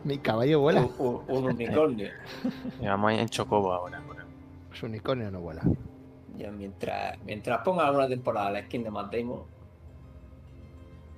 [0.04, 0.80] Mi caballo vuela.
[0.82, 2.08] Un, un- un unicornio.
[2.80, 4.00] Y vamos en Chocobo ahora.
[4.68, 5.62] Pues unicornio no vuela.
[6.36, 9.42] Ya mientras, mientras ponga alguna temporada la skin de Matt Damon,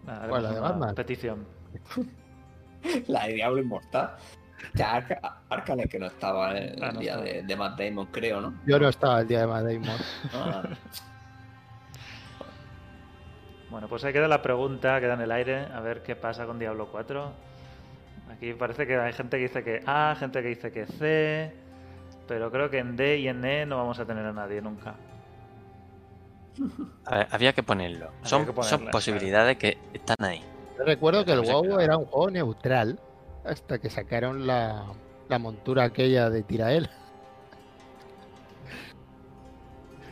[0.04, 0.94] Nada, ¿Cuál, la de Batman?
[0.96, 1.46] Petición.
[3.06, 4.16] la de Diablo Inmortal.
[4.74, 4.94] Ya
[5.48, 7.22] Arca- que no estaba Ah, el no día estaba.
[7.24, 8.54] de, de Matt Damon, creo, ¿no?
[8.66, 9.98] Yo no estaba el día de Matt Damon.
[10.34, 10.62] Ah,
[13.70, 16.58] Bueno, pues ahí queda la pregunta, queda en el aire, a ver qué pasa con
[16.58, 17.32] Diablo 4.
[18.34, 21.54] Aquí parece que hay gente que dice que A, gente que dice que C,
[22.28, 24.94] pero creo que en D y en E no vamos a tener a nadie nunca.
[27.06, 28.08] A ver, había que ponerlo.
[28.08, 28.92] Había son, que ponerlo, son claro.
[28.92, 30.42] posibilidades que están ahí.
[30.78, 32.98] Yo recuerdo que el WoW era un juego neutral
[33.44, 34.84] hasta que sacaron la,
[35.28, 36.88] la montura aquella de Tirael.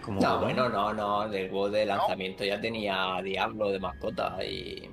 [0.04, 1.28] Como No, bueno, no, no.
[1.28, 4.88] Del juego de lanzamiento ya tenía Diablo de mascota y.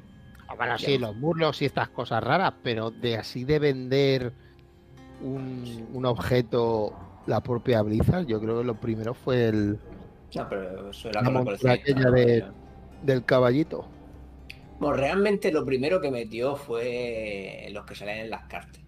[0.56, 0.86] Bueno, Ya.
[0.86, 4.32] sí, los murlos y estas cosas raras, pero de así de vender
[5.22, 6.94] un, un objeto
[7.26, 8.26] la propia Blizzard.
[8.28, 9.78] Yo creo que lo primero fue el,
[10.36, 12.46] No, pero eso era la montura aquella de-
[13.04, 13.86] del caballito.
[14.80, 18.82] Bueno, realmente lo primero que metió fue los que salían en las cartas.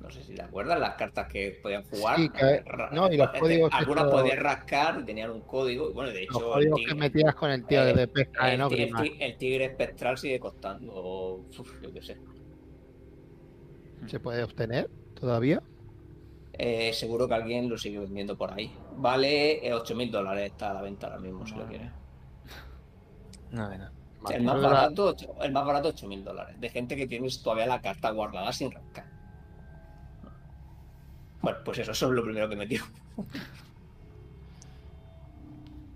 [0.00, 2.16] No sé si te acuerdas, las cartas que podían jugar.
[2.16, 5.90] Sí, que- Ra- no, y los códigos Algunas estos- podías rascar y tenían un código.
[5.90, 8.08] y Bueno, de Los hecho, el códigos que tigre, metías con el tío eh, de
[8.08, 12.16] pesca de el, tigre espectral sigue costando, uf, yo qué sé.
[14.06, 15.62] ¿Se puede obtener todavía?
[16.52, 18.72] Eh, seguro que alguien lo sigue vendiendo por ahí.
[18.96, 21.92] Vale eh, 8.000 dólares, está a la venta ahora mismo, si lo Madre quiere.
[23.50, 23.68] No,
[24.26, 26.60] El más barato, ocho- el más barato 8.000 dólares.
[26.60, 29.06] De gente que tienes todavía la carta guardada sin rascar.
[31.40, 32.82] Bueno, pues eso, eso es lo primero que metió.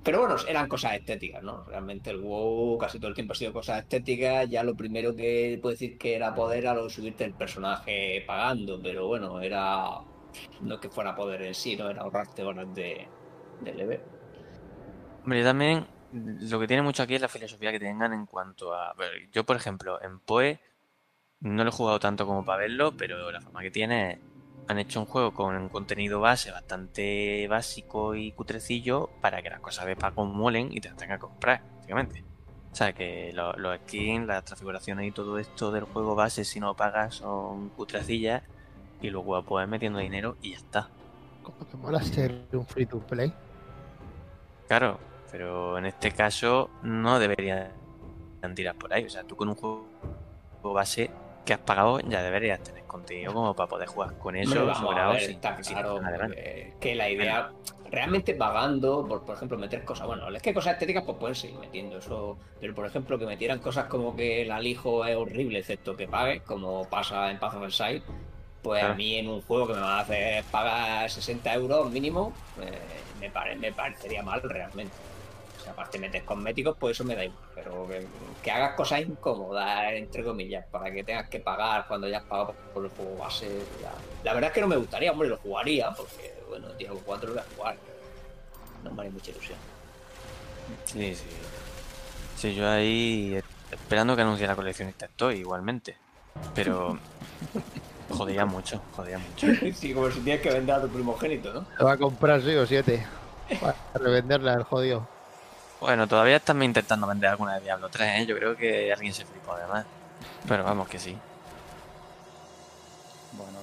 [0.03, 1.65] Pero bueno, eran cosas estéticas, ¿no?
[1.65, 4.49] Realmente el WoW casi todo el tiempo ha sido cosas estéticas.
[4.51, 8.25] Ya lo primero que puedo decir que era poder era lo de subirte el personaje
[8.27, 10.05] pagando, pero bueno, era.
[10.61, 13.13] No es que fuera poder en sí, no era ahorrarte horas de,
[13.61, 14.01] de level.
[15.25, 18.75] Hombre, yo también lo que tiene mucho aquí es la filosofía que tengan en cuanto
[18.75, 18.91] a...
[18.91, 20.61] a ver, yo, por ejemplo, en PoE
[21.41, 24.21] no lo he jugado tanto como para verlo, pero la forma que tiene es,
[24.69, 29.61] han hecho un juego con un contenido base bastante básico y cutrecillo para que las
[29.61, 32.25] cosas de pago molen y te las tengas que comprar, básicamente.
[32.73, 36.61] O sea, que lo- los skins, las transfiguraciones y todo esto del juego base, si
[36.61, 38.45] no pagas, son cutrecillas
[39.01, 40.93] y luego puedes metiendo dinero y ya está.
[41.43, 43.31] Como que mola ser un free to play.
[44.67, 45.01] Claro,
[45.33, 47.71] pero en este caso no deberían
[48.55, 49.05] tirar por ahí.
[49.05, 49.87] O sea, tú con un juego
[50.63, 51.11] base
[51.45, 54.73] que has pagado ya deberías tener contenido como para poder jugar con eso
[55.19, 55.41] sin sin
[55.75, 56.31] claro más.
[56.79, 57.51] que, la idea
[57.91, 61.59] realmente pagando por, por ejemplo meter cosas bueno es que cosas estéticas pues pueden seguir
[61.59, 65.97] metiendo eso pero por ejemplo que metieran cosas como que el alijo es horrible excepto
[65.97, 68.03] que pagues como pasa en Path of Exile
[68.63, 68.95] pues a Claro.
[68.99, 72.71] mí en un juego que me va a hacer pagar 60 euros mínimo eh,
[73.21, 74.95] me, pare- me parecería mal realmente
[75.63, 77.39] o sea, aparte metes cosméticos, pues eso me da igual.
[77.55, 78.05] Pero que,
[78.43, 82.55] que hagas cosas incómodas, entre comillas, para que tengas que pagar cuando ya has pagado
[82.75, 83.49] por el juego base.
[83.81, 83.93] ya.
[84.25, 87.35] La verdad es que no me gustaría, hombre, lo jugaría, porque, bueno, Diablo 4 lo
[87.35, 87.77] voy a jugar.
[88.83, 89.59] No me haría mucha ilusión.
[90.85, 91.27] Sí, sí.
[92.37, 93.41] Sí, yo ahí
[93.71, 95.97] esperando que anuncie la coleccionista estoy igualmente.
[96.57, 96.99] Pero
[98.11, 99.47] jodía mucho, jodía mucho.
[99.75, 101.67] Sí, como si tienes que vender a tu primogénito, ¿no?
[101.79, 103.07] Lo va a comprar 6 o 7.
[103.61, 105.07] Para revenderla el jodido.
[105.83, 108.27] Bueno, todavía están intentando vender alguna de Diablo 3, ¿eh?
[108.27, 109.85] Yo creo que alguien se flipó además.
[110.47, 111.19] Pero vamos que sí.
[113.33, 113.59] Bueno.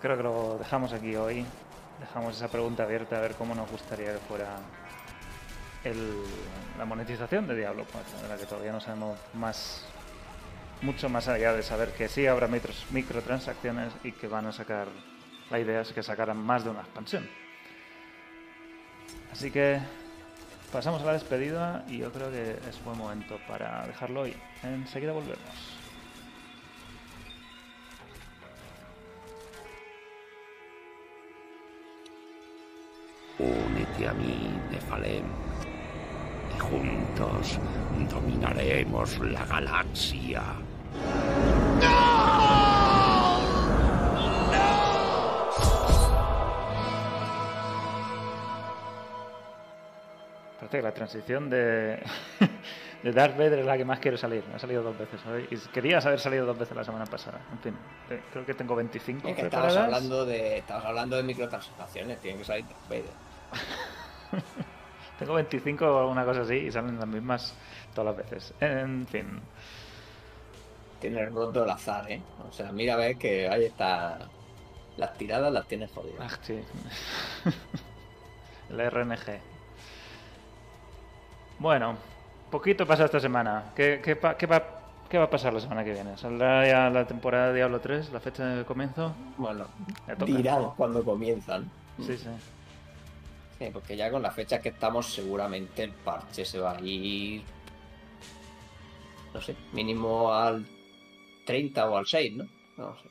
[0.00, 1.44] Creo que lo dejamos aquí hoy.
[1.98, 4.50] Dejamos esa pregunta abierta a ver cómo nos gustaría que fuera
[5.82, 6.22] el-
[6.78, 9.84] la monetización de Diablo 4, de la que todavía no sabemos más,
[10.80, 14.86] mucho más allá de saber que sí habrá microtransacciones y que van a sacar,
[15.50, 17.28] la idea es que sacaran más de una expansión.
[19.32, 19.80] Así que
[20.70, 24.36] pasamos a la despedida y yo creo que es buen momento para dejarlo hoy.
[24.62, 25.40] Enseguida volvemos.
[33.38, 35.24] Únete a mí, Nefalem.
[36.54, 37.58] Y juntos
[38.10, 40.42] dominaremos la galaxia.
[50.70, 52.02] Que la transición de,
[53.02, 54.44] de Darth Vader es la que más quiero salir.
[54.48, 55.46] Me ha salido dos veces hoy.
[55.50, 57.40] Y querías haber salido dos veces la semana pasada.
[57.52, 57.76] En fin,
[58.10, 62.38] eh, creo que tengo 25 Es que estabas hablando de estabas hablando de microtransacciones, tienen
[62.38, 63.04] que salir Darth Vader.
[65.18, 67.54] Tengo 25 o alguna cosa así y salen las mismas
[67.94, 68.54] todas las veces.
[68.60, 69.40] En fin,
[71.02, 72.22] Tienes roto el azar, ¿eh?
[72.48, 74.20] O sea, mira, ves que ahí está.
[74.96, 76.32] Las tiradas las tienes jodidas.
[76.32, 76.60] ah, sí.
[78.70, 79.40] El RNG.
[81.62, 81.96] Bueno,
[82.50, 83.72] poquito pasa esta semana.
[83.76, 86.16] ¿Qué, qué, pa- qué va, ¿Qué va a pasar la semana que viene?
[86.16, 89.14] ¿Saldrá ya la temporada de Diablo 3, la fecha de comienzo?
[89.36, 89.66] Bueno,
[90.26, 91.70] dirán cuando comienzan.
[92.00, 92.28] Sí, sí.
[93.60, 97.42] Sí, porque ya con las fechas que estamos, seguramente el parche se va a ir.
[99.32, 100.66] No sé, mínimo al
[101.46, 102.44] 30 o al 6, ¿no?
[102.78, 103.08] No sé.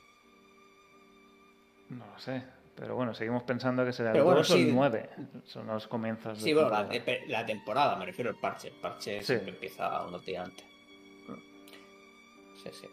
[1.89, 2.43] No lo sé.
[2.75, 5.09] Pero bueno, seguimos pensando que será Pero el bueno, 2 o el 9.
[5.45, 7.21] Son los comienzos de Sí, bueno, la, temporada.
[7.27, 8.69] la temporada, me refiero al parche.
[8.69, 9.25] El parche Sí.
[9.25, 10.65] siempre empieza unos días antes.
[12.63, 12.87] Sí, sí.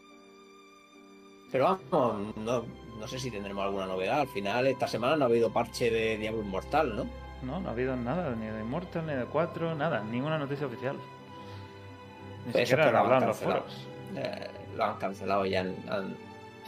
[1.51, 2.65] Pero vamos, no,
[2.99, 4.21] no sé si tendremos alguna novedad.
[4.21, 7.07] Al final, esta semana no ha habido parche de Diablo Inmortal, ¿no?
[7.43, 10.97] No, no ha habido nada, ni de Immortal, ni de 4, nada, ninguna noticia oficial.
[12.47, 13.61] Ni es siquiera que han lo han los cancelado.
[13.63, 13.87] foros.
[14.17, 16.17] Eh, lo han cancelado ya en, en-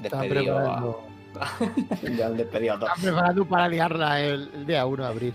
[0.04, 0.96] Están despedido a...
[2.16, 2.92] ya han despedido a todos.
[2.96, 5.34] están preparando para liarla el, el día 1 de abril.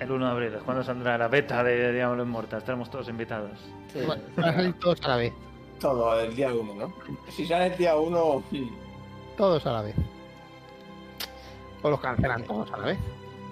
[0.00, 2.60] El 1 de abril es cuando saldrá la beta de Diablo Immortal.
[2.60, 3.50] Estaremos todos invitados.
[3.92, 5.32] Sí, Bueno, Van a salir todos a la vez.
[5.80, 6.94] todo el día uno, ¿no?
[7.30, 8.42] Si sale el día uno,
[9.36, 9.94] Todos a la vez.
[11.82, 12.98] O los cancelan todos a la vez.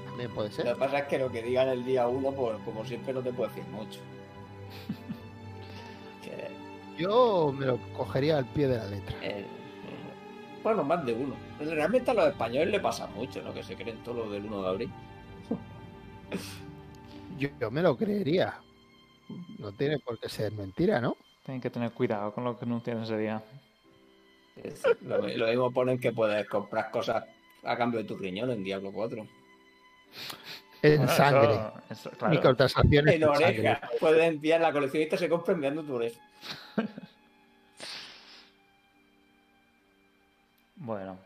[0.07, 0.65] También puede lo ser.
[0.67, 3.33] que pasa es que lo que digan el día uno, pues como siempre no te
[3.33, 4.01] puedo decir mucho.
[6.25, 6.51] Que,
[7.03, 9.17] Yo me lo cogería al pie de la letra.
[9.23, 9.45] eh,
[10.63, 11.35] bueno, más de uno.
[11.59, 13.53] Realmente a los españoles le pasa mucho, ¿no?
[13.55, 14.91] Que se creen todo lo del 1 de abril.
[17.39, 18.55] Yo, yo me lo creería.
[19.59, 21.17] No tiene por qué ser mentira, ¿no?
[21.45, 23.43] Tienen que tener cuidado con lo que anuncian ese día.
[24.63, 27.25] Es- Lo, lo mismo ponen que puedes comprar cosas
[27.63, 29.27] a cambio de tu riñón en Diablo 4.
[30.83, 31.53] En Bueno, sangre.
[31.55, 32.35] eso- eso, claro.
[32.35, 33.47] Microtransacciones En en sangre.
[33.61, 33.91] oreja.
[34.01, 36.21] Puedes enviar la coleccionista se compra enviando tu oreja.
[40.77, 41.19] Bueno.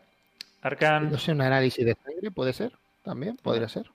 [0.61, 2.71] Arcan, No sé, un análisis de sangre puede ser.
[3.03, 3.89] También podría ser.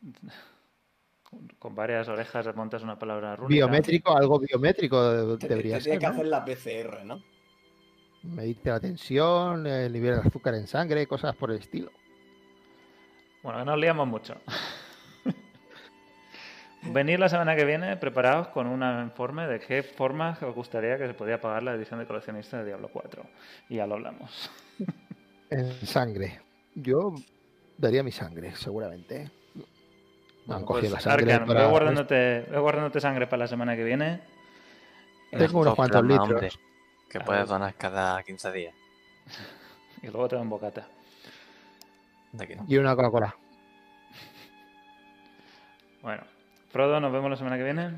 [1.59, 3.55] con varias orejas montas una palabra rúnica.
[3.67, 5.99] Biométrico, algo biométrico debería ser.
[5.99, 6.13] tienes que ¿no?
[6.13, 7.23] hacer la PCR, ¿no?
[8.23, 11.91] Medirte la tensión, el nivel de azúcar en sangre, cosas por el estilo.
[13.43, 14.35] Bueno, nos liamos mucho.
[16.83, 21.07] Venir la semana que viene preparados con un informe de qué formas os gustaría que
[21.07, 23.23] se podía pagar la edición de coleccionista de Diablo 4.
[23.69, 24.51] Y ya lo hablamos.
[25.51, 26.41] En sangre.
[26.77, 27.15] Yo
[27.79, 29.31] daría mi sangre, seguramente.
[30.47, 31.33] Me han cogido la Pues, sangre.
[31.33, 34.21] Arcan, para- voy guardándote, voy guardándote sangre para la semana que viene.
[35.33, 36.55] Tengo unos cuantos plasma, litros.
[36.55, 36.65] hombre,
[37.11, 38.75] que puedes donar cada 15 días.
[40.03, 40.87] Y luego te dan bocata.
[42.33, 42.65] De aquí no.
[42.69, 43.35] Y una Coca-Cola.
[46.03, 46.23] Bueno,
[46.71, 47.91] Frodo, nos vemos la semana que viene.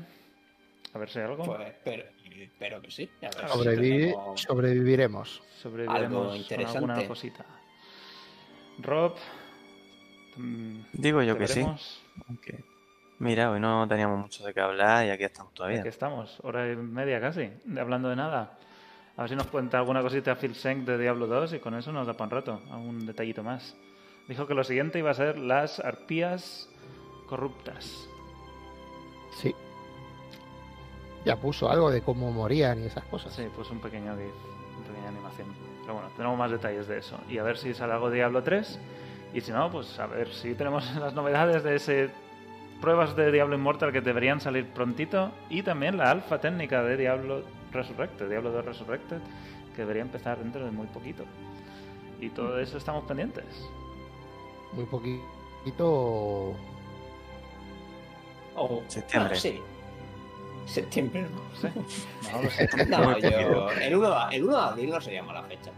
[0.93, 1.43] A ver si hay algo.
[1.43, 3.09] Pues espero, espero que sí.
[3.21, 5.43] A ver si Sobrevivi- tenemos- Sobreviviremos.
[5.61, 6.77] Sobreviviremos algo con interesante.
[6.77, 7.45] alguna cosita.
[8.81, 9.15] Rob.
[10.37, 11.65] mm, Digo yo ¿te que sí.
[13.19, 15.79] Mira, hoy no teníamos mucho de qué hablar y aquí estamos todavía.
[15.79, 18.57] Aquí estamos, hora y media casi, hablando de nada.
[19.17, 21.91] A ver si nos cuenta alguna cosita Phil Senk de Diablo 2 y con eso
[21.91, 23.75] nos da para un rato, algún detallito más.
[24.29, 26.69] Dijo que lo siguiente iba a ser las arpías
[27.27, 28.07] corruptas.
[29.35, 29.53] Sí.
[31.25, 33.33] Ya puso algo de cómo morían y esas cosas.
[33.33, 35.47] Sí, pues un pequeño GIF, una pequeña animación.
[35.89, 37.17] Pero bueno, tenemos más detalles de eso.
[37.27, 38.79] Y a ver si sale algo de Diablo 3.
[39.33, 42.11] Y si no, pues a ver si tenemos las novedades de ese
[42.79, 45.31] pruebas de Diablo Immortal que deberían salir prontito.
[45.49, 47.41] Y también la alfa técnica de Diablo
[47.71, 49.17] Resurrected, Diablo 2 Resurrected,
[49.75, 51.23] que debería empezar dentro de muy poquito.
[52.21, 53.45] Y todo eso estamos pendientes.
[54.73, 56.53] Muy poquito.
[58.55, 59.29] Oh, Septiembre.
[59.29, 59.59] bueno, sí.
[60.67, 61.41] Septiembre, ¿no?
[61.41, 61.71] No sé.
[62.31, 62.69] No lo sé.
[62.85, 65.71] No, Muy yo, el 1, de, el 1 de abril no sería mala fecha.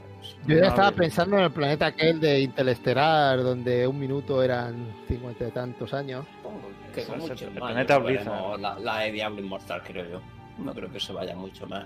[0.48, 5.48] Yo ya estaba pensando en el planeta aquel de Interestelar, donde un minuto eran cincuenta
[5.48, 6.26] y tantos años.
[6.38, 6.62] Supongo
[6.94, 7.60] que mucho el más.
[7.60, 10.22] planeta veremos La, la de Diablo Inmortal, creo yo.
[10.58, 11.86] No creo que se vaya mucho más.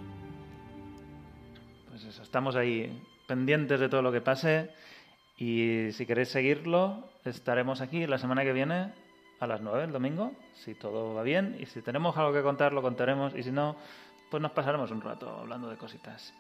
[1.90, 4.70] Pues eso, estamos ahí pendientes de todo lo que pase
[5.38, 8.92] y si queréis seguirlo, estaremos aquí la semana que viene
[9.40, 12.74] a las 9 el domingo, si todo va bien y si tenemos algo que contar
[12.74, 13.76] lo contaremos y si no,
[14.30, 16.34] pues nos pasaremos un rato hablando de cositas.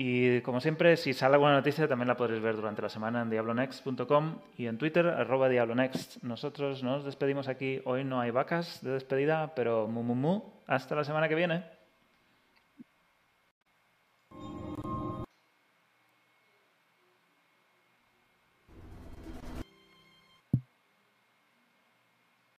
[0.00, 3.30] Y como siempre, si sale alguna noticia también la podréis ver durante la semana en
[3.30, 6.22] diablonext.com y en Twitter, arroba diablonext.
[6.22, 7.80] Nosotros nos despedimos aquí.
[7.84, 10.42] Hoy no hay vacas de despedida, pero mu mu mu.
[10.68, 11.77] Hasta la semana que viene.